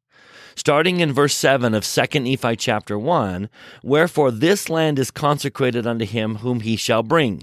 Starting 0.55 1.01
in 1.01 1.13
verse 1.13 1.35
7 1.35 1.75
of 1.75 1.85
2 1.85 2.21
Nephi 2.21 2.57
chapter 2.57 2.99
1, 2.99 3.49
wherefore 3.83 4.31
this 4.31 4.69
land 4.69 4.99
is 4.99 5.11
consecrated 5.11 5.87
unto 5.87 6.05
him 6.05 6.37
whom 6.37 6.61
he 6.61 6.77
shall 6.77 7.03
bring. 7.03 7.43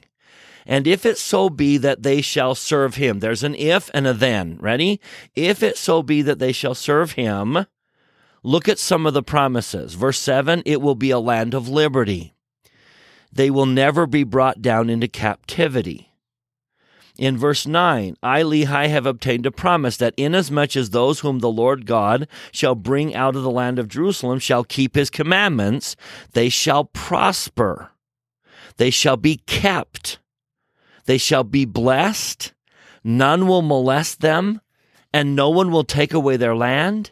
And 0.66 0.86
if 0.86 1.06
it 1.06 1.18
so 1.18 1.50
be 1.50 1.78
that 1.78 2.04
they 2.04 2.22
shall 2.22 2.54
serve 2.54 2.96
him, 2.96 3.20
there's 3.20 3.44
an 3.44 3.56
if 3.56 3.90
and 3.94 4.06
a 4.06 4.14
then. 4.14 4.58
Ready? 4.62 5.02
If 5.36 5.64
it 5.64 5.78
so 5.78 6.04
be 6.04 6.22
that 6.22 6.40
they 6.40 6.52
shall 6.52 6.76
serve 6.76 7.14
him, 7.14 7.66
look 8.44 8.70
at 8.70 8.78
some 8.78 9.06
of 9.06 9.14
the 9.14 9.24
promises. 9.24 9.96
Verse 9.96 10.20
7 10.20 10.62
it 10.66 10.82
will 10.82 10.96
be 10.96 11.10
a 11.10 11.20
land 11.20 11.54
of 11.54 11.68
liberty. 11.68 12.34
They 13.32 13.50
will 13.50 13.66
never 13.66 14.06
be 14.06 14.24
brought 14.24 14.62
down 14.62 14.90
into 14.90 15.08
captivity. 15.08 16.09
In 17.20 17.38
verse 17.38 17.68
9, 17.68 18.16
I, 18.24 18.42
Lehi, 18.44 18.88
have 18.88 19.06
obtained 19.06 19.46
a 19.46 19.52
promise 19.52 19.98
that 19.98 20.14
inasmuch 20.16 20.78
as 20.78 20.92
those 20.92 21.20
whom 21.20 21.40
the 21.40 21.52
Lord 21.52 21.86
God 21.86 22.30
shall 22.50 22.76
bring 22.76 23.14
out 23.14 23.36
of 23.36 23.44
the 23.44 23.52
land 23.52 23.78
of 23.78 23.90
Jerusalem 23.90 24.40
shall 24.40 24.64
keep 24.64 24.96
his 24.96 25.10
commandments, 25.10 25.98
they 26.32 26.48
shall 26.48 26.86
prosper. 26.86 27.92
They 28.78 28.90
shall 28.90 29.18
be 29.18 29.42
kept. 29.46 30.20
They 31.08 31.18
shall 31.18 31.44
be 31.44 31.66
blessed. 31.66 32.54
None 33.04 33.48
will 33.48 33.64
molest 33.64 34.22
them, 34.22 34.62
and 35.12 35.36
no 35.36 35.50
one 35.50 35.72
will 35.72 35.84
take 35.84 36.14
away 36.14 36.38
their 36.38 36.56
land, 36.56 37.12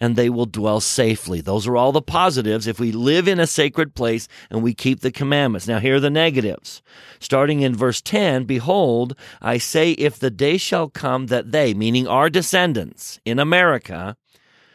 and 0.00 0.14
they 0.14 0.28
will 0.28 0.46
dwell 0.46 0.80
safely. 0.80 1.40
Those 1.40 1.66
are 1.66 1.76
all 1.76 1.92
the 1.92 2.02
positives 2.02 2.66
if 2.66 2.78
we 2.78 2.92
live 2.92 3.28
in 3.28 3.40
a 3.40 3.46
sacred 3.46 3.94
place 3.94 4.28
and 4.50 4.62
we 4.62 4.74
keep 4.74 5.00
the 5.00 5.10
commandments. 5.10 5.66
Now, 5.66 5.78
here 5.78 5.96
are 5.96 6.00
the 6.00 6.10
negatives. 6.10 6.82
Starting 7.18 7.60
in 7.60 7.74
verse 7.74 8.00
10 8.02 8.44
Behold, 8.44 9.16
I 9.40 9.58
say, 9.58 9.92
if 9.92 10.18
the 10.18 10.30
day 10.30 10.58
shall 10.58 10.88
come 10.88 11.26
that 11.26 11.52
they, 11.52 11.72
meaning 11.74 12.06
our 12.06 12.28
descendants 12.28 13.18
in 13.24 13.38
America, 13.38 14.16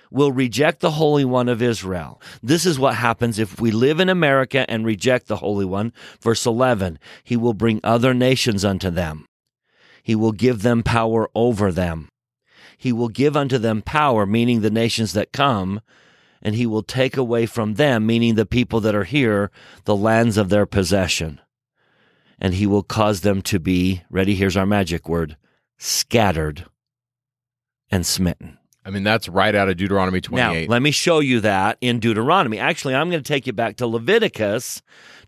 will 0.09 0.31
reject 0.31 0.81
the 0.81 0.91
Holy 0.91 1.23
One 1.23 1.47
of 1.47 1.61
Israel. 1.61 2.21
This 2.43 2.65
is 2.65 2.77
what 2.77 2.95
happens 2.95 3.39
if 3.39 3.61
we 3.61 3.71
live 3.71 3.99
in 3.99 4.09
America 4.09 4.69
and 4.69 4.85
reject 4.85 5.27
the 5.27 5.37
Holy 5.37 5.65
One. 5.65 5.93
Verse 6.19 6.45
11 6.45 6.99
He 7.23 7.37
will 7.37 7.53
bring 7.53 7.79
other 7.83 8.13
nations 8.13 8.65
unto 8.65 8.89
them, 8.89 9.25
He 10.03 10.15
will 10.15 10.33
give 10.33 10.63
them 10.63 10.83
power 10.83 11.29
over 11.33 11.71
them 11.71 12.09
he 12.81 12.91
will 12.91 13.09
give 13.09 13.37
unto 13.37 13.59
them 13.59 13.83
power, 13.83 14.25
meaning 14.25 14.61
the 14.61 14.71
nations 14.71 15.13
that 15.13 15.31
come, 15.31 15.81
and 16.41 16.55
he 16.55 16.65
will 16.65 16.81
take 16.81 17.15
away 17.15 17.45
from 17.45 17.75
them, 17.75 18.07
meaning 18.07 18.33
the 18.33 18.43
people 18.43 18.79
that 18.79 18.95
are 18.95 19.03
here, 19.03 19.51
the 19.83 19.95
lands 19.95 20.35
of 20.35 20.49
their 20.49 20.65
possession. 20.65 21.39
And 22.39 22.55
he 22.55 22.65
will 22.65 22.81
cause 22.81 23.21
them 23.21 23.43
to 23.43 23.59
be, 23.59 24.01
ready, 24.09 24.33
here's 24.33 24.57
our 24.57 24.65
magic 24.65 25.07
word, 25.07 25.37
scattered 25.77 26.65
and 27.91 28.03
smitten. 28.03 28.57
I 28.83 28.89
mean, 28.89 29.03
that's 29.03 29.29
right 29.29 29.53
out 29.53 29.69
of 29.69 29.77
Deuteronomy 29.77 30.19
28. 30.19 30.67
Now, 30.67 30.73
let 30.73 30.81
me 30.81 30.89
show 30.89 31.19
you 31.19 31.39
that 31.41 31.77
in 31.81 31.99
Deuteronomy. 31.99 32.57
Actually, 32.57 32.95
I'm 32.95 33.11
going 33.11 33.21
to 33.21 33.27
take 33.33 33.45
you 33.45 33.53
back 33.53 33.75
to 33.75 33.85
Leviticus 33.85 34.81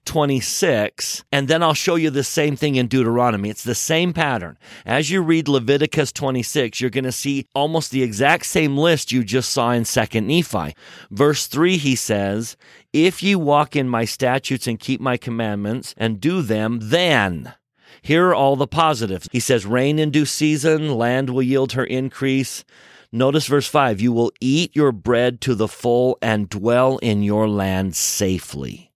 26, 0.06 1.24
and 1.32 1.48
then 1.48 1.64
I'll 1.64 1.74
show 1.74 1.96
you 1.96 2.10
the 2.10 2.24
same 2.24 2.56
thing 2.56 2.76
in 2.76 2.88
Deuteronomy. 2.88 3.50
It's 3.50 3.64
the 3.64 3.76
same 3.76 4.14
pattern. 4.14 4.58
As 4.86 5.10
you 5.10 5.22
read 5.22 5.48
Leviticus 5.48 6.12
26, 6.12 6.80
you're 6.80 6.90
going 6.90 7.04
to 7.04 7.12
see 7.12 7.48
almost 7.56 7.92
the 7.92 8.04
exact 8.04 8.46
same 8.46 8.78
list 8.78 9.12
you 9.12 9.24
just 9.24 9.50
saw 9.50 9.72
in 9.72 9.84
2nd 9.84 10.26
Nephi. 10.26 10.76
Verse 11.12 11.48
3, 11.48 11.78
he 11.78 11.96
says, 11.96 12.58
If 12.92 13.24
ye 13.24 13.36
walk 13.36 13.76
in 13.76 13.90
my 13.90 14.06
statutes 14.06 14.68
and 14.68 14.80
keep 14.80 15.02
my 15.02 15.18
commandments 15.18 15.94
and 15.98 16.22
do 16.22 16.42
them, 16.42 16.80
then. 16.82 17.54
Here 18.02 18.28
are 18.28 18.36
all 18.36 18.56
the 18.56 18.68
positives. 18.68 19.30
He 19.32 19.40
says, 19.40 19.66
Rain 19.66 20.00
in 20.00 20.12
due 20.12 20.26
season, 20.26 20.96
land 20.96 21.30
will 21.30 21.44
yield 21.44 21.74
her 21.74 21.86
increase. 21.86 22.64
Notice 23.12 23.46
verse 23.46 23.68
5 23.68 24.02
You 24.02 24.12
will 24.12 24.32
eat 24.42 24.76
your 24.76 24.92
bread 24.92 25.40
to 25.42 25.56
the 25.56 25.68
full 25.68 26.18
and 26.22 26.50
dwell 26.50 26.98
in 26.98 27.22
your 27.22 27.48
land 27.48 27.96
safely. 27.96 28.93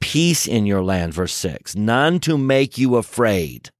Peace 0.00 0.46
in 0.46 0.66
your 0.66 0.82
land, 0.82 1.14
verse 1.14 1.34
6. 1.34 1.76
None 1.76 2.18
to 2.20 2.36
make 2.36 2.78
you 2.78 2.96
afraid. 2.96 3.70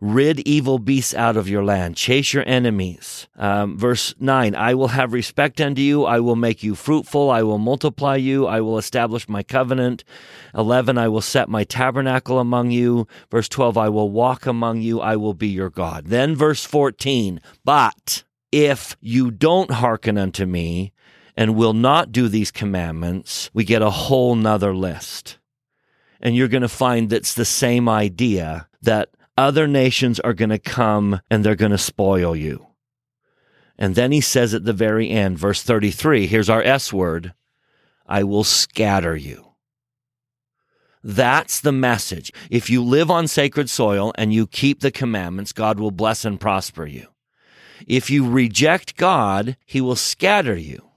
Rid 0.00 0.40
evil 0.40 0.80
beasts 0.80 1.14
out 1.14 1.36
of 1.36 1.48
your 1.48 1.62
land. 1.62 1.94
Chase 1.94 2.32
your 2.32 2.42
enemies. 2.44 3.28
Um, 3.36 3.78
verse 3.78 4.16
9 4.18 4.52
I 4.56 4.74
will 4.74 4.88
have 4.88 5.12
respect 5.12 5.60
unto 5.60 5.80
you. 5.80 6.04
I 6.04 6.18
will 6.18 6.34
make 6.34 6.64
you 6.64 6.74
fruitful. 6.74 7.30
I 7.30 7.44
will 7.44 7.58
multiply 7.58 8.16
you. 8.16 8.44
I 8.48 8.60
will 8.62 8.78
establish 8.78 9.28
my 9.28 9.44
covenant. 9.44 10.02
11 10.56 10.98
I 10.98 11.06
will 11.06 11.20
set 11.20 11.48
my 11.48 11.62
tabernacle 11.62 12.40
among 12.40 12.72
you. 12.72 13.06
Verse 13.30 13.48
12 13.48 13.78
I 13.78 13.88
will 13.90 14.10
walk 14.10 14.44
among 14.44 14.80
you. 14.80 15.00
I 15.00 15.14
will 15.14 15.34
be 15.34 15.46
your 15.46 15.70
God. 15.70 16.06
Then 16.06 16.34
verse 16.34 16.64
14 16.64 17.40
But 17.64 18.24
if 18.50 18.96
you 19.00 19.30
don't 19.30 19.70
hearken 19.70 20.18
unto 20.18 20.46
me 20.46 20.92
and 21.36 21.54
will 21.54 21.72
not 21.72 22.12
do 22.12 22.28
these 22.28 22.50
commandments, 22.50 23.50
we 23.52 23.64
get 23.64 23.82
a 23.82 23.90
whole 23.90 24.34
nother 24.34 24.74
list. 24.74 25.38
And 26.20 26.36
you're 26.36 26.48
going 26.48 26.62
to 26.62 26.68
find 26.68 27.10
that's 27.10 27.34
the 27.34 27.44
same 27.44 27.88
idea 27.88 28.68
that 28.82 29.10
other 29.36 29.66
nations 29.66 30.20
are 30.20 30.34
going 30.34 30.50
to 30.50 30.58
come 30.58 31.20
and 31.30 31.44
they're 31.44 31.56
going 31.56 31.72
to 31.72 31.78
spoil 31.78 32.36
you. 32.36 32.66
And 33.78 33.94
then 33.94 34.12
he 34.12 34.20
says 34.20 34.54
at 34.54 34.64
the 34.64 34.72
very 34.72 35.10
end, 35.10 35.38
verse 35.38 35.62
33, 35.62 36.26
here's 36.26 36.50
our 36.50 36.62
S 36.62 36.92
word 36.92 37.34
I 38.06 38.22
will 38.22 38.44
scatter 38.44 39.16
you. 39.16 39.52
That's 41.02 41.60
the 41.60 41.72
message. 41.72 42.32
If 42.50 42.70
you 42.70 42.82
live 42.82 43.10
on 43.10 43.26
sacred 43.26 43.68
soil 43.68 44.12
and 44.16 44.32
you 44.32 44.46
keep 44.46 44.80
the 44.80 44.92
commandments, 44.92 45.52
God 45.52 45.80
will 45.80 45.90
bless 45.90 46.24
and 46.24 46.38
prosper 46.38 46.86
you. 46.86 47.08
If 47.88 48.10
you 48.10 48.28
reject 48.28 48.96
God, 48.96 49.56
he 49.66 49.80
will 49.80 49.96
scatter 49.96 50.56
you. 50.56 50.91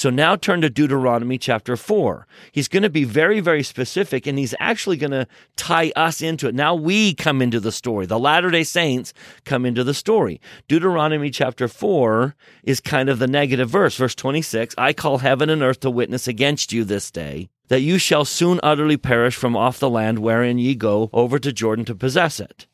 So 0.00 0.08
now 0.08 0.34
turn 0.34 0.62
to 0.62 0.70
Deuteronomy 0.70 1.36
chapter 1.36 1.76
4. 1.76 2.26
He's 2.52 2.68
going 2.68 2.84
to 2.84 2.88
be 2.88 3.04
very, 3.04 3.40
very 3.40 3.62
specific 3.62 4.26
and 4.26 4.38
he's 4.38 4.54
actually 4.58 4.96
going 4.96 5.10
to 5.10 5.26
tie 5.56 5.92
us 5.94 6.22
into 6.22 6.48
it. 6.48 6.54
Now 6.54 6.74
we 6.74 7.12
come 7.12 7.42
into 7.42 7.60
the 7.60 7.70
story. 7.70 8.06
The 8.06 8.18
Latter 8.18 8.50
day 8.50 8.64
Saints 8.64 9.12
come 9.44 9.66
into 9.66 9.84
the 9.84 9.92
story. 9.92 10.40
Deuteronomy 10.68 11.28
chapter 11.28 11.68
4 11.68 12.34
is 12.62 12.80
kind 12.80 13.10
of 13.10 13.18
the 13.18 13.26
negative 13.26 13.68
verse. 13.68 13.94
Verse 13.94 14.14
26 14.14 14.74
I 14.78 14.94
call 14.94 15.18
heaven 15.18 15.50
and 15.50 15.60
earth 15.60 15.80
to 15.80 15.90
witness 15.90 16.26
against 16.26 16.72
you 16.72 16.82
this 16.84 17.10
day 17.10 17.50
that 17.68 17.82
you 17.82 17.98
shall 17.98 18.24
soon 18.24 18.58
utterly 18.62 18.96
perish 18.96 19.36
from 19.36 19.54
off 19.54 19.78
the 19.78 19.90
land 19.90 20.20
wherein 20.20 20.56
ye 20.56 20.74
go 20.74 21.10
over 21.12 21.38
to 21.38 21.52
Jordan 21.52 21.84
to 21.84 21.94
possess 21.94 22.40
it. 22.40 22.66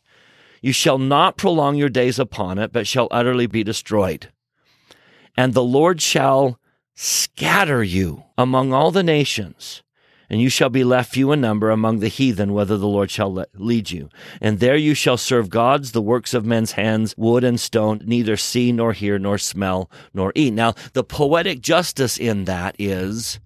You 0.63 0.73
shall 0.73 0.99
not 0.99 1.37
prolong 1.37 1.75
your 1.75 1.89
days 1.89 2.21
upon 2.21 2.61
it, 2.61 2.73
but 2.73 2.87
shall 2.87 3.09
utterly 3.11 3.49
be 3.49 3.65
destroyed. 3.65 4.31
And 5.37 5.55
the 5.55 5.65
Lord 5.65 6.01
shall 6.01 6.61
scatter 6.97 7.85
you 7.85 8.25
among 8.39 8.73
all 8.73 8.91
the 8.91 9.03
nations, 9.03 9.83
and 10.29 10.41
you 10.41 10.49
shall 10.49 10.71
be 10.71 10.83
left 10.83 11.13
few 11.13 11.31
in 11.31 11.41
number 11.41 11.71
among 11.71 12.01
the 12.01 12.09
heathen, 12.09 12.53
whether 12.53 12.77
the 12.77 12.89
Lord 12.89 13.11
shall 13.11 13.45
lead 13.55 13.91
you. 13.91 14.09
And 14.41 14.59
there 14.59 14.77
you 14.77 14.95
shall 14.95 15.19
serve 15.19 15.51
gods, 15.51 15.93
the 15.93 16.03
works 16.03 16.35
of 16.35 16.45
men's 16.45 16.73
hands, 16.73 17.15
wood 17.17 17.45
and 17.45 17.61
stone, 17.61 18.01
neither 18.05 18.37
see 18.37 18.73
nor 18.73 18.93
hear 18.93 19.19
nor 19.19 19.39
smell 19.39 19.91
nor 20.13 20.33
eat. 20.35 20.53
Now, 20.53 20.75
the 20.95 21.05
poetic 21.05 21.61
justice 21.61 22.19
in 22.19 22.47
that 22.47 22.75
is 22.79 23.39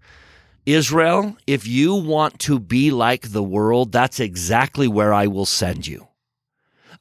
Israel, 0.65 1.37
if 1.47 1.67
you 1.67 1.95
want 1.95 2.39
to 2.41 2.59
be 2.61 2.91
like 2.91 3.33
the 3.33 3.43
world, 3.43 3.93
that's 3.93 4.21
exactly 4.21 4.87
where 4.87 5.13
I 5.13 5.27
will 5.27 5.47
send 5.47 5.87
you. 5.87 6.07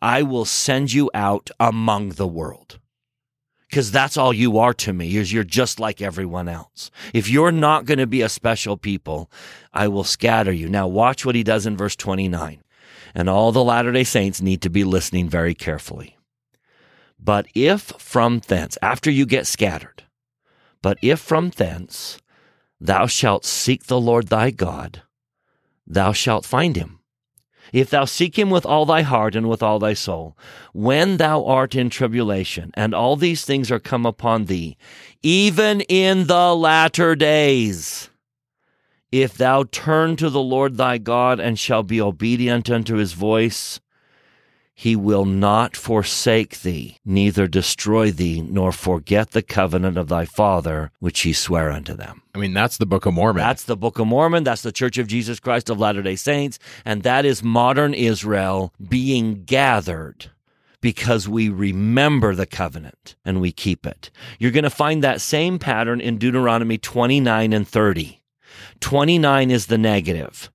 I 0.02 0.24
will 0.24 0.46
send 0.46 0.92
you 0.92 1.12
out 1.14 1.52
among 1.60 2.10
the 2.10 2.28
world. 2.28 2.80
Because 3.70 3.92
that's 3.92 4.18
all 4.18 4.34
you 4.34 4.58
are 4.58 4.74
to 4.74 4.94
me, 4.94 5.16
is 5.16 5.32
you're 5.32 5.44
just 5.44 5.80
like 5.80 6.02
everyone 6.02 6.48
else. 6.48 6.90
If 7.14 7.30
you're 7.30 7.52
not 7.52 7.86
going 7.86 8.00
to 8.00 8.08
be 8.08 8.24
a 8.24 8.30
special 8.30 8.78
people, 8.78 9.30
I 9.72 9.88
will 9.88 10.04
scatter 10.04 10.52
you. 10.52 10.68
Now 10.68 10.88
watch 10.88 11.24
what 11.24 11.36
he 11.36 11.44
does 11.44 11.68
in 11.68 11.78
verse 11.78 11.96
29. 11.96 12.64
And 13.14 13.30
all 13.30 13.52
the 13.52 13.64
Latter 13.64 13.92
day 13.92 14.04
Saints 14.04 14.42
need 14.42 14.64
to 14.64 14.70
be 14.70 14.84
listening 14.84 15.30
very 15.30 15.54
carefully. 15.54 16.18
But 17.20 17.46
if 17.54 17.82
from 18.00 18.40
thence, 18.48 18.78
after 18.82 19.12
you 19.12 19.28
get 19.28 19.46
scattered, 19.46 20.04
but 20.82 20.98
if 21.04 21.20
from 21.20 21.52
thence 21.52 22.20
thou 22.80 23.06
shalt 23.06 23.46
seek 23.46 23.86
the 23.86 24.00
Lord 24.00 24.28
thy 24.28 24.50
God, 24.50 25.04
thou 25.86 26.12
shalt 26.12 26.46
find 26.46 26.76
him 26.76 26.99
if 27.74 27.90
thou 27.90 28.06
seek 28.06 28.38
him 28.38 28.50
with 28.50 28.66
all 28.66 28.86
thy 28.86 29.02
heart 29.02 29.36
and 29.36 29.50
with 29.50 29.62
all 29.62 29.80
thy 29.80 29.94
soul, 29.94 30.38
when 30.74 31.18
thou 31.18 31.44
art 31.46 31.76
in 31.76 31.90
tribulation, 31.90 32.72
and 32.74 32.94
all 32.94 33.16
these 33.16 33.46
things 33.46 33.72
are 33.72 33.80
come 33.80 34.06
upon 34.06 34.46
thee, 34.46 34.78
even 35.22 35.82
in 35.82 36.28
the 36.28 36.56
latter 36.56 37.16
days, 37.16 38.10
if 39.12 39.36
thou 39.36 39.64
turn 39.64 40.16
to 40.16 40.30
the 40.30 40.42
Lord 40.42 40.78
thy 40.78 40.98
God 40.98 41.40
and 41.40 41.58
shall 41.58 41.84
be 41.84 42.00
obedient 42.00 42.70
unto 42.70 42.96
his 42.96 43.14
voice, 43.14 43.80
he 44.80 44.96
will 44.96 45.26
not 45.26 45.76
forsake 45.76 46.62
thee, 46.62 46.96
neither 47.04 47.48
destroy 47.48 48.12
thee, 48.12 48.40
nor 48.40 48.72
forget 48.72 49.32
the 49.32 49.42
covenant 49.42 49.98
of 49.98 50.08
thy 50.08 50.24
father, 50.24 50.90
which 51.00 51.20
he 51.20 51.34
sware 51.34 51.70
unto 51.70 51.94
them. 51.94 52.22
I 52.34 52.38
mean, 52.38 52.54
that's 52.54 52.78
the 52.78 52.86
Book 52.86 53.06
of 53.06 53.14
Mormon. 53.14 53.44
That's 53.44 53.66
the 53.66 53.76
Book 53.76 54.00
of 54.00 54.08
Mormon. 54.08 54.46
That's 54.46 54.62
the 54.62 54.72
Church 54.72 54.98
of 54.98 55.08
Jesus 55.08 55.42
Christ 55.42 55.70
of 55.70 55.82
Latter 55.82 56.02
day 56.02 56.16
Saints. 56.16 56.60
And 56.86 57.04
that 57.04 57.26
is 57.26 57.44
modern 57.44 57.94
Israel 57.94 58.74
being 58.88 59.44
gathered 59.44 60.32
because 60.80 61.28
we 61.28 61.50
remember 61.50 62.34
the 62.34 62.46
covenant 62.46 63.18
and 63.26 63.42
we 63.42 63.52
keep 63.52 63.86
it. 63.86 64.10
You're 64.40 64.52
going 64.52 64.64
to 64.64 64.70
find 64.70 65.04
that 65.04 65.20
same 65.20 65.60
pattern 65.60 66.00
in 66.00 66.18
Deuteronomy 66.18 66.78
29 66.78 67.52
and 67.52 67.68
30. 67.68 68.22
29 68.80 69.52
is 69.52 69.66
the 69.66 69.78
negative. 69.78 70.50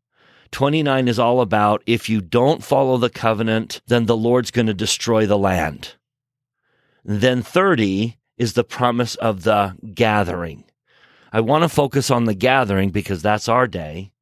29 0.55 1.09
is 1.09 1.19
all 1.19 1.41
about 1.41 1.83
if 1.85 2.09
you 2.09 2.21
don't 2.21 2.63
follow 2.63 2.97
the 2.97 3.11
covenant, 3.11 3.83
then 3.89 4.07
the 4.07 4.17
Lord's 4.17 4.53
going 4.53 4.69
to 4.69 4.73
destroy 4.73 5.27
the 5.27 5.37
land. 5.37 5.97
Then 7.05 7.43
30 7.43 8.19
is 8.39 8.53
the 8.53 8.63
promise 8.63 9.17
of 9.17 9.43
the 9.43 9.77
gathering. 9.95 10.63
I 11.33 11.41
want 11.41 11.65
to 11.65 11.69
focus 11.69 12.09
on 12.09 12.27
the 12.27 12.35
gathering 12.35 12.91
because 12.91 13.21
that's 13.21 13.49
our 13.49 13.67
day. 13.67 14.13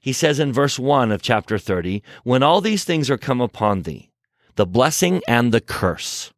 He 0.00 0.12
says 0.12 0.40
in 0.40 0.52
verse 0.52 0.76
1 0.76 1.12
of 1.12 1.22
chapter 1.22 1.56
30, 1.56 2.02
when 2.24 2.42
all 2.42 2.60
these 2.60 2.82
things 2.82 3.08
are 3.08 3.16
come 3.16 3.40
upon 3.40 3.82
thee, 3.82 4.10
the 4.56 4.66
blessing 4.66 5.22
and 5.28 5.52
the 5.52 5.60
curse, 5.60 6.32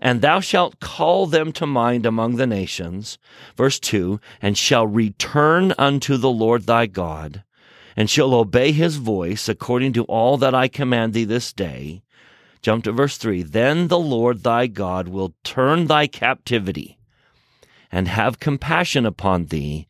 and 0.00 0.20
thou 0.20 0.40
shalt 0.40 0.80
call 0.80 1.26
them 1.26 1.52
to 1.52 1.66
mind 1.66 2.04
among 2.04 2.34
the 2.34 2.46
nations. 2.46 3.18
Verse 3.56 3.78
2 3.78 4.18
And 4.42 4.58
shall 4.58 4.86
return 4.88 5.74
unto 5.78 6.16
the 6.16 6.30
Lord 6.30 6.66
thy 6.66 6.86
God, 6.86 7.44
and 7.98 8.08
shall 8.08 8.32
obey 8.32 8.70
his 8.70 8.94
voice 8.94 9.48
according 9.48 9.92
to 9.92 10.04
all 10.04 10.36
that 10.36 10.54
I 10.54 10.68
command 10.68 11.14
thee 11.14 11.24
this 11.24 11.52
day, 11.52 12.00
Jump 12.62 12.84
to 12.84 12.92
verse 12.92 13.16
3. 13.16 13.42
Then 13.42 13.88
the 13.88 13.98
Lord 13.98 14.44
thy 14.44 14.68
God 14.68 15.08
will 15.08 15.34
turn 15.42 15.86
thy 15.86 16.06
captivity 16.06 16.96
and 17.90 18.06
have 18.06 18.38
compassion 18.38 19.04
upon 19.04 19.46
thee 19.46 19.88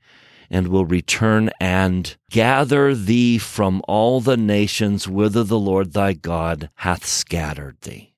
and 0.48 0.68
will 0.68 0.86
return 0.86 1.50
and 1.60 2.16
gather 2.30 2.94
thee 2.94 3.36
from 3.36 3.82
all 3.86 4.22
the 4.22 4.38
nations 4.38 5.06
whither 5.06 5.44
the 5.44 5.58
Lord 5.58 5.92
thy 5.92 6.14
God 6.14 6.70
hath 6.76 7.04
scattered 7.04 7.78
thee. 7.82 8.14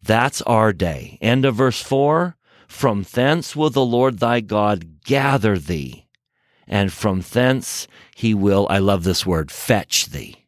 That's 0.00 0.40
our 0.42 0.72
day. 0.72 1.18
End 1.20 1.44
of 1.44 1.56
verse 1.56 1.82
4. 1.82 2.36
From 2.68 3.04
thence 3.12 3.56
will 3.56 3.70
the 3.70 3.84
Lord 3.84 4.20
thy 4.20 4.38
God 4.38 5.02
gather 5.04 5.58
thee, 5.58 6.05
and 6.66 6.92
from 6.92 7.20
thence 7.20 7.86
he 8.14 8.34
will, 8.34 8.66
I 8.70 8.78
love 8.78 9.04
this 9.04 9.24
word, 9.24 9.50
fetch 9.50 10.06
thee. 10.06 10.46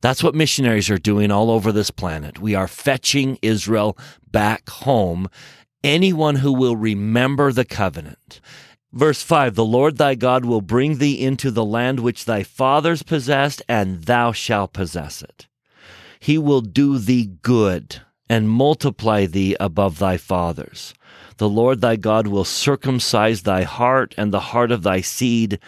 That's 0.00 0.22
what 0.22 0.34
missionaries 0.34 0.88
are 0.90 0.98
doing 0.98 1.30
all 1.30 1.50
over 1.50 1.72
this 1.72 1.90
planet. 1.90 2.40
We 2.40 2.54
are 2.54 2.68
fetching 2.68 3.38
Israel 3.42 3.98
back 4.30 4.68
home. 4.68 5.28
Anyone 5.84 6.36
who 6.36 6.52
will 6.52 6.76
remember 6.76 7.52
the 7.52 7.64
covenant. 7.66 8.40
Verse 8.92 9.22
5 9.22 9.54
The 9.54 9.64
Lord 9.64 9.98
thy 9.98 10.14
God 10.14 10.44
will 10.44 10.62
bring 10.62 10.98
thee 10.98 11.22
into 11.22 11.50
the 11.50 11.64
land 11.64 12.00
which 12.00 12.24
thy 12.24 12.42
fathers 12.42 13.02
possessed, 13.02 13.62
and 13.68 14.04
thou 14.04 14.32
shalt 14.32 14.72
possess 14.72 15.22
it. 15.22 15.46
He 16.18 16.38
will 16.38 16.60
do 16.60 16.98
thee 16.98 17.26
good 17.42 18.00
and 18.28 18.48
multiply 18.48 19.26
thee 19.26 19.56
above 19.60 19.98
thy 19.98 20.16
fathers. 20.16 20.94
The 21.40 21.48
Lord 21.48 21.80
thy 21.80 21.96
God 21.96 22.26
will 22.26 22.44
circumcise 22.44 23.44
thy 23.44 23.62
heart 23.62 24.14
and 24.18 24.30
the 24.30 24.52
heart 24.52 24.70
of 24.70 24.82
thy 24.82 25.00
seed 25.00 25.58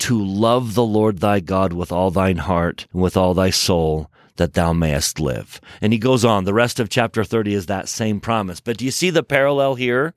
to 0.00 0.22
love 0.22 0.74
the 0.74 0.84
Lord 0.84 1.20
thy 1.20 1.40
God 1.40 1.72
with 1.72 1.90
all 1.90 2.10
thine 2.10 2.36
heart 2.36 2.86
and 2.92 3.00
with 3.00 3.16
all 3.16 3.32
thy 3.32 3.48
soul 3.48 4.10
that 4.36 4.52
thou 4.52 4.74
mayest 4.74 5.18
live. 5.18 5.58
And 5.80 5.94
he 5.94 5.98
goes 5.98 6.22
on. 6.22 6.44
The 6.44 6.52
rest 6.52 6.78
of 6.78 6.90
chapter 6.90 7.24
30 7.24 7.54
is 7.54 7.64
that 7.64 7.88
same 7.88 8.20
promise. 8.20 8.60
But 8.60 8.76
do 8.76 8.84
you 8.84 8.90
see 8.90 9.08
the 9.08 9.22
parallel 9.22 9.76
here? 9.76 10.12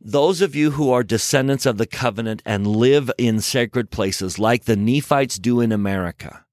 Those 0.00 0.40
of 0.40 0.56
you 0.56 0.72
who 0.72 0.90
are 0.90 1.04
descendants 1.04 1.64
of 1.64 1.78
the 1.78 1.86
covenant 1.86 2.42
and 2.44 2.66
live 2.66 3.12
in 3.18 3.40
sacred 3.40 3.92
places 3.92 4.40
like 4.40 4.64
the 4.64 4.74
Nephites 4.74 5.38
do 5.38 5.60
in 5.60 5.70
America, 5.70 6.44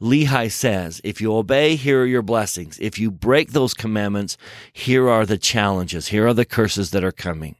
Lehi 0.00 0.50
says, 0.50 1.00
if 1.02 1.20
you 1.20 1.34
obey, 1.34 1.74
here 1.74 2.02
are 2.02 2.06
your 2.06 2.22
blessings. 2.22 2.78
If 2.80 2.98
you 2.98 3.10
break 3.10 3.50
those 3.50 3.74
commandments, 3.74 4.36
here 4.72 5.08
are 5.08 5.26
the 5.26 5.38
challenges. 5.38 6.08
Here 6.08 6.26
are 6.26 6.34
the 6.34 6.44
curses 6.44 6.92
that 6.92 7.02
are 7.02 7.12
coming. 7.12 7.56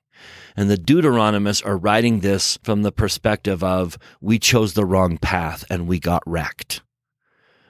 And 0.57 0.71
the 0.71 0.77
Deuteronomists 0.77 1.65
are 1.67 1.77
writing 1.77 2.21
this 2.21 2.59
from 2.63 2.83
the 2.83 2.93
perspective 2.93 3.65
of 3.65 3.99
we 4.21 4.39
chose 4.39 4.75
the 4.75 4.85
wrong 4.85 5.19
path 5.19 5.65
and 5.69 5.89
we 5.89 5.99
got 5.99 6.23
wrecked. 6.27 6.83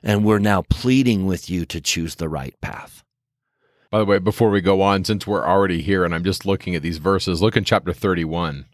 And 0.03 0.25
we're 0.25 0.39
now 0.39 0.63
pleading 0.63 1.27
with 1.27 1.49
you 1.49 1.65
to 1.67 1.81
choose 1.81 2.15
the 2.15 2.29
right 2.29 2.55
path. 2.61 3.03
By 3.91 3.99
the 3.99 4.05
way, 4.05 4.19
before 4.19 4.51
we 4.51 4.61
go 4.61 4.83
on, 4.83 5.05
since 5.05 5.27
we're 5.27 5.47
already 5.47 5.81
here 5.81 6.05
and 6.05 6.15
I'm 6.15 6.25
just 6.25 6.45
looking 6.45 6.75
at 6.75 6.83
these 6.83 6.99
verses, 6.99 7.41
look 7.41 7.57
in 7.57 7.65
chapter 7.65 7.95
31. 7.95 8.67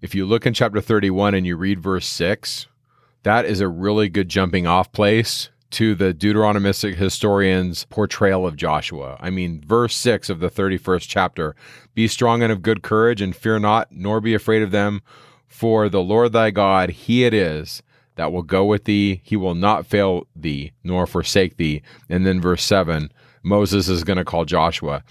If 0.00 0.14
you 0.14 0.24
look 0.24 0.46
in 0.46 0.54
chapter 0.54 0.80
31 0.80 1.34
and 1.34 1.44
you 1.44 1.56
read 1.56 1.80
verse 1.80 2.06
6, 2.06 2.66
that 3.22 3.44
is 3.44 3.60
a 3.60 3.68
really 3.68 4.08
good 4.08 4.28
jumping 4.28 4.66
off 4.66 4.92
place 4.92 5.50
to 5.70 5.94
the 5.94 6.12
Deuteronomistic 6.12 6.96
historian's 6.96 7.84
portrayal 7.84 8.46
of 8.46 8.56
Joshua. 8.56 9.16
I 9.20 9.30
mean, 9.30 9.60
verse 9.60 9.94
6 9.94 10.28
of 10.28 10.40
the 10.40 10.50
31st 10.50 11.06
chapter 11.06 11.54
Be 11.94 12.08
strong 12.08 12.42
and 12.42 12.50
of 12.50 12.62
good 12.62 12.82
courage, 12.82 13.20
and 13.20 13.34
fear 13.34 13.58
not, 13.58 13.88
nor 13.92 14.20
be 14.20 14.34
afraid 14.34 14.62
of 14.62 14.72
them, 14.72 15.02
for 15.46 15.88
the 15.88 16.02
Lord 16.02 16.32
thy 16.32 16.50
God, 16.50 16.90
he 16.90 17.24
it 17.24 17.34
is 17.34 17.82
that 18.16 18.32
will 18.32 18.42
go 18.42 18.64
with 18.64 18.84
thee. 18.84 19.20
He 19.24 19.36
will 19.36 19.54
not 19.54 19.86
fail 19.86 20.26
thee, 20.34 20.72
nor 20.82 21.06
forsake 21.06 21.56
thee. 21.56 21.82
And 22.08 22.26
then 22.26 22.40
verse 22.40 22.62
7 22.64 23.12
Moses 23.42 23.88
is 23.88 24.04
going 24.04 24.18
to 24.18 24.24
call 24.24 24.44
Joshua 24.44 25.02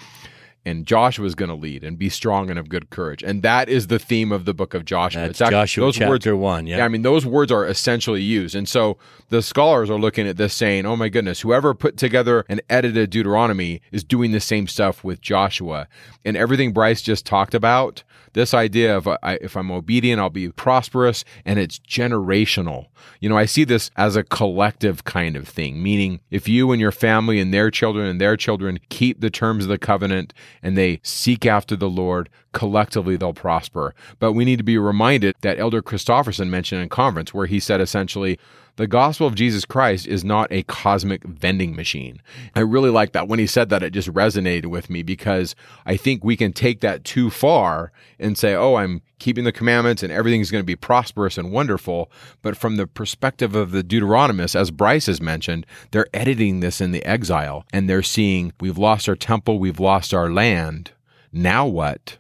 and 0.66 0.86
Joshua 0.86 1.26
is 1.26 1.36
going 1.36 1.50
to 1.50 1.56
lead 1.56 1.84
and 1.84 1.98
be 1.98 2.10
strong 2.10 2.50
and 2.50 2.60
of 2.60 2.70
good 2.70 2.90
courage. 2.90 3.24
And 3.24 3.42
that 3.44 3.70
is 3.70 3.88
the 3.88 4.00
theme 4.00 4.32
of 4.32 4.46
the 4.46 4.54
book 4.54 4.74
of 4.74 4.86
Joshua. 4.86 5.22
That's 5.22 5.42
actually, 5.42 5.52
Joshua 5.52 5.86
those 5.86 5.96
chapter 5.96 6.36
words, 6.36 6.42
one. 6.42 6.68
Yeah. 6.68 6.78
yeah, 6.78 6.86
I 6.86 6.88
mean 6.88 7.02
those 7.02 7.26
words 7.26 7.52
are 7.52 7.66
essentially 7.66 8.22
used, 8.22 8.56
and 8.56 8.68
so 8.68 8.98
the 9.30 9.42
scholars 9.42 9.90
are 9.90 10.00
looking 10.00 10.28
at 10.28 10.38
this 10.38 10.54
saying, 10.54 10.86
"Oh 10.86 10.96
my 10.96 11.10
goodness, 11.10 11.42
whoever 11.42 11.74
put 11.74 11.98
together 11.98 12.46
and 12.50 12.62
edited 12.70 13.10
Deuteronomy 13.10 13.82
is 13.92 14.04
doing 14.04 14.32
the 14.32 14.40
same 14.40 14.68
stuff 14.68 15.04
with 15.04 15.22
Joshua." 15.22 15.88
And 16.26 16.36
everything 16.36 16.74
Bryce 16.74 17.02
just 17.02 17.26
talked 17.26 17.54
about, 17.54 18.04
this 18.34 18.54
idea 18.54 18.96
of 18.96 19.08
uh, 19.08 19.18
I, 19.24 19.36
if 19.36 19.56
I'm 19.56 19.72
obedient, 19.72 20.20
I'll 20.20 20.30
be 20.30 20.50
prosperous, 20.50 21.24
and 21.46 21.60
it's 21.60 21.80
generational. 21.80 22.88
You 23.20 23.30
know, 23.30 23.38
I 23.38 23.46
see 23.46 23.64
this 23.64 23.92
as 23.96 24.16
a 24.16 24.24
collective 24.24 25.04
kind 25.04 25.36
of 25.36 25.48
thing, 25.48 25.82
meaning 25.82 26.20
if 26.30 26.48
you 26.48 26.72
and 26.72 26.82
your 26.82 26.92
family 26.92 27.40
and 27.40 27.54
their 27.54 27.72
children 27.72 28.08
and 28.08 28.20
their 28.20 28.38
children 28.38 28.80
keep 28.90 29.20
the 29.20 29.30
terms 29.30 29.66
of 29.66 29.70
the 29.70 29.78
covenant 29.78 30.34
and 30.62 30.78
they 30.78 31.00
seek 31.04 31.46
after 31.46 31.76
the 31.76 31.90
Lord, 31.90 32.30
collectively 32.54 33.18
they'll 33.18 33.34
prosper. 33.34 33.94
But 34.20 34.34
we 34.34 34.46
need 34.46 34.58
to 34.58 34.64
be 34.64 34.78
reminded 34.78 35.36
that 35.42 35.60
Elder 35.60 35.82
Christofferson 35.82 36.50
mentioned 36.50 36.82
in 36.82 36.90
conference, 36.90 37.34
where 37.34 37.48
he 37.48 37.60
said 37.60 37.82
essentially, 37.82 38.40
the 38.80 38.88
gospel 38.88 39.28
of 39.28 39.36
Jesus 39.36 39.66
Christ 39.66 40.08
is 40.08 40.24
not 40.24 40.50
a 40.54 40.64
cosmic 40.64 41.26
vending 41.26 41.76
machine. 41.76 42.22
I 42.56 42.62
really 42.62 42.90
like 42.90 43.12
that. 43.12 43.28
When 43.28 43.38
he 43.38 43.46
said 43.46 43.68
that, 43.70 43.84
it 43.84 43.90
just 43.90 44.08
resonated 44.14 44.68
with 44.68 44.90
me 44.90 45.04
because 45.04 45.54
I 45.86 45.98
think 45.98 46.24
we 46.24 46.38
can 46.38 46.54
take 46.54 46.80
that 46.80 47.04
too 47.04 47.30
far 47.30 47.92
and 48.20 48.38
say, 48.38 48.56
oh, 48.56 48.76
I'm 48.76 49.02
keeping 49.20 49.44
the 49.44 49.52
commandments 49.52 50.02
and 50.02 50.14
everything's 50.14 50.50
going 50.50 50.62
to 50.62 50.66
be 50.66 50.78
prosperous 50.78 51.38
and 51.38 51.52
wonderful. 51.52 52.10
But 52.42 52.56
from 52.56 52.78
the 52.78 52.88
perspective 52.88 53.54
of 53.54 53.72
the 53.72 53.84
Deuteronomists, 53.84 54.56
as 54.56 54.72
Bryce 54.72 55.08
has 55.08 55.20
mentioned, 55.20 55.66
they're 55.92 56.08
editing 56.14 56.62
this 56.62 56.80
in 56.80 56.94
the 56.94 57.04
exile 57.04 57.66
and 57.74 57.90
they're 57.90 58.02
seeing 58.02 58.54
we've 58.62 58.78
lost 58.78 59.10
our 59.10 59.16
temple, 59.18 59.60
we've 59.60 59.82
lost 59.82 60.14
our 60.14 60.32
land. 60.32 60.92
Now 61.34 61.68
what? 61.68 62.18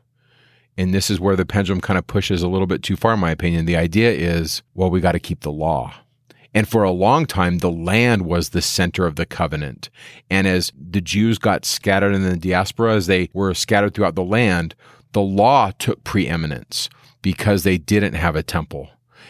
And 0.77 0.93
this 0.93 1.09
is 1.09 1.21
where 1.21 1.37
the 1.37 1.45
pendulum 1.45 1.79
kind 1.79 1.97
of 1.97 2.05
pushes 2.05 2.41
a 2.41 2.49
little 2.49 2.67
bit 2.67 2.83
too 2.83 2.97
far, 2.97 3.13
in 3.13 3.21
my 3.21 3.31
opinion. 3.31 3.65
The 3.65 3.77
idea 3.77 4.11
is, 4.11 4.61
well, 4.73 4.89
we 4.89 4.99
got 4.99 5.13
to 5.13 5.19
keep 5.19 5.39
the 5.39 5.53
law. 5.53 5.93
And 6.53 6.67
for 6.67 6.83
a 6.83 6.91
long 6.91 7.25
time, 7.25 7.59
the 7.59 7.71
land 7.71 8.23
was 8.23 8.49
the 8.49 8.61
center 8.61 9.05
of 9.05 9.15
the 9.15 9.25
covenant. 9.25 9.89
And 10.29 10.47
as 10.47 10.71
the 10.75 11.01
Jews 11.01 11.37
got 11.37 11.65
scattered 11.65 12.13
in 12.13 12.23
the 12.23 12.37
diaspora, 12.37 12.95
as 12.95 13.07
they 13.07 13.29
were 13.33 13.53
scattered 13.53 13.93
throughout 13.93 14.15
the 14.15 14.23
land, 14.23 14.75
the 15.11 15.21
law 15.21 15.71
took 15.77 16.03
preeminence 16.03 16.89
because 17.21 17.63
they 17.63 17.77
didn't 17.77 18.13
have 18.13 18.35
a 18.35 18.43
temple. 18.43 18.89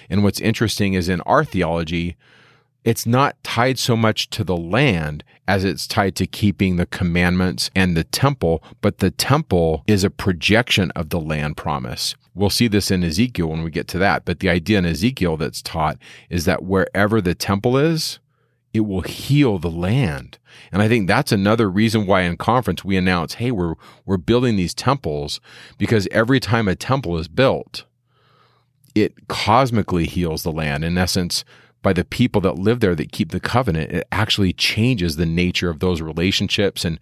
And 0.10 0.24
what's 0.24 0.40
interesting 0.40 0.94
is 0.94 1.10
in 1.10 1.22
our 1.22 1.44
theology, 1.44 2.16
it's 2.84 3.06
not 3.06 3.42
tied 3.44 3.78
so 3.78 3.96
much 3.96 4.30
to 4.32 4.44
the 4.44 4.58
land 4.58 5.24
as 5.48 5.64
it's 5.64 5.88
tied 5.88 6.16
to 6.16 6.28
keeping 6.28 6.76
the 6.76 6.86
commandments 6.86 7.70
and 7.76 7.98
the 7.98 8.04
temple, 8.04 8.64
but 8.82 9.00
the 9.00 9.12
temple 9.12 9.84
is 9.88 10.04
a 10.04 10.10
projection 10.10 10.92
of 10.92 11.10
the 11.10 11.20
land 11.20 11.58
promise. 11.58 12.16
We'll 12.36 12.50
see 12.50 12.68
this 12.68 12.92
in 12.92 13.04
Ezekiel 13.04 13.48
when 13.48 13.64
we 13.64 13.72
get 13.72 13.88
to 13.90 13.98
that, 14.00 14.26
but 14.26 14.40
the 14.40 14.50
idea 14.50 14.78
in 14.78 14.86
Ezekiel 14.86 15.38
that's 15.38 15.62
taught 15.62 15.98
is 16.30 16.46
that 16.46 16.64
wherever 16.64 17.20
the 17.20 17.36
temple 17.36 17.78
is, 17.78 18.20
it 18.74 18.82
will 18.82 19.02
heal 19.02 19.58
the 19.58 19.72
land. 19.72 20.38
And 20.72 20.82
I 20.82 20.88
think 20.88 21.08
that's 21.08 21.32
another 21.32 21.70
reason 21.70 22.06
why 22.06 22.22
in 22.22 22.38
conference 22.38 22.86
we 22.86 22.98
announce, 22.98 23.36
hey, 23.36 23.52
we're 23.52 23.76
we're 24.06 24.18
building 24.18 24.56
these 24.56 24.74
temples 24.74 25.42
because 25.78 26.08
every 26.12 26.40
time 26.40 26.68
a 26.68 26.76
temple 26.76 27.18
is 27.18 27.28
built, 27.28 27.86
it 28.94 29.28
cosmically 29.28 30.06
heals 30.06 30.44
the 30.44 30.52
land. 30.52 30.84
In 30.84 30.98
essence, 30.98 31.44
by 31.82 31.94
the 31.94 32.04
people 32.04 32.42
that 32.42 32.58
live 32.58 32.80
there 32.80 32.96
that 32.96 33.12
keep 33.12 33.32
the 33.32 33.40
covenant, 33.40 33.92
it 33.92 34.08
actually 34.12 34.54
changes 34.54 35.16
the 35.16 35.26
nature 35.26 35.70
of 35.70 35.80
those 35.80 36.02
relationships 36.02 36.84
and 36.84 37.00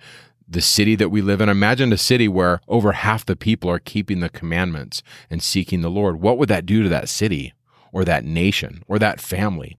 the 0.47 0.61
city 0.61 0.95
that 0.95 1.09
we 1.09 1.21
live 1.21 1.41
in. 1.41 1.49
Imagine 1.49 1.91
a 1.91 1.97
city 1.97 2.28
where 2.28 2.61
over 2.67 2.93
half 2.93 3.25
the 3.25 3.36
people 3.36 3.69
are 3.69 3.80
keeping 3.80 4.19
the 4.19 4.30
commandments 4.30 5.03
and 5.30 5.43
seeking 5.43 5.82
the 5.82 5.89
Lord. 5.89 6.21
What 6.21 6.38
would 6.38 6.49
that 6.49 6.65
do 6.65 6.84
to 6.84 6.89
that 6.89 7.09
city 7.09 7.53
or 7.91 8.05
that 8.05 8.23
nation 8.23 8.84
or 8.88 8.97
that 8.99 9.19
family? 9.19 9.78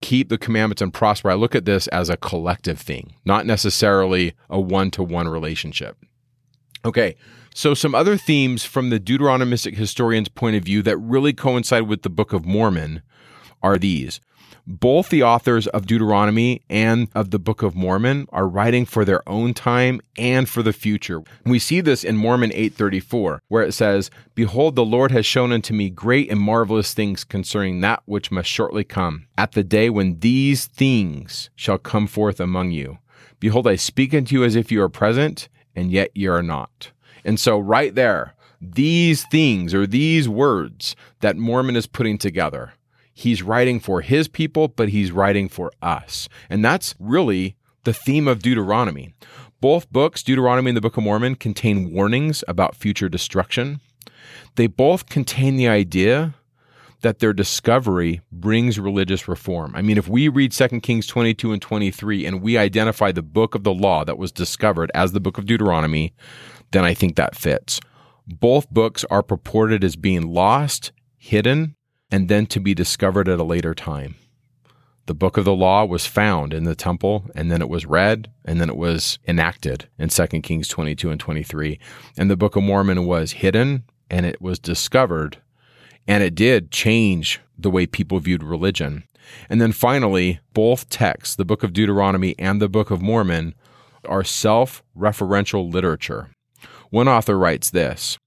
Keep 0.00 0.28
the 0.28 0.38
commandments 0.38 0.82
and 0.82 0.92
prosper. 0.92 1.30
I 1.30 1.34
look 1.34 1.54
at 1.54 1.64
this 1.64 1.86
as 1.88 2.08
a 2.08 2.16
collective 2.16 2.78
thing, 2.78 3.14
not 3.24 3.46
necessarily 3.46 4.34
a 4.48 4.60
one 4.60 4.90
to 4.92 5.02
one 5.02 5.28
relationship. 5.28 5.96
Okay, 6.84 7.16
so 7.54 7.74
some 7.74 7.94
other 7.94 8.16
themes 8.16 8.64
from 8.64 8.90
the 8.90 9.00
Deuteronomistic 9.00 9.74
historian's 9.74 10.28
point 10.28 10.56
of 10.56 10.64
view 10.64 10.82
that 10.82 10.98
really 10.98 11.32
coincide 11.32 11.88
with 11.88 12.02
the 12.02 12.10
Book 12.10 12.32
of 12.32 12.44
Mormon 12.44 13.02
are 13.62 13.78
these 13.78 14.20
both 14.66 15.10
the 15.10 15.22
authors 15.22 15.66
of 15.68 15.86
Deuteronomy 15.86 16.62
and 16.68 17.08
of 17.14 17.30
the 17.30 17.38
Book 17.38 17.62
of 17.62 17.74
Mormon 17.74 18.26
are 18.30 18.48
writing 18.48 18.84
for 18.84 19.04
their 19.04 19.26
own 19.28 19.54
time 19.54 20.00
and 20.18 20.48
for 20.48 20.62
the 20.62 20.72
future. 20.72 21.22
We 21.44 21.58
see 21.58 21.80
this 21.80 22.02
in 22.02 22.16
Mormon 22.16 22.50
8:34, 22.52 23.40
where 23.48 23.62
it 23.62 23.72
says, 23.72 24.10
"Behold, 24.34 24.74
the 24.74 24.84
Lord 24.84 25.12
has 25.12 25.24
shown 25.24 25.52
unto 25.52 25.72
me 25.72 25.90
great 25.90 26.30
and 26.30 26.40
marvelous 26.40 26.94
things 26.94 27.22
concerning 27.24 27.80
that 27.80 28.02
which 28.06 28.30
must 28.30 28.50
shortly 28.50 28.84
come, 28.84 29.26
at 29.38 29.52
the 29.52 29.64
day 29.64 29.88
when 29.88 30.18
these 30.20 30.66
things 30.66 31.50
shall 31.54 31.78
come 31.78 32.06
forth 32.06 32.40
among 32.40 32.72
you. 32.72 32.98
Behold, 33.38 33.66
I 33.66 33.76
speak 33.76 34.14
unto 34.14 34.34
you 34.34 34.44
as 34.44 34.56
if 34.56 34.72
you 34.72 34.82
are 34.82 34.88
present, 34.88 35.48
and 35.74 35.92
yet 35.92 36.10
ye 36.14 36.26
are 36.26 36.42
not." 36.42 36.90
And 37.24 37.38
so 37.38 37.58
right 37.58 37.94
there, 37.94 38.34
these 38.60 39.24
things 39.24 39.74
or 39.74 39.86
these 39.86 40.28
words 40.28 40.96
that 41.20 41.36
Mormon 41.36 41.76
is 41.76 41.86
putting 41.86 42.18
together 42.18 42.72
he's 43.16 43.42
writing 43.42 43.80
for 43.80 44.02
his 44.02 44.28
people, 44.28 44.68
but 44.68 44.90
he's 44.90 45.10
writing 45.10 45.48
for 45.48 45.72
us. 45.80 46.28
And 46.50 46.62
that's 46.62 46.94
really 47.00 47.56
the 47.84 47.94
theme 47.94 48.28
of 48.28 48.42
Deuteronomy. 48.42 49.14
Both 49.62 49.90
books, 49.90 50.22
Deuteronomy 50.22 50.68
and 50.68 50.76
the 50.76 50.82
Book 50.82 50.98
of 50.98 51.02
Mormon, 51.02 51.34
contain 51.34 51.92
warnings 51.92 52.44
about 52.46 52.76
future 52.76 53.08
destruction. 53.08 53.80
They 54.56 54.66
both 54.66 55.08
contain 55.08 55.56
the 55.56 55.66
idea 55.66 56.34
that 57.00 57.20
their 57.20 57.32
discovery 57.32 58.20
brings 58.30 58.78
religious 58.78 59.26
reform. 59.26 59.72
I 59.74 59.80
mean, 59.80 59.96
if 59.96 60.08
we 60.08 60.28
read 60.28 60.52
2 60.52 60.80
Kings 60.80 61.06
22 61.06 61.52
and 61.52 61.62
23 61.62 62.26
and 62.26 62.42
we 62.42 62.58
identify 62.58 63.12
the 63.12 63.22
book 63.22 63.54
of 63.54 63.64
the 63.64 63.72
law 63.72 64.04
that 64.04 64.18
was 64.18 64.30
discovered 64.30 64.90
as 64.94 65.12
the 65.12 65.20
book 65.20 65.38
of 65.38 65.46
Deuteronomy, 65.46 66.12
then 66.72 66.84
I 66.84 66.92
think 66.92 67.16
that 67.16 67.34
fits. 67.34 67.80
Both 68.26 68.68
books 68.70 69.06
are 69.10 69.22
purported 69.22 69.84
as 69.84 69.96
being 69.96 70.34
lost, 70.34 70.92
hidden, 71.16 71.75
and 72.10 72.28
then 72.28 72.46
to 72.46 72.60
be 72.60 72.74
discovered 72.74 73.28
at 73.28 73.40
a 73.40 73.44
later 73.44 73.74
time. 73.74 74.16
The 75.06 75.14
book 75.14 75.36
of 75.36 75.44
the 75.44 75.54
law 75.54 75.84
was 75.84 76.04
found 76.06 76.52
in 76.52 76.64
the 76.64 76.74
temple, 76.74 77.26
and 77.34 77.50
then 77.50 77.62
it 77.62 77.68
was 77.68 77.86
read, 77.86 78.30
and 78.44 78.60
then 78.60 78.68
it 78.68 78.76
was 78.76 79.20
enacted 79.26 79.88
in 79.98 80.08
2 80.08 80.26
Kings 80.42 80.66
22 80.66 81.10
and 81.10 81.20
23. 81.20 81.78
And 82.18 82.28
the 82.28 82.36
book 82.36 82.56
of 82.56 82.64
Mormon 82.64 83.06
was 83.06 83.32
hidden, 83.32 83.84
and 84.10 84.26
it 84.26 84.42
was 84.42 84.58
discovered, 84.58 85.38
and 86.08 86.24
it 86.24 86.34
did 86.34 86.72
change 86.72 87.40
the 87.56 87.70
way 87.70 87.86
people 87.86 88.18
viewed 88.18 88.42
religion. 88.42 89.04
And 89.48 89.60
then 89.60 89.72
finally, 89.72 90.40
both 90.54 90.88
texts, 90.88 91.36
the 91.36 91.44
book 91.44 91.62
of 91.62 91.72
Deuteronomy 91.72 92.34
and 92.38 92.60
the 92.60 92.68
book 92.68 92.90
of 92.90 93.00
Mormon, 93.02 93.54
are 94.04 94.24
self 94.24 94.82
referential 94.96 95.72
literature. 95.72 96.30
One 96.90 97.08
author 97.08 97.38
writes 97.38 97.70
this 97.70 98.18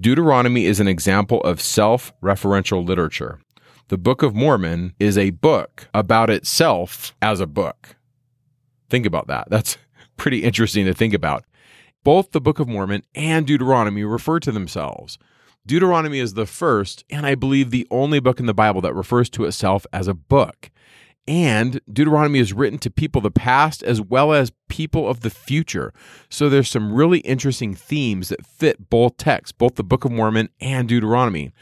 Deuteronomy 0.00 0.64
is 0.64 0.80
an 0.80 0.88
example 0.88 1.42
of 1.42 1.60
self 1.60 2.12
referential 2.22 2.86
literature. 2.86 3.38
The 3.88 3.98
Book 3.98 4.22
of 4.22 4.34
Mormon 4.34 4.94
is 4.98 5.18
a 5.18 5.28
book 5.30 5.88
about 5.92 6.30
itself 6.30 7.14
as 7.20 7.38
a 7.38 7.46
book. 7.46 7.96
Think 8.88 9.04
about 9.04 9.26
that. 9.26 9.50
That's 9.50 9.76
pretty 10.16 10.42
interesting 10.42 10.86
to 10.86 10.94
think 10.94 11.12
about. 11.12 11.44
Both 12.02 12.30
the 12.30 12.40
Book 12.40 12.58
of 12.60 12.68
Mormon 12.68 13.02
and 13.14 13.46
Deuteronomy 13.46 14.04
refer 14.04 14.40
to 14.40 14.50
themselves. 14.50 15.18
Deuteronomy 15.66 16.18
is 16.18 16.32
the 16.32 16.46
first, 16.46 17.04
and 17.10 17.26
I 17.26 17.34
believe 17.34 17.70
the 17.70 17.86
only 17.90 18.20
book 18.20 18.40
in 18.40 18.46
the 18.46 18.54
Bible 18.54 18.80
that 18.80 18.94
refers 18.94 19.28
to 19.30 19.44
itself 19.44 19.86
as 19.92 20.08
a 20.08 20.14
book. 20.14 20.70
And 21.26 21.80
Deuteronomy 21.92 22.38
is 22.38 22.52
written 22.52 22.78
to 22.80 22.90
people 22.90 23.20
of 23.20 23.24
the 23.24 23.30
past 23.30 23.82
as 23.82 24.00
well 24.00 24.32
as 24.32 24.52
people 24.68 25.08
of 25.08 25.20
the 25.20 25.30
future. 25.30 25.92
So 26.28 26.48
there's 26.48 26.68
some 26.68 26.92
really 26.92 27.20
interesting 27.20 27.74
themes 27.74 28.30
that 28.30 28.44
fit 28.44 28.90
both 28.90 29.16
texts, 29.16 29.52
both 29.52 29.76
the 29.76 29.84
Book 29.84 30.04
of 30.04 30.12
Mormon 30.12 30.48
and 30.60 30.88
Deuteronomy. 30.88 31.52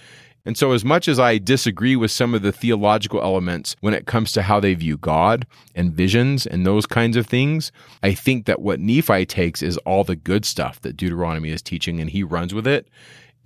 And 0.49 0.57
so, 0.57 0.73
as 0.73 0.83
much 0.83 1.09
as 1.09 1.21
I 1.21 1.37
disagree 1.37 1.95
with 1.95 2.11
some 2.11 2.33
of 2.33 2.41
the 2.41 2.53
theological 2.53 3.21
elements 3.21 3.77
when 3.81 3.93
it 3.93 4.07
comes 4.07 4.33
to 4.33 4.41
how 4.41 4.61
they 4.61 4.73
view 4.73 4.97
God 4.97 5.47
and 5.75 5.93
visions 5.93 6.47
and 6.47 6.65
those 6.65 6.87
kinds 6.87 7.19
of 7.19 7.27
things, 7.27 7.71
I 8.03 8.15
think 8.15 8.47
that 8.47 8.63
what 8.63 8.81
Nephi 8.81 9.27
takes 9.27 9.63
is 9.63 9.77
all 9.79 10.05
the 10.05 10.17
good 10.17 10.47
stuff 10.47 10.81
that 10.81 10.97
Deuteronomy 10.97 11.51
is 11.51 11.61
teaching 11.61 12.01
and 12.01 12.09
he 12.09 12.23
runs 12.23 12.55
with 12.55 12.67
it. 12.67 12.89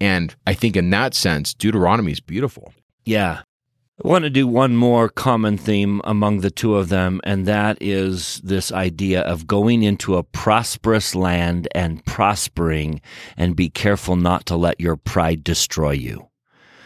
And 0.01 0.37
I 0.47 0.55
think 0.55 0.77
in 0.77 0.91
that 0.91 1.15
sense, 1.15 1.55
Deuteronomy 1.55 2.13
is 2.13 2.21
beautiful. 2.21 2.73
Yeah. 3.05 3.43
I 4.03 4.09
want 4.09 4.25
to 4.25 4.31
do 4.31 4.47
one 4.47 4.75
more 4.75 5.11
common 5.11 5.59
theme 5.59 6.01
among 6.05 6.41
the 6.41 6.51
two 6.51 6.77
of 6.77 6.89
them, 6.89 7.21
and 7.25 7.45
that 7.47 7.77
is 7.81 8.41
this 8.43 8.73
idea 8.73 9.21
of 9.21 9.47
going 9.47 9.83
into 9.83 10.17
a 10.17 10.23
prosperous 10.23 11.15
land 11.15 11.69
and 11.75 12.03
prospering, 12.07 13.03
and 13.37 13.55
be 13.55 13.69
careful 13.69 14.17
not 14.17 14.47
to 14.47 14.57
let 14.57 14.81
your 14.81 14.97
pride 14.97 15.45
destroy 15.45 15.91
you. 15.91 16.29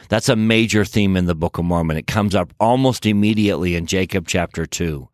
That's 0.08 0.28
a 0.28 0.34
major 0.34 0.84
theme 0.84 1.16
in 1.16 1.26
the 1.26 1.36
Book 1.36 1.58
of 1.58 1.64
Mormon. 1.64 1.96
It 1.96 2.08
comes 2.08 2.34
up 2.34 2.52
almost 2.58 3.06
immediately 3.06 3.76
in 3.76 3.86
Jacob 3.86 4.26
chapter 4.26 4.66
2. 4.66 5.08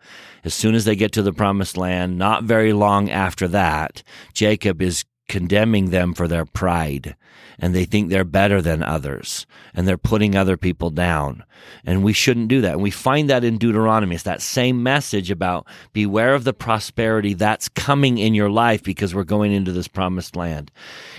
As 0.45 0.55
soon 0.55 0.75
as 0.75 0.87
they 0.87 0.97
get 0.97 1.13
to 1.13 1.23
the 1.23 1.33
promised 1.33 1.77
land, 1.77 2.17
not 2.17 2.45
very 2.45 2.73
long 2.73 3.11
after 3.11 3.47
that, 3.49 4.03
Jacob 4.33 4.81
is 4.81 5.05
condemning 5.29 5.91
them 5.91 6.15
for 6.15 6.27
their 6.27 6.47
pride 6.47 7.17
and 7.63 7.75
they 7.75 7.85
think 7.85 8.11
they're 8.11 8.25
better 8.25 8.61
than 8.61 8.83
others 8.83 9.47
and 9.73 9.87
they're 9.87 9.97
putting 9.97 10.35
other 10.35 10.57
people 10.57 10.91
down. 10.91 11.45
And 11.85 12.03
we 12.03 12.13
shouldn't 12.13 12.49
do 12.49 12.61
that. 12.61 12.73
And 12.73 12.83
we 12.83 12.91
find 12.91 13.31
that 13.31 13.45
in 13.45 13.57
Deuteronomy. 13.57 14.17
It's 14.17 14.25
that 14.25 14.43
same 14.43 14.83
message 14.83 15.31
about 15.31 15.69
beware 15.93 16.35
of 16.35 16.43
the 16.43 16.53
prosperity 16.53 17.35
that's 17.35 17.69
coming 17.69 18.19
in 18.19 18.35
your 18.35 18.51
life 18.51 18.83
because 18.83 19.15
we're 19.15 19.23
going 19.23 19.53
into 19.53 19.71
this 19.71 19.87
promised 19.87 20.35
land. 20.35 20.73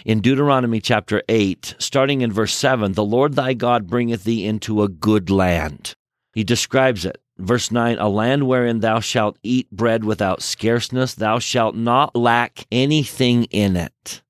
In 0.06 0.20
Deuteronomy 0.20 0.82
chapter 0.82 1.24
8, 1.30 1.76
starting 1.80 2.22
in 2.22 2.32
verse 2.32 2.54
7, 2.54 2.92
the 2.92 3.06
Lord 3.06 3.34
thy 3.34 3.54
God 3.54 3.88
bringeth 3.88 4.26
thee 4.26 4.46
into 4.46 4.84
a 4.84 4.90
good 4.90 5.30
land. 5.30 5.96
He 6.34 6.44
describes 6.44 7.06
it. 7.06 7.22
Verse 7.38 7.72
9, 7.72 7.98
a 7.98 8.10
land 8.10 8.48
wherein 8.48 8.82
thou 8.82 9.00
shalt 9.00 9.40
eat 9.42 9.72
bread 9.72 10.04
without 10.04 10.42
scarceness, 10.44 11.16
thou 11.16 11.40
shalt 11.40 11.76
not 11.76 12.16
lack 12.16 12.68
anything 12.72 13.46
in 13.46 13.76
it. 13.76 14.23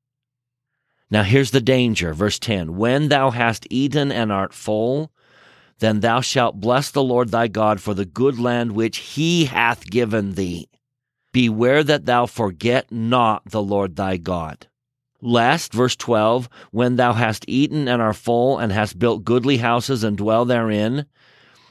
Now 1.14 1.22
here's 1.22 1.52
the 1.52 1.62
danger. 1.62 2.12
Verse 2.16 2.40
10, 2.40 2.76
when 2.76 3.10
thou 3.10 3.30
hast 3.30 3.68
eaten 3.70 4.12
and 4.12 4.32
art 4.32 4.52
full, 4.52 5.12
then 5.78 6.00
thou 6.00 6.22
shalt 6.22 6.60
bless 6.60 6.90
the 6.90 7.04
Lord 7.04 7.30
thy 7.30 7.48
God 7.48 7.80
for 7.80 7.94
the 7.94 8.04
good 8.04 8.40
land 8.40 8.72
which 8.72 8.98
he 8.98 9.46
hath 9.46 9.88
given 9.88 10.34
thee. 10.34 10.68
Beware 11.32 11.84
that 11.84 12.08
thou 12.08 12.26
forget 12.26 12.92
not 12.92 13.44
the 13.46 13.62
Lord 13.62 13.96
thy 13.96 14.18
God. 14.18 14.66
Lest, 15.22 15.72
verse 15.72 15.96
12, 15.96 16.50
when 16.72 16.96
thou 16.96 17.14
hast 17.14 17.46
eaten 17.48 17.88
and 17.88 18.02
are 18.02 18.16
full 18.16 18.58
and 18.58 18.72
hast 18.72 18.98
built 18.98 19.24
goodly 19.24 19.58
houses 19.58 20.04
and 20.04 20.18
dwell 20.18 20.46
therein, 20.46 21.06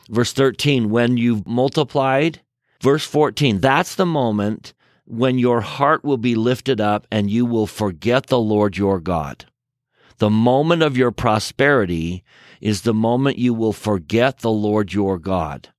Verse 0.08 0.32
13, 0.32 0.90
when 0.90 1.16
you've 1.16 1.46
multiplied. 1.46 2.42
Verse 2.82 3.04
14, 3.04 3.60
that's 3.60 3.94
the 3.94 4.06
moment 4.06 4.74
when 5.04 5.38
your 5.38 5.60
heart 5.60 6.04
will 6.04 6.16
be 6.16 6.34
lifted 6.34 6.80
up 6.80 7.06
and 7.10 7.30
you 7.30 7.44
will 7.44 7.66
forget 7.66 8.26
the 8.26 8.38
Lord 8.38 8.76
your 8.76 9.00
God. 9.00 9.46
The 10.18 10.30
moment 10.30 10.82
of 10.82 10.96
your 10.96 11.10
prosperity 11.10 12.22
is 12.60 12.82
the 12.82 12.94
moment 12.94 13.38
you 13.38 13.54
will 13.54 13.72
forget 13.72 14.38
the 14.38 14.50
Lord 14.50 14.92
your 14.92 15.18
God. 15.18 15.70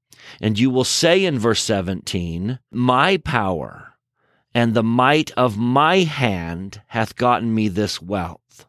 And 0.41 0.59
you 0.59 0.69
will 0.69 0.83
say 0.83 1.23
in 1.23 1.39
verse 1.39 1.61
17, 1.63 2.59
My 2.71 3.17
power 3.17 3.93
and 4.53 4.73
the 4.73 4.83
might 4.83 5.31
of 5.31 5.57
my 5.57 5.99
hand 5.99 6.81
hath 6.87 7.15
gotten 7.15 7.53
me 7.53 7.67
this 7.67 8.01
wealth. 8.01 8.67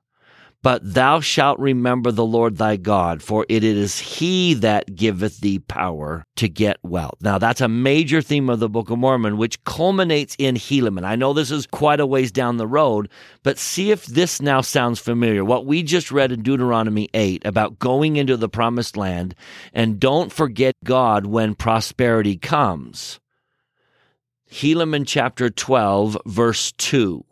But 0.64 0.94
thou 0.94 1.20
shalt 1.20 1.58
remember 1.58 2.10
the 2.10 2.24
Lord 2.24 2.56
thy 2.56 2.78
God, 2.78 3.22
for 3.22 3.44
it 3.50 3.62
is 3.62 3.98
he 3.98 4.54
that 4.54 4.96
giveth 4.96 5.40
thee 5.40 5.58
power 5.58 6.24
to 6.36 6.48
get 6.48 6.78
wealth. 6.82 7.18
Now, 7.20 7.36
that's 7.36 7.60
a 7.60 7.68
major 7.68 8.22
theme 8.22 8.48
of 8.48 8.60
the 8.60 8.68
Book 8.70 8.88
of 8.88 8.98
Mormon, 8.98 9.36
which 9.36 9.62
culminates 9.64 10.34
in 10.38 10.54
Helaman. 10.54 11.04
I 11.04 11.16
know 11.16 11.34
this 11.34 11.50
is 11.50 11.66
quite 11.66 12.00
a 12.00 12.06
ways 12.06 12.32
down 12.32 12.56
the 12.56 12.66
road, 12.66 13.10
but 13.42 13.58
see 13.58 13.90
if 13.90 14.06
this 14.06 14.40
now 14.40 14.62
sounds 14.62 14.98
familiar. 14.98 15.44
What 15.44 15.66
we 15.66 15.82
just 15.82 16.10
read 16.10 16.32
in 16.32 16.42
Deuteronomy 16.42 17.10
8 17.12 17.44
about 17.44 17.78
going 17.78 18.16
into 18.16 18.38
the 18.38 18.48
promised 18.48 18.96
land, 18.96 19.34
and 19.74 20.00
don't 20.00 20.32
forget 20.32 20.74
God 20.82 21.26
when 21.26 21.54
prosperity 21.54 22.38
comes. 22.38 23.20
Helaman 24.50 25.04
chapter 25.06 25.50
12, 25.50 26.16
verse 26.24 26.72
2. 26.78 27.22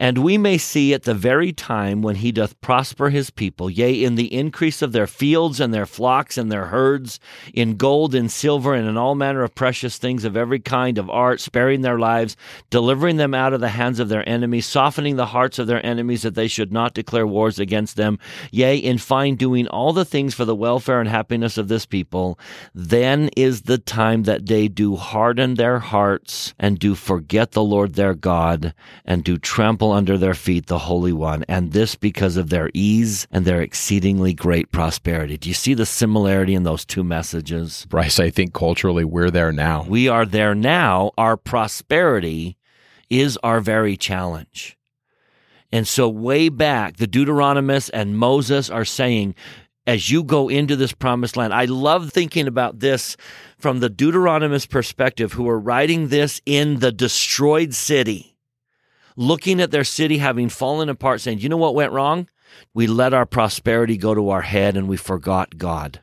And 0.00 0.16
we 0.16 0.38
may 0.38 0.56
see 0.56 0.94
at 0.94 1.02
the 1.02 1.12
very 1.12 1.52
time 1.52 2.00
when 2.00 2.16
he 2.16 2.32
doth 2.32 2.58
prosper 2.62 3.10
his 3.10 3.28
people, 3.28 3.68
yea, 3.68 4.02
in 4.02 4.14
the 4.14 4.32
increase 4.32 4.80
of 4.80 4.92
their 4.92 5.06
fields 5.06 5.60
and 5.60 5.74
their 5.74 5.84
flocks 5.84 6.38
and 6.38 6.50
their 6.50 6.66
herds, 6.66 7.20
in 7.52 7.76
gold 7.76 8.14
and 8.14 8.32
silver 8.32 8.72
and 8.72 8.88
in 8.88 8.96
all 8.96 9.14
manner 9.14 9.42
of 9.42 9.54
precious 9.54 9.98
things 9.98 10.24
of 10.24 10.38
every 10.38 10.58
kind 10.58 10.96
of 10.96 11.10
art, 11.10 11.38
sparing 11.38 11.82
their 11.82 11.98
lives, 11.98 12.34
delivering 12.70 13.18
them 13.18 13.34
out 13.34 13.52
of 13.52 13.60
the 13.60 13.68
hands 13.68 14.00
of 14.00 14.08
their 14.08 14.26
enemies, 14.26 14.64
softening 14.64 15.16
the 15.16 15.26
hearts 15.26 15.58
of 15.58 15.66
their 15.66 15.84
enemies 15.84 16.22
that 16.22 16.34
they 16.34 16.48
should 16.48 16.72
not 16.72 16.94
declare 16.94 17.26
wars 17.26 17.58
against 17.58 17.96
them, 17.96 18.18
yea, 18.50 18.74
in 18.78 18.96
fine, 18.96 19.34
doing 19.34 19.68
all 19.68 19.92
the 19.92 20.06
things 20.06 20.34
for 20.34 20.46
the 20.46 20.56
welfare 20.56 21.00
and 21.00 21.10
happiness 21.10 21.58
of 21.58 21.68
this 21.68 21.84
people, 21.84 22.38
then 22.74 23.28
is 23.36 23.62
the 23.62 23.76
time 23.76 24.22
that 24.22 24.46
they 24.46 24.66
do 24.66 24.96
harden 24.96 25.56
their 25.56 25.78
hearts 25.78 26.54
and 26.58 26.78
do 26.78 26.94
forget 26.94 27.52
the 27.52 27.62
Lord 27.62 27.96
their 27.96 28.14
God 28.14 28.72
and 29.04 29.22
do 29.22 29.36
trample 29.36 29.89
under 29.92 30.18
their 30.18 30.34
feet 30.34 30.66
the 30.66 30.78
Holy 30.78 31.12
One, 31.12 31.44
and 31.48 31.72
this 31.72 31.94
because 31.94 32.36
of 32.36 32.50
their 32.50 32.70
ease 32.74 33.26
and 33.30 33.44
their 33.44 33.60
exceedingly 33.60 34.32
great 34.34 34.72
prosperity. 34.72 35.36
Do 35.36 35.48
you 35.48 35.54
see 35.54 35.74
the 35.74 35.86
similarity 35.86 36.54
in 36.54 36.62
those 36.62 36.84
two 36.84 37.04
messages? 37.04 37.86
Bryce, 37.88 38.18
I 38.18 38.30
think 38.30 38.52
culturally 38.52 39.04
we're 39.04 39.30
there 39.30 39.52
now. 39.52 39.84
We 39.88 40.08
are 40.08 40.26
there 40.26 40.54
now. 40.54 41.12
Our 41.18 41.36
prosperity 41.36 42.56
is 43.08 43.38
our 43.42 43.60
very 43.60 43.96
challenge. 43.96 44.76
And 45.72 45.86
so, 45.86 46.08
way 46.08 46.48
back, 46.48 46.96
the 46.96 47.06
Deuteronomists 47.06 47.90
and 47.92 48.18
Moses 48.18 48.70
are 48.70 48.84
saying, 48.84 49.34
as 49.86 50.10
you 50.10 50.22
go 50.22 50.48
into 50.48 50.76
this 50.76 50.92
promised 50.92 51.36
land, 51.36 51.54
I 51.54 51.64
love 51.64 52.10
thinking 52.10 52.46
about 52.46 52.80
this 52.80 53.16
from 53.58 53.80
the 53.80 53.90
Deuteronomist 53.90 54.68
perspective, 54.68 55.32
who 55.32 55.48
are 55.48 55.58
writing 55.58 56.08
this 56.08 56.40
in 56.44 56.80
the 56.80 56.92
destroyed 56.92 57.74
city 57.74 58.30
looking 59.20 59.60
at 59.60 59.70
their 59.70 59.84
city 59.84 60.16
having 60.16 60.48
fallen 60.48 60.88
apart, 60.88 61.20
saying, 61.20 61.40
you 61.40 61.48
know 61.50 61.58
what 61.58 61.74
went 61.74 61.92
wrong? 61.92 62.26
We 62.72 62.86
let 62.86 63.12
our 63.12 63.26
prosperity 63.26 63.98
go 63.98 64.14
to 64.14 64.30
our 64.30 64.40
head 64.40 64.78
and 64.78 64.88
we 64.88 64.96
forgot 64.96 65.58
God. 65.58 66.00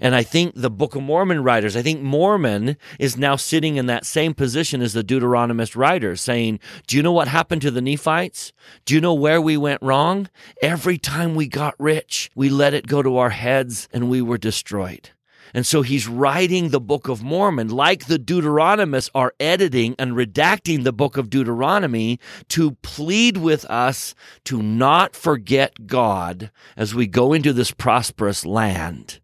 And 0.00 0.16
I 0.16 0.24
think 0.24 0.54
the 0.56 0.68
Book 0.68 0.96
of 0.96 1.02
Mormon 1.02 1.44
writers, 1.44 1.76
I 1.76 1.82
think 1.82 2.02
Mormon 2.02 2.76
is 2.98 3.16
now 3.16 3.36
sitting 3.36 3.76
in 3.76 3.86
that 3.86 4.04
same 4.04 4.34
position 4.34 4.82
as 4.82 4.92
the 4.92 5.04
Deuteronomist 5.04 5.76
writers, 5.76 6.20
saying, 6.20 6.58
Do 6.88 6.96
you 6.96 7.04
know 7.04 7.12
what 7.12 7.28
happened 7.28 7.62
to 7.62 7.70
the 7.70 7.80
Nephites? 7.80 8.52
Do 8.84 8.94
you 8.94 9.00
know 9.00 9.14
where 9.14 9.40
we 9.40 9.56
went 9.56 9.80
wrong? 9.80 10.28
Every 10.60 10.98
time 10.98 11.36
we 11.36 11.46
got 11.46 11.76
rich, 11.78 12.32
we 12.34 12.50
let 12.50 12.74
it 12.74 12.88
go 12.88 13.00
to 13.00 13.16
our 13.16 13.30
heads 13.30 13.88
and 13.92 14.10
we 14.10 14.20
were 14.20 14.38
destroyed. 14.38 15.10
And 15.54 15.64
so 15.64 15.82
he's 15.82 16.08
writing 16.08 16.68
the 16.68 16.80
Book 16.80 17.08
of 17.08 17.22
Mormon 17.22 17.68
like 17.68 18.06
the 18.06 18.18
Deuteronomists 18.18 19.08
are 19.14 19.32
editing 19.38 19.94
and 20.00 20.12
redacting 20.12 20.82
the 20.82 20.92
Book 20.92 21.16
of 21.16 21.30
Deuteronomy 21.30 22.18
to 22.48 22.72
plead 22.82 23.36
with 23.36 23.64
us 23.66 24.16
to 24.44 24.60
not 24.60 25.14
forget 25.14 25.86
God 25.86 26.50
as 26.76 26.92
we 26.92 27.06
go 27.06 27.32
into 27.32 27.52
this 27.52 27.70
prosperous 27.70 28.44
land. 28.44 29.20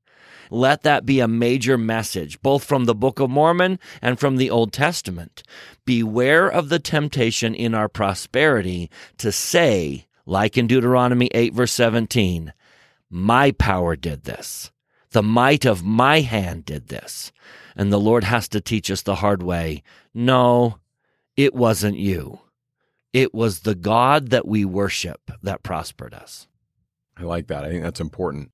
Let 0.52 0.82
that 0.82 1.04
be 1.04 1.20
a 1.20 1.28
major 1.28 1.76
message, 1.76 2.40
both 2.42 2.64
from 2.64 2.84
the 2.84 2.94
Book 2.94 3.20
of 3.20 3.30
Mormon 3.30 3.78
and 4.00 4.18
from 4.18 4.36
the 4.36 4.50
Old 4.50 4.72
Testament. 4.72 5.42
Beware 5.84 6.48
of 6.48 6.68
the 6.68 6.78
temptation 6.78 7.54
in 7.54 7.74
our 7.74 7.88
prosperity 7.88 8.90
to 9.18 9.32
say, 9.32 10.06
like 10.26 10.56
in 10.56 10.68
Deuteronomy 10.68 11.28
8, 11.34 11.54
verse 11.54 11.72
17, 11.72 12.52
My 13.10 13.50
power 13.52 13.96
did 13.96 14.24
this. 14.24 14.70
The 15.12 15.22
might 15.22 15.64
of 15.64 15.84
my 15.84 16.20
hand 16.20 16.64
did 16.64 16.88
this. 16.88 17.32
And 17.76 17.92
the 17.92 18.00
Lord 18.00 18.24
has 18.24 18.48
to 18.48 18.60
teach 18.60 18.90
us 18.90 19.02
the 19.02 19.16
hard 19.16 19.42
way. 19.42 19.82
No, 20.14 20.78
it 21.36 21.54
wasn't 21.54 21.96
you. 21.96 22.40
It 23.12 23.34
was 23.34 23.60
the 23.60 23.74
God 23.74 24.30
that 24.30 24.46
we 24.46 24.64
worship 24.64 25.30
that 25.42 25.62
prospered 25.62 26.14
us. 26.14 26.46
I 27.16 27.24
like 27.24 27.48
that. 27.48 27.64
I 27.64 27.68
think 27.68 27.82
that's 27.82 28.00
important. 28.00 28.52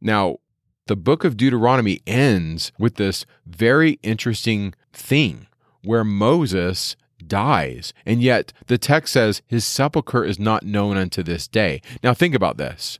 Now, 0.00 0.38
the 0.86 0.96
book 0.96 1.24
of 1.24 1.36
Deuteronomy 1.36 2.00
ends 2.06 2.72
with 2.78 2.96
this 2.96 3.24
very 3.46 3.98
interesting 4.02 4.74
thing 4.92 5.46
where 5.82 6.04
Moses 6.04 6.96
dies, 7.24 7.92
and 8.04 8.20
yet 8.20 8.52
the 8.66 8.78
text 8.78 9.12
says 9.12 9.42
his 9.46 9.64
sepulchre 9.64 10.24
is 10.24 10.38
not 10.38 10.64
known 10.64 10.96
unto 10.96 11.22
this 11.22 11.46
day. 11.46 11.80
Now, 12.02 12.14
think 12.14 12.34
about 12.34 12.56
this. 12.56 12.98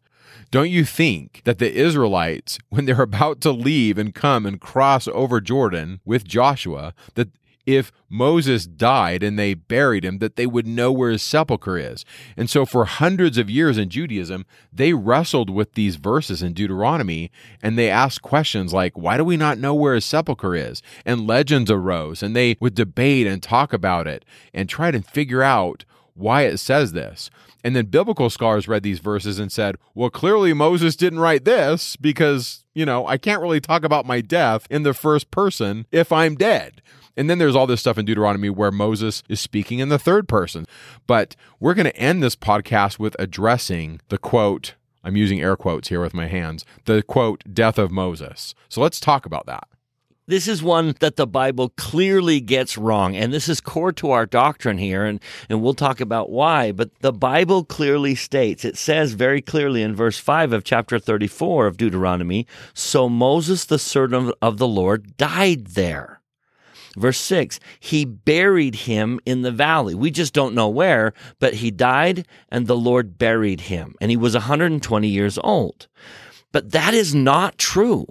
Don't 0.51 0.71
you 0.71 0.85
think 0.85 1.43
that 1.45 1.59
the 1.59 1.73
Israelites, 1.73 2.59
when 2.69 2.85
they're 2.85 3.03
about 3.03 3.41
to 3.43 3.53
leave 3.53 3.99
and 3.99 4.15
come 4.15 4.47
and 4.47 4.61
cross 4.61 5.09
over 5.09 5.41
Jordan 5.41 6.01
with 6.05 6.25
Joshua, 6.25 6.95
that 7.15 7.29
if 7.65 7.93
Moses 8.09 8.67
died 8.67 9.23
and 9.23 9.39
they 9.39 9.55
buried 9.55 10.05
him, 10.05 10.19
that 10.19 10.37
they 10.37 10.47
would 10.47 10.67
know 10.67 10.91
where 10.91 11.11
his 11.11 11.23
sepulchre 11.23 11.79
is. 11.79 12.05
And 12.37 12.51
so, 12.51 12.67
for 12.67 12.85
hundreds 12.85 13.39
of 13.39 13.49
years 13.49 13.79
in 13.79 13.89
Judaism, 13.89 14.45
they 14.73 14.93
wrestled 14.93 15.49
with 15.49 15.75
these 15.75 15.97
verses 15.97 16.43
in 16.43 16.55
Deuteronomy 16.55 17.31
and 17.63 17.79
they 17.79 17.89
asked 17.89 18.23
questions 18.23 18.73
like, 18.73 18.99
Why 18.99 19.17
do 19.17 19.25
we 19.25 19.37
not 19.37 19.59
know 19.59 19.75
where 19.75 19.95
his 19.95 20.05
sepulchre 20.05 20.57
is? 20.57 20.83
And 21.05 21.27
legends 21.27 21.71
arose 21.71 22.23
and 22.23 22.35
they 22.35 22.57
would 22.61 22.75
debate 22.75 23.27
and 23.27 23.43
talk 23.43 23.73
about 23.73 24.07
it 24.07 24.25
and 24.53 24.69
try 24.69 24.91
to 24.91 25.01
figure 25.01 25.43
out 25.43 25.85
why 26.15 26.43
it 26.43 26.59
says 26.59 26.93
this. 26.93 27.31
And 27.65 27.77
then 27.77 27.87
biblical 27.87 28.29
scholars 28.31 28.69
read 28.69 28.83
these 28.83 28.99
verses 28.99 29.39
and 29.39 29.53
said, 29.53 29.77
well, 29.95 30.11
clearly 30.11 30.53
Moses 30.53 30.97
didn't 30.97 31.21
write 31.21 31.45
this 31.45 31.97
because, 31.97 32.65
you 32.75 32.85
know, 32.85 33.07
I 33.07 33.19
can't 33.19 33.43
really 33.43 33.61
talk 33.61 33.85
about 33.85 34.07
my 34.07 34.21
death 34.21 34.67
in 34.71 34.83
the 34.83 34.95
first 34.95 35.31
person 35.31 35.87
if 35.93 36.11
I'm 36.11 36.35
dead. 36.35 36.83
And 37.17 37.29
then 37.29 37.39
there's 37.39 37.55
all 37.55 37.67
this 37.67 37.81
stuff 37.81 37.99
in 37.99 38.07
Deuteronomy 38.07 38.51
where 38.51 38.71
Moses 38.71 39.23
is 39.29 39.41
speaking 39.41 39.79
in 39.79 39.91
the 39.91 39.99
third 39.99 40.29
person. 40.29 40.67
But 41.07 41.37
we're 41.61 41.75
going 41.75 41.87
to 41.87 41.97
end 41.97 42.23
this 42.23 42.37
podcast 42.37 42.99
with 42.99 43.15
addressing 43.19 44.01
the 44.09 44.19
quote, 44.19 44.75
I'm 45.05 45.17
using 45.17 45.41
air 45.41 45.57
quotes 45.57 45.89
here 45.89 46.01
with 46.01 46.15
my 46.15 46.27
hands, 46.27 46.65
the 46.85 47.03
quote, 47.03 47.45
death 47.53 47.79
of 47.79 47.91
Moses. 47.91 48.55
So 48.69 48.81
let's 48.81 49.01
talk 49.01 49.27
about 49.27 49.47
that. 49.47 49.69
This 50.29 50.47
is 50.47 50.63
one 50.63 50.95
that 51.01 51.17
the 51.17 51.27
Bible 51.27 51.71
clearly 51.71 52.41
gets 52.41 52.79
wrong, 52.79 53.17
and 53.17 53.33
this 53.33 53.49
is 53.49 53.61
core 53.61 53.91
to 53.95 54.13
our 54.13 54.25
doctrine 54.25 54.79
here, 54.79 55.05
and, 55.05 55.21
and 55.49 55.61
we'll 55.61 55.75
talk 55.75 56.01
about 56.01 56.31
why. 56.31 56.71
But 56.71 56.97
the 57.01 57.13
Bible 57.13 57.65
clearly 57.65 58.15
states, 58.15 58.65
it 58.65 58.79
says 58.79 59.15
very 59.15 59.43
clearly 59.43 59.83
in 59.83 59.97
verse 59.97 60.19
5 60.19 60.53
of 60.53 60.63
chapter 60.63 61.01
34 61.01 61.67
of 61.67 61.77
Deuteronomy, 61.77 62.47
So 62.73 63.09
Moses, 63.09 63.65
the 63.65 63.81
servant 63.81 64.33
of 64.41 64.59
the 64.59 64.69
Lord, 64.69 65.17
died 65.17 65.69
there. 65.69 66.21
Verse 66.97 67.19
6, 67.19 67.59
he 67.81 68.05
buried 68.05 68.77
him 68.77 69.19
in 69.27 69.43
the 69.43 69.51
valley. 69.51 69.95
We 69.95 70.13
just 70.13 70.33
don't 70.33 70.55
know 70.55 70.69
where, 70.69 71.15
but 71.41 71.55
he 71.55 71.73
died 71.73 72.29
and 72.49 72.69
the 72.69 72.77
Lord 72.77 73.19
buried 73.19 73.63
him. 73.63 73.97
And 74.01 74.11
he 74.11 74.17
was 74.17 74.35
120 74.35 75.09
years 75.09 75.37
old. 75.43 75.89
But 76.53 76.71
that 76.71 76.95
is 76.95 77.13
not 77.13 77.59
true. 77.59 78.07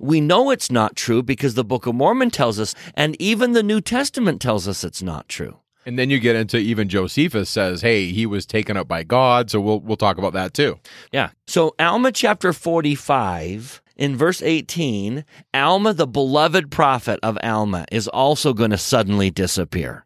We 0.00 0.20
know 0.20 0.50
it's 0.50 0.70
not 0.70 0.96
true 0.96 1.22
because 1.22 1.54
the 1.54 1.64
Book 1.64 1.86
of 1.86 1.94
Mormon 1.94 2.30
tells 2.30 2.58
us, 2.58 2.74
and 2.94 3.20
even 3.20 3.52
the 3.52 3.62
New 3.62 3.80
Testament 3.80 4.40
tells 4.40 4.66
us 4.68 4.84
it's 4.84 5.02
not 5.02 5.28
true. 5.28 5.58
And 5.86 5.96
then 5.96 6.10
you 6.10 6.18
get 6.18 6.34
into 6.34 6.58
even 6.58 6.88
Josephus 6.88 7.48
says, 7.48 7.80
"Hey, 7.80 8.10
he 8.10 8.26
was 8.26 8.44
taken 8.44 8.76
up 8.76 8.88
by 8.88 9.04
God." 9.04 9.50
So 9.50 9.60
we'll 9.60 9.80
we'll 9.80 9.96
talk 9.96 10.18
about 10.18 10.32
that 10.32 10.52
too. 10.52 10.80
Yeah. 11.12 11.30
So 11.46 11.76
Alma 11.78 12.10
chapter 12.10 12.52
45 12.52 13.80
in 13.96 14.16
verse 14.16 14.42
18, 14.42 15.24
Alma 15.54 15.94
the 15.94 16.06
beloved 16.06 16.72
prophet 16.72 17.20
of 17.22 17.38
Alma 17.42 17.86
is 17.92 18.08
also 18.08 18.52
going 18.52 18.72
to 18.72 18.78
suddenly 18.78 19.30
disappear. 19.30 20.04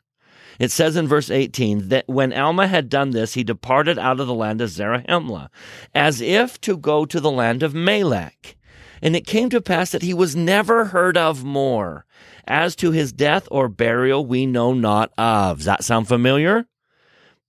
It 0.59 0.71
says 0.71 0.95
in 0.95 1.09
verse 1.09 1.31
18 1.31 1.89
that 1.89 2.07
when 2.07 2.35
Alma 2.35 2.67
had 2.67 2.91
done 2.91 3.11
this, 3.11 3.33
he 3.33 3.43
departed 3.43 3.99
out 3.99 4.21
of 4.21 4.27
the 4.27 4.35
land 4.35 4.61
of 4.61 4.69
Zarahemla, 4.69 5.49
as 5.95 6.21
if 6.21 6.61
to 6.61 6.77
go 6.77 7.07
to 7.07 7.19
the 7.19 7.31
land 7.31 7.63
of 7.63 7.75
Melech. 7.75 8.57
And 9.03 9.17
it 9.17 9.27
came 9.27 9.51
to 9.51 9.61
pass 9.61 9.91
that 9.91 10.03
he 10.03 10.15
was 10.15 10.37
never 10.37 10.87
heard 10.87 11.17
of 11.17 11.45
more. 11.45 12.05
As 12.47 12.77
to 12.77 12.91
his 12.91 13.13
death 13.13 13.49
or 13.51 13.69
burial, 13.69 14.25
we 14.27 14.47
know 14.47 14.75
not 14.75 15.13
of. 15.17 15.59
Does 15.59 15.67
that 15.67 15.85
sound 15.85 16.09
familiar? 16.09 16.67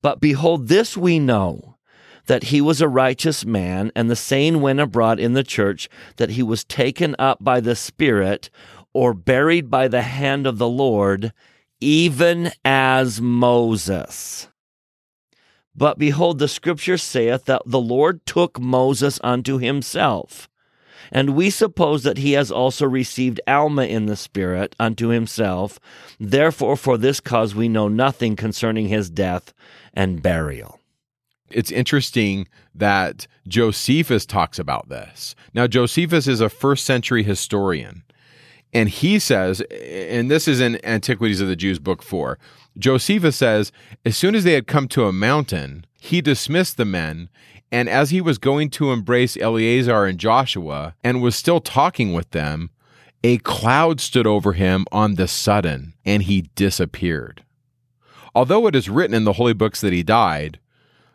But 0.01 0.19
behold, 0.19 0.67
this 0.67 0.95
we 0.95 1.19
know 1.19 1.77
that 2.27 2.45
he 2.45 2.61
was 2.61 2.81
a 2.81 2.87
righteous 2.87 3.45
man, 3.45 3.91
and 3.95 4.09
the 4.09 4.15
saying 4.15 4.61
went 4.61 4.79
abroad 4.79 5.19
in 5.19 5.33
the 5.33 5.43
church 5.43 5.89
that 6.17 6.31
he 6.31 6.43
was 6.43 6.63
taken 6.63 7.15
up 7.19 7.43
by 7.43 7.59
the 7.59 7.75
Spirit 7.75 8.49
or 8.93 9.13
buried 9.13 9.69
by 9.69 9.87
the 9.87 10.01
hand 10.01 10.45
of 10.45 10.57
the 10.57 10.69
Lord, 10.69 11.33
even 11.79 12.51
as 12.63 13.19
Moses. 13.19 14.47
But 15.75 15.97
behold, 15.97 16.39
the 16.39 16.47
scripture 16.47 16.97
saith 16.97 17.45
that 17.45 17.63
the 17.65 17.79
Lord 17.79 18.25
took 18.25 18.59
Moses 18.59 19.19
unto 19.23 19.57
himself 19.57 20.49
and 21.11 21.35
we 21.35 21.49
suppose 21.49 22.03
that 22.03 22.17
he 22.17 22.33
has 22.33 22.51
also 22.51 22.85
received 22.85 23.41
Alma 23.47 23.83
in 23.83 24.05
the 24.05 24.15
Spirit 24.15 24.75
unto 24.79 25.09
himself. 25.09 25.79
Therefore, 26.19 26.77
for 26.77 26.97
this 26.97 27.19
cause 27.19 27.53
we 27.53 27.67
know 27.67 27.87
nothing 27.87 28.35
concerning 28.35 28.87
his 28.87 29.09
death 29.09 29.53
and 29.93 30.23
burial. 30.23 30.79
It's 31.49 31.71
interesting 31.71 32.47
that 32.73 33.27
Josephus 33.47 34.25
talks 34.25 34.57
about 34.57 34.87
this. 34.87 35.35
Now, 35.53 35.67
Josephus 35.67 36.27
is 36.27 36.39
a 36.39 36.49
first 36.49 36.85
century 36.85 37.23
historian. 37.23 38.03
And 38.73 38.87
he 38.87 39.19
says, 39.19 39.59
and 39.69 40.31
this 40.31 40.47
is 40.47 40.61
in 40.61 40.83
Antiquities 40.85 41.41
of 41.41 41.49
the 41.49 41.57
Jews, 41.57 41.77
book 41.77 42.01
four, 42.01 42.39
Josephus 42.77 43.35
says, 43.35 43.73
as 44.05 44.15
soon 44.15 44.33
as 44.33 44.45
they 44.45 44.53
had 44.53 44.65
come 44.65 44.87
to 44.89 45.05
a 45.07 45.11
mountain, 45.11 45.85
he 45.99 46.21
dismissed 46.21 46.77
the 46.77 46.85
men 46.85 47.29
and 47.71 47.87
as 47.87 48.09
he 48.09 48.19
was 48.21 48.37
going 48.37 48.69
to 48.71 48.91
embrace 48.91 49.37
Eleazar 49.37 50.05
and 50.05 50.19
Joshua 50.19 50.95
and 51.03 51.21
was 51.21 51.35
still 51.35 51.61
talking 51.61 52.13
with 52.13 52.31
them, 52.31 52.69
a 53.23 53.37
cloud 53.39 54.01
stood 54.01 54.27
over 54.27 54.53
him 54.53 54.85
on 54.91 55.15
the 55.15 55.27
sudden, 55.27 55.93
and 56.05 56.23
he 56.23 56.49
disappeared. 56.55 57.43
Although 58.33 58.67
it 58.67 58.75
is 58.75 58.89
written 58.89 59.13
in 59.13 59.23
the 59.23 59.33
holy 59.33 59.53
books 59.53 59.81
that 59.81 59.93
he 59.93 60.03
died, 60.03 60.59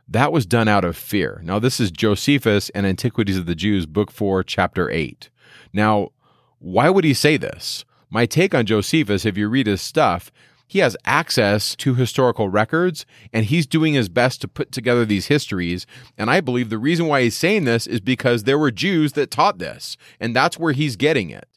that 0.09 0.33
was 0.33 0.47
done 0.47 0.69
out 0.69 0.85
of 0.85 0.97
fear. 0.97 1.41
Now, 1.43 1.59
this 1.59 1.81
is 1.81 1.91
Josephus 1.91 2.71
and 2.71 2.87
Antiquities 2.87 3.39
of 3.39 3.47
the 3.47 3.57
Jews, 3.57 3.87
Book 3.87 4.13
4, 4.13 4.45
Chapter 4.45 4.89
8. 4.89 5.31
Now, 5.73 6.11
why 6.59 6.91
would 6.91 7.05
he 7.05 7.15
say 7.15 7.37
this? 7.37 7.85
My 8.09 8.25
take 8.25 8.55
on 8.55 8.67
Josephus, 8.67 9.27
if 9.27 9.37
you 9.37 9.49
read 9.49 9.67
his 9.67 9.83
stuff, 9.83 10.31
he 10.67 10.81
has 10.81 10.97
access 11.05 11.77
to 11.77 11.95
historical 11.95 12.49
records 12.49 13.07
and 13.33 13.47
he's 13.47 13.67
doing 13.67 13.95
his 13.95 14.09
best 14.09 14.41
to 14.41 14.49
put 14.49 14.73
together 14.73 15.05
these 15.05 15.27
histories. 15.27 15.87
And 16.19 16.31
I 16.31 16.41
believe 16.41 16.71
the 16.71 16.79
reason 16.79 17.07
why 17.07 17.23
he's 17.23 17.37
saying 17.37 17.64
this 17.64 17.87
is 17.87 18.01
because 18.01 18.43
there 18.43 18.59
were 18.59 18.71
Jews 18.71 19.12
that 19.12 19.31
taught 19.31 19.59
this, 19.59 19.97
and 20.19 20.35
that's 20.35 20.59
where 20.59 20.73
he's 20.73 20.97
getting 20.97 21.31
it. 21.31 21.49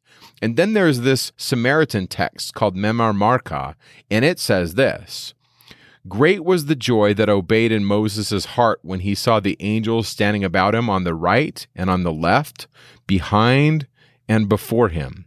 And 0.41 0.55
then 0.55 0.73
there's 0.73 1.01
this 1.01 1.31
Samaritan 1.37 2.07
text 2.07 2.53
called 2.53 2.75
Memar 2.75 3.13
Marka, 3.13 3.75
and 4.09 4.23
it 4.23 4.39
says 4.39 4.75
this. 4.75 5.33
Great 6.07 6.45
was 6.45 6.65
the 6.65 6.75
joy 6.75 7.13
that 7.15 7.29
obeyed 7.29 7.71
in 7.71 7.83
Moses' 7.83 8.45
heart 8.45 8.79
when 8.83 9.01
he 9.01 9.13
saw 9.13 9.39
the 9.39 9.57
angels 9.59 10.07
standing 10.07 10.43
about 10.43 10.73
him 10.73 10.89
on 10.89 11.03
the 11.03 11.13
right 11.13 11.67
and 11.75 11.89
on 11.89 12.03
the 12.03 12.13
left, 12.13 12.67
behind 13.05 13.85
and 14.27 14.47
before 14.47 14.89
him. 14.89 15.25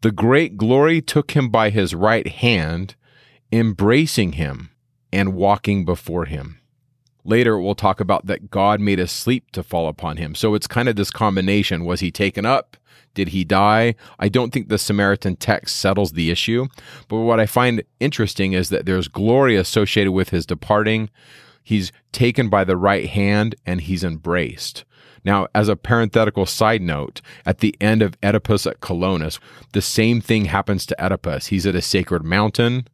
The 0.00 0.12
great 0.12 0.56
glory 0.56 1.02
took 1.02 1.32
him 1.32 1.50
by 1.50 1.70
his 1.70 1.94
right 1.94 2.26
hand, 2.26 2.94
embracing 3.54 4.32
him 4.32 4.70
and 5.12 5.34
walking 5.34 5.84
before 5.84 6.24
him. 6.24 6.60
later 7.24 7.58
we'll 7.58 7.74
talk 7.74 8.00
about 8.00 8.26
that 8.26 8.50
God 8.50 8.80
made 8.80 9.00
a 9.00 9.08
sleep 9.08 9.50
to 9.52 9.62
fall 9.62 9.88
upon 9.88 10.18
him. 10.18 10.34
So 10.34 10.54
it's 10.54 10.66
kind 10.66 10.88
of 10.88 10.96
this 10.96 11.10
combination. 11.10 11.84
Was 11.84 12.00
he 12.00 12.10
taken 12.10 12.44
up? 12.46 12.76
Did 13.14 13.28
he 13.28 13.44
die? 13.44 13.94
I 14.18 14.28
don't 14.28 14.52
think 14.52 14.68
the 14.68 14.78
Samaritan 14.78 15.36
text 15.36 15.76
settles 15.76 16.12
the 16.12 16.30
issue. 16.30 16.66
But 17.08 17.18
what 17.18 17.40
I 17.40 17.46
find 17.46 17.82
interesting 18.00 18.52
is 18.52 18.68
that 18.70 18.86
there's 18.86 19.08
glory 19.08 19.56
associated 19.56 20.12
with 20.12 20.30
his 20.30 20.44
departing. 20.44 21.10
He's 21.62 21.92
taken 22.12 22.48
by 22.48 22.64
the 22.64 22.76
right 22.76 23.08
hand 23.08 23.54
and 23.64 23.80
he's 23.80 24.04
embraced. 24.04 24.84
Now, 25.24 25.46
as 25.54 25.68
a 25.68 25.76
parenthetical 25.76 26.44
side 26.44 26.82
note, 26.82 27.22
at 27.46 27.60
the 27.60 27.74
end 27.80 28.02
of 28.02 28.18
Oedipus 28.22 28.66
at 28.66 28.80
Colonus, 28.80 29.38
the 29.72 29.80
same 29.80 30.20
thing 30.20 30.46
happens 30.46 30.84
to 30.86 31.02
Oedipus. 31.02 31.46
He's 31.46 31.66
at 31.66 31.74
a 31.74 31.80
sacred 31.80 32.24
mountain. 32.24 32.88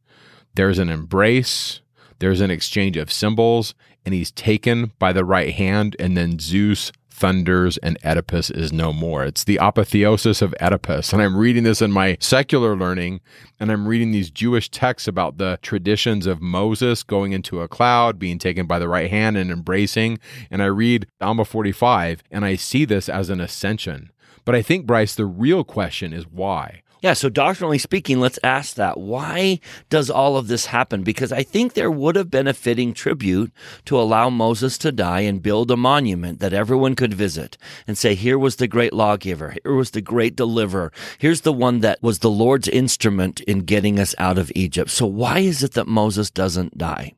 There's 0.61 0.79
an 0.79 0.91
embrace. 0.91 1.81
There's 2.19 2.43
an 2.43 2.51
exchange 2.51 2.99
of 2.99 3.11
symbols, 3.11 3.75
and 4.05 4.13
he's 4.13 4.31
taken 4.31 4.93
by 4.99 5.11
the 5.15 5.25
right 5.25 5.55
hand, 5.55 5.97
and 5.99 6.19
then 6.19 6.39
Zeus 6.39 6.93
thunders 7.11 7.79
and 7.79 7.97
Oedipus 8.05 8.51
is 8.51 8.71
no 8.71 8.93
more. 8.93 9.25
It's 9.25 9.43
the 9.43 9.57
apotheosis 9.57 10.43
of 10.43 10.55
Oedipus. 10.61 11.15
And 11.15 11.23
I'm 11.23 11.39
reading 11.39 11.63
this 11.63 11.81
in 11.81 11.93
my 11.93 12.19
secular 12.21 12.77
learning, 12.77 13.23
and 13.59 13.73
I'm 13.73 13.89
reading 13.89 14.11
these 14.11 14.31
Jewish 14.31 14.69
texts 14.71 15.09
about 15.09 15.39
the 15.39 15.59
traditions 15.63 16.27
of 16.27 16.43
Moses 16.43 17.05
going 17.05 17.33
into 17.33 17.63
a 17.63 17.67
cloud, 17.67 18.19
being 18.19 18.39
taken 18.39 18.67
by 18.67 18.79
the 18.79 18.87
right 18.87 19.11
hand 19.11 19.39
and 19.39 19.51
embracing. 19.51 20.19
And 20.51 20.63
I 20.63 20.67
read 20.67 21.07
Alma 21.23 21.47
45, 21.47 22.23
and 22.31 22.45
I 22.45 22.57
see 22.57 22.85
this 22.85 23.09
as 23.09 23.31
an 23.31 23.41
ascension. 23.41 24.11
But 24.45 24.55
I 24.55 24.61
think, 24.61 24.85
Bryce, 24.85 25.15
the 25.15 25.25
real 25.25 25.65
question 25.65 26.13
is 26.13 26.27
why? 26.27 26.83
Yeah, 27.03 27.15
so 27.15 27.31
doctrinally 27.31 27.79
speaking, 27.79 28.21
let's 28.21 28.39
ask 28.45 28.75
that. 28.75 28.99
Why 28.99 29.61
does 29.89 30.11
all 30.11 30.37
of 30.37 30.49
this 30.49 30.67
happen? 30.67 31.03
Because 31.03 31.33
I 31.33 31.43
think 31.43 31.73
there 31.73 31.91
would 31.91 32.15
have 32.15 32.31
been 32.31 32.47
a 32.47 32.53
fitting 32.53 32.93
tribute 32.93 33.53
to 33.87 33.99
allow 33.99 34.29
Moses 34.29 34.77
to 34.79 34.93
die 34.93 35.21
and 35.21 35.43
build 35.43 35.71
a 35.71 35.77
monument 35.77 36.41
that 36.41 36.53
everyone 36.53 36.95
could 36.95 37.15
visit 37.15 37.57
and 37.87 37.97
say, 37.97 38.15
here 38.15 38.39
was 38.39 38.57
the 38.57 38.69
great 38.69 38.93
lawgiver. 38.93 39.57
Here 39.63 39.75
was 39.75 39.93
the 39.93 40.03
great 40.03 40.37
deliverer. 40.37 40.93
Here's 41.19 41.41
the 41.41 41.53
one 41.55 41.81
that 41.81 42.03
was 42.03 42.19
the 42.19 42.31
Lord's 42.31 42.69
instrument 42.69 43.41
in 43.41 43.61
getting 43.61 43.99
us 43.99 44.15
out 44.19 44.37
of 44.37 44.53
Egypt. 44.55 44.91
So 44.91 45.07
why 45.07 45.39
is 45.39 45.63
it 45.63 45.73
that 45.73 45.87
Moses 45.87 46.31
doesn't 46.31 46.77
die? 46.77 47.15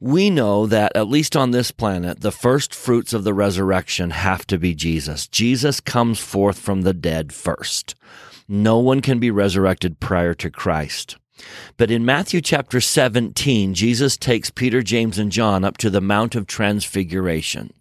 we 0.00 0.30
know 0.30 0.66
that 0.66 0.92
at 0.94 1.08
least 1.08 1.36
on 1.36 1.50
this 1.50 1.70
planet, 1.72 2.20
the 2.20 2.30
first 2.30 2.72
fruits 2.72 3.12
of 3.12 3.24
the 3.24 3.34
resurrection 3.34 4.10
have 4.10 4.46
to 4.46 4.58
be 4.58 4.74
Jesus. 4.74 5.26
Jesus 5.26 5.80
comes 5.80 6.20
forth 6.20 6.58
from 6.58 6.82
the 6.82 6.94
dead 6.94 7.32
first. 7.32 7.96
No 8.48 8.78
one 8.78 9.02
can 9.02 9.18
be 9.18 9.30
resurrected 9.30 10.00
prior 10.00 10.32
to 10.34 10.50
Christ. 10.50 11.18
But 11.76 11.90
in 11.90 12.04
Matthew 12.04 12.40
chapter 12.40 12.80
17, 12.80 13.74
Jesus 13.74 14.16
takes 14.16 14.50
Peter, 14.50 14.82
James, 14.82 15.18
and 15.18 15.30
John 15.30 15.64
up 15.64 15.76
to 15.78 15.90
the 15.90 16.00
Mount 16.00 16.34
of 16.34 16.46
Transfiguration. 16.46 17.72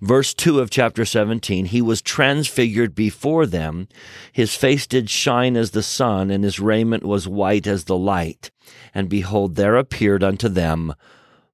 Verse 0.00 0.34
2 0.34 0.60
of 0.60 0.70
chapter 0.70 1.04
17, 1.04 1.66
he 1.66 1.82
was 1.82 2.02
transfigured 2.02 2.94
before 2.94 3.46
them. 3.46 3.88
His 4.32 4.54
face 4.54 4.86
did 4.86 5.10
shine 5.10 5.56
as 5.56 5.70
the 5.70 5.82
sun, 5.82 6.30
and 6.30 6.44
his 6.44 6.60
raiment 6.60 7.04
was 7.04 7.28
white 7.28 7.66
as 7.66 7.84
the 7.84 7.96
light. 7.96 8.50
And 8.94 9.08
behold, 9.08 9.54
there 9.54 9.76
appeared 9.76 10.22
unto 10.22 10.48
them 10.48 10.94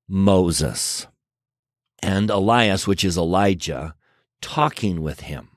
Moses 0.08 1.06
and 2.02 2.28
Elias, 2.30 2.86
which 2.86 3.04
is 3.04 3.16
Elijah, 3.16 3.94
talking 4.40 5.00
with 5.00 5.20
him. 5.20 5.48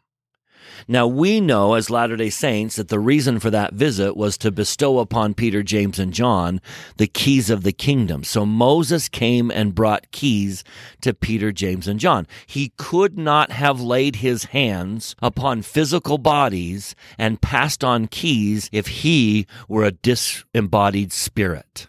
Now 0.88 1.08
we 1.08 1.40
know 1.40 1.74
as 1.74 1.90
Latter-day 1.90 2.30
Saints 2.30 2.76
that 2.76 2.90
the 2.90 3.00
reason 3.00 3.40
for 3.40 3.50
that 3.50 3.74
visit 3.74 4.16
was 4.18 4.38
to 4.40 4.52
bestow 4.52 5.00
upon 5.00 5.34
Peter, 5.34 5.64
James, 5.64 6.00
and 6.00 6.14
John 6.14 6.62
the 6.98 7.08
keys 7.08 7.50
of 7.50 7.64
the 7.64 7.72
kingdom. 7.72 8.24
So 8.24 8.46
Moses 8.46 9.10
came 9.10 9.50
and 9.52 9.76
brought 9.76 10.12
keys 10.12 10.64
to 11.02 11.14
Peter, 11.14 11.52
James, 11.52 11.88
and 11.88 12.00
John. 12.00 12.28
He 12.46 12.74
could 12.78 13.18
not 13.18 13.52
have 13.52 13.80
laid 13.82 14.18
his 14.18 14.46
hands 14.46 15.16
upon 15.22 15.62
physical 15.62 16.18
bodies 16.18 16.96
and 17.18 17.42
passed 17.42 17.84
on 17.84 18.08
keys 18.08 18.70
if 18.72 18.88
he 18.88 19.48
were 19.68 19.84
a 19.84 19.92
disembodied 19.92 21.14
spirit. 21.14 21.88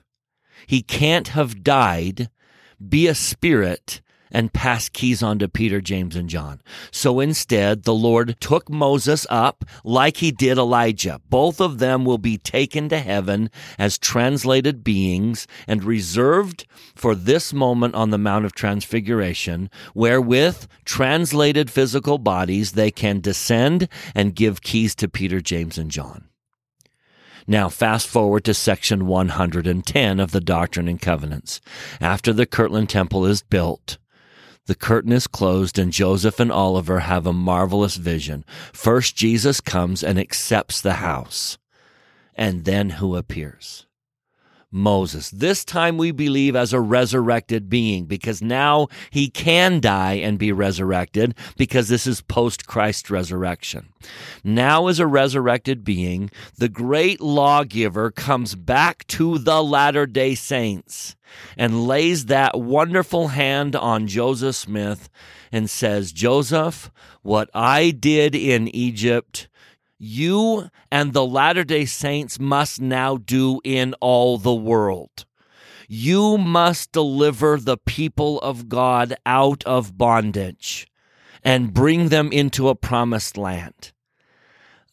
He 0.66 0.82
can't 0.82 1.28
have 1.28 1.62
died, 1.62 2.30
be 2.86 3.06
a 3.06 3.14
spirit, 3.14 4.00
and 4.30 4.52
pass 4.52 4.88
keys 4.88 5.22
on 5.22 5.38
to 5.38 5.48
Peter, 5.48 5.80
James, 5.80 6.16
and 6.16 6.28
John. 6.28 6.60
So 6.90 7.20
instead, 7.20 7.84
the 7.84 7.94
Lord 7.94 8.36
took 8.40 8.68
Moses 8.68 9.26
up 9.30 9.64
like 9.84 10.18
he 10.18 10.30
did 10.30 10.58
Elijah. 10.58 11.20
Both 11.28 11.60
of 11.60 11.78
them 11.78 12.04
will 12.04 12.18
be 12.18 12.38
taken 12.38 12.88
to 12.88 12.98
heaven 12.98 13.50
as 13.78 13.98
translated 13.98 14.84
beings 14.84 15.46
and 15.66 15.84
reserved 15.84 16.66
for 16.94 17.14
this 17.14 17.52
moment 17.52 17.94
on 17.94 18.10
the 18.10 18.18
Mount 18.18 18.44
of 18.44 18.54
Transfiguration, 18.54 19.70
where 19.94 20.20
with 20.20 20.68
translated 20.84 21.70
physical 21.70 22.18
bodies, 22.18 22.72
they 22.72 22.90
can 22.90 23.20
descend 23.20 23.88
and 24.14 24.34
give 24.34 24.62
keys 24.62 24.94
to 24.96 25.08
Peter, 25.08 25.40
James, 25.40 25.78
and 25.78 25.90
John. 25.90 26.28
Now, 27.50 27.70
fast 27.70 28.06
forward 28.08 28.44
to 28.44 28.52
section 28.52 29.06
110 29.06 30.20
of 30.20 30.32
the 30.32 30.40
Doctrine 30.40 30.86
and 30.86 31.00
Covenants. 31.00 31.62
After 31.98 32.30
the 32.30 32.44
Kirtland 32.44 32.90
Temple 32.90 33.24
is 33.24 33.40
built, 33.40 33.96
the 34.68 34.74
curtain 34.74 35.12
is 35.12 35.26
closed 35.26 35.78
and 35.78 35.92
Joseph 35.92 36.38
and 36.38 36.52
Oliver 36.52 37.00
have 37.00 37.26
a 37.26 37.32
marvelous 37.32 37.96
vision. 37.96 38.44
First, 38.72 39.16
Jesus 39.16 39.62
comes 39.62 40.04
and 40.04 40.18
accepts 40.18 40.82
the 40.82 40.94
house. 40.94 41.56
And 42.34 42.66
then 42.66 42.90
who 42.90 43.16
appears? 43.16 43.87
Moses. 44.70 45.30
This 45.30 45.64
time 45.64 45.96
we 45.96 46.10
believe 46.10 46.54
as 46.54 46.72
a 46.72 46.80
resurrected 46.80 47.70
being 47.70 48.04
because 48.04 48.42
now 48.42 48.88
he 49.10 49.30
can 49.30 49.80
die 49.80 50.14
and 50.14 50.38
be 50.38 50.52
resurrected 50.52 51.34
because 51.56 51.88
this 51.88 52.06
is 52.06 52.20
post 52.20 52.66
Christ 52.66 53.10
resurrection. 53.10 53.92
Now 54.44 54.88
as 54.88 54.98
a 54.98 55.06
resurrected 55.06 55.84
being, 55.84 56.30
the 56.58 56.68
great 56.68 57.20
lawgiver 57.20 58.10
comes 58.10 58.54
back 58.54 59.06
to 59.08 59.38
the 59.38 59.62
latter 59.62 60.06
day 60.06 60.34
saints 60.34 61.16
and 61.56 61.86
lays 61.86 62.26
that 62.26 62.58
wonderful 62.58 63.28
hand 63.28 63.74
on 63.74 64.06
Joseph 64.06 64.56
Smith 64.56 65.08
and 65.50 65.68
says, 65.70 66.12
Joseph, 66.12 66.90
what 67.22 67.48
I 67.54 67.90
did 67.90 68.34
in 68.34 68.68
Egypt, 68.68 69.48
you 69.98 70.70
and 70.90 71.12
the 71.12 71.26
Latter 71.26 71.64
day 71.64 71.84
Saints 71.84 72.38
must 72.38 72.80
now 72.80 73.16
do 73.16 73.60
in 73.64 73.94
all 74.00 74.38
the 74.38 74.54
world. 74.54 75.26
You 75.88 76.38
must 76.38 76.92
deliver 76.92 77.56
the 77.56 77.78
people 77.78 78.40
of 78.40 78.68
God 78.68 79.16
out 79.26 79.64
of 79.64 79.96
bondage 79.98 80.86
and 81.42 81.72
bring 81.72 82.08
them 82.08 82.30
into 82.30 82.68
a 82.68 82.74
promised 82.74 83.36
land. 83.36 83.92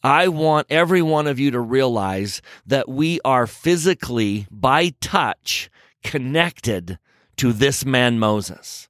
I 0.02 0.28
want 0.28 0.68
every 0.70 1.02
one 1.02 1.26
of 1.26 1.38
you 1.38 1.50
to 1.50 1.60
realize 1.60 2.40
that 2.66 2.88
we 2.88 3.20
are 3.24 3.46
physically, 3.46 4.46
by 4.50 4.94
touch, 5.00 5.68
connected 6.02 6.98
to 7.36 7.52
this 7.52 7.84
man 7.84 8.18
Moses 8.18 8.85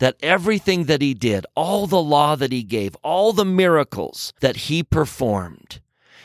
that 0.00 0.16
everything 0.20 0.84
that 0.84 1.00
he 1.00 1.14
did, 1.14 1.46
all 1.54 1.86
the 1.86 2.02
law 2.02 2.34
that 2.34 2.52
he 2.52 2.62
gave, 2.62 2.96
all 2.96 3.32
the 3.32 3.44
miracles 3.44 4.32
that 4.40 4.56
he 4.56 4.82
performed, 4.82 5.80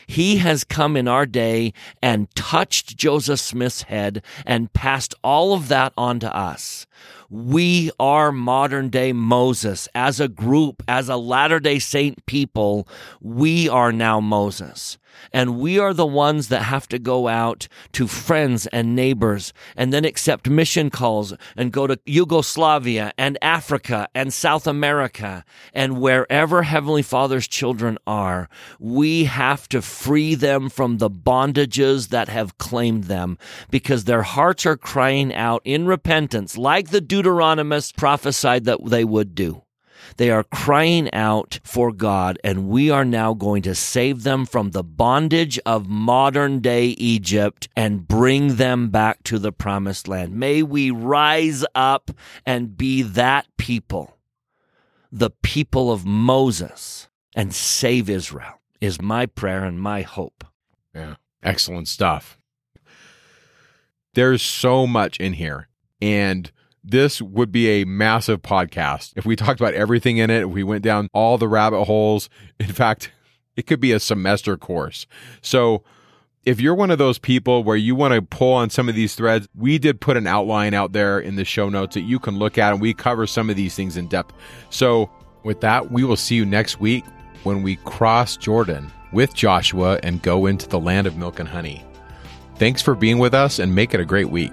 he 0.06 0.38
has 0.38 0.64
come 0.64 0.96
in 0.96 1.08
our 1.08 1.26
day 1.26 1.72
and 2.02 2.32
touched 2.34 2.96
Joseph 2.96 3.40
Smith's 3.40 3.82
head 3.82 4.22
and 4.44 4.72
passed 4.72 5.14
all 5.22 5.52
of 5.52 5.68
that 5.68 5.92
on 5.96 6.20
to 6.20 6.34
us. 6.36 6.86
We 7.28 7.90
are 7.98 8.30
modern 8.30 8.88
day 8.88 9.12
Moses. 9.12 9.88
As 9.94 10.20
a 10.20 10.28
group, 10.28 10.82
as 10.86 11.08
a 11.08 11.16
Latter 11.16 11.58
day 11.58 11.78
Saint 11.78 12.24
people, 12.26 12.86
we 13.20 13.68
are 13.68 13.92
now 13.92 14.20
Moses. 14.20 14.98
And 15.32 15.58
we 15.58 15.78
are 15.78 15.94
the 15.94 16.06
ones 16.06 16.48
that 16.48 16.62
have 16.62 16.88
to 16.88 16.98
go 16.98 17.28
out 17.28 17.68
to 17.92 18.06
friends 18.06 18.66
and 18.68 18.94
neighbors 18.94 19.52
and 19.76 19.92
then 19.92 20.04
accept 20.04 20.48
mission 20.48 20.90
calls 20.90 21.34
and 21.56 21.72
go 21.72 21.86
to 21.86 21.98
Yugoslavia 22.06 23.12
and 23.18 23.38
Africa 23.42 24.08
and 24.14 24.32
South 24.32 24.66
America 24.66 25.44
and 25.72 26.00
wherever 26.00 26.62
Heavenly 26.62 27.02
Father's 27.02 27.48
children 27.48 27.98
are. 28.06 28.48
We 28.78 29.24
have 29.24 29.68
to 29.70 29.82
free 29.82 30.34
them 30.34 30.68
from 30.68 30.98
the 30.98 31.10
bondages 31.10 32.08
that 32.08 32.28
have 32.28 32.58
claimed 32.58 33.04
them 33.04 33.38
because 33.70 34.04
their 34.04 34.22
hearts 34.22 34.66
are 34.66 34.76
crying 34.76 35.34
out 35.34 35.62
in 35.64 35.86
repentance, 35.86 36.56
like 36.56 36.90
the 36.90 37.00
Deuteronomist 37.16 37.96
prophesied 37.96 38.64
that 38.64 38.84
they 38.84 39.04
would 39.04 39.34
do. 39.34 39.62
They 40.18 40.30
are 40.30 40.44
crying 40.44 41.12
out 41.14 41.58
for 41.64 41.90
God, 41.90 42.38
and 42.44 42.68
we 42.68 42.90
are 42.90 43.06
now 43.06 43.32
going 43.32 43.62
to 43.62 43.74
save 43.74 44.22
them 44.22 44.44
from 44.44 44.70
the 44.70 44.84
bondage 44.84 45.58
of 45.64 45.88
modern 45.88 46.60
day 46.60 46.88
Egypt 46.88 47.68
and 47.74 48.06
bring 48.06 48.56
them 48.56 48.90
back 48.90 49.22
to 49.24 49.38
the 49.38 49.50
promised 49.50 50.06
land. 50.06 50.34
May 50.34 50.62
we 50.62 50.90
rise 50.90 51.64
up 51.74 52.10
and 52.44 52.76
be 52.76 53.02
that 53.02 53.46
people, 53.56 54.18
the 55.10 55.30
people 55.30 55.90
of 55.90 56.04
Moses, 56.04 57.08
and 57.34 57.54
save 57.54 58.10
Israel, 58.10 58.60
is 58.80 59.00
my 59.00 59.24
prayer 59.24 59.64
and 59.64 59.80
my 59.80 60.02
hope. 60.02 60.44
Yeah, 60.94 61.16
excellent 61.42 61.88
stuff. 61.88 62.38
There's 64.14 64.42
so 64.42 64.86
much 64.86 65.18
in 65.18 65.32
here. 65.32 65.68
And 66.00 66.52
this 66.86 67.20
would 67.20 67.50
be 67.50 67.68
a 67.68 67.84
massive 67.84 68.42
podcast. 68.42 69.12
If 69.16 69.26
we 69.26 69.34
talked 69.34 69.60
about 69.60 69.74
everything 69.74 70.18
in 70.18 70.30
it, 70.30 70.42
if 70.42 70.48
we 70.48 70.62
went 70.62 70.84
down 70.84 71.08
all 71.12 71.36
the 71.36 71.48
rabbit 71.48 71.84
holes, 71.84 72.30
in 72.60 72.72
fact, 72.72 73.10
it 73.56 73.66
could 73.66 73.80
be 73.80 73.92
a 73.92 74.00
semester 74.00 74.56
course. 74.56 75.06
So, 75.42 75.82
if 76.44 76.60
you're 76.60 76.76
one 76.76 76.92
of 76.92 76.98
those 76.98 77.18
people 77.18 77.64
where 77.64 77.76
you 77.76 77.96
want 77.96 78.14
to 78.14 78.22
pull 78.22 78.52
on 78.52 78.70
some 78.70 78.88
of 78.88 78.94
these 78.94 79.16
threads, 79.16 79.48
we 79.56 79.78
did 79.78 80.00
put 80.00 80.16
an 80.16 80.28
outline 80.28 80.74
out 80.74 80.92
there 80.92 81.18
in 81.18 81.34
the 81.34 81.44
show 81.44 81.68
notes 81.68 81.94
that 81.94 82.02
you 82.02 82.20
can 82.20 82.38
look 82.38 82.56
at, 82.56 82.72
and 82.72 82.80
we 82.80 82.94
cover 82.94 83.26
some 83.26 83.50
of 83.50 83.56
these 83.56 83.74
things 83.74 83.96
in 83.96 84.06
depth. 84.06 84.32
So, 84.70 85.10
with 85.42 85.60
that, 85.62 85.90
we 85.90 86.04
will 86.04 86.16
see 86.16 86.36
you 86.36 86.46
next 86.46 86.78
week 86.78 87.04
when 87.42 87.64
we 87.64 87.76
cross 87.76 88.36
Jordan 88.36 88.92
with 89.12 89.34
Joshua 89.34 89.98
and 90.04 90.22
go 90.22 90.46
into 90.46 90.68
the 90.68 90.78
land 90.78 91.08
of 91.08 91.16
milk 91.16 91.40
and 91.40 91.48
honey. 91.48 91.84
Thanks 92.56 92.80
for 92.80 92.94
being 92.94 93.18
with 93.18 93.34
us 93.34 93.58
and 93.58 93.74
make 93.74 93.92
it 93.92 94.00
a 94.00 94.04
great 94.04 94.30
week. 94.30 94.52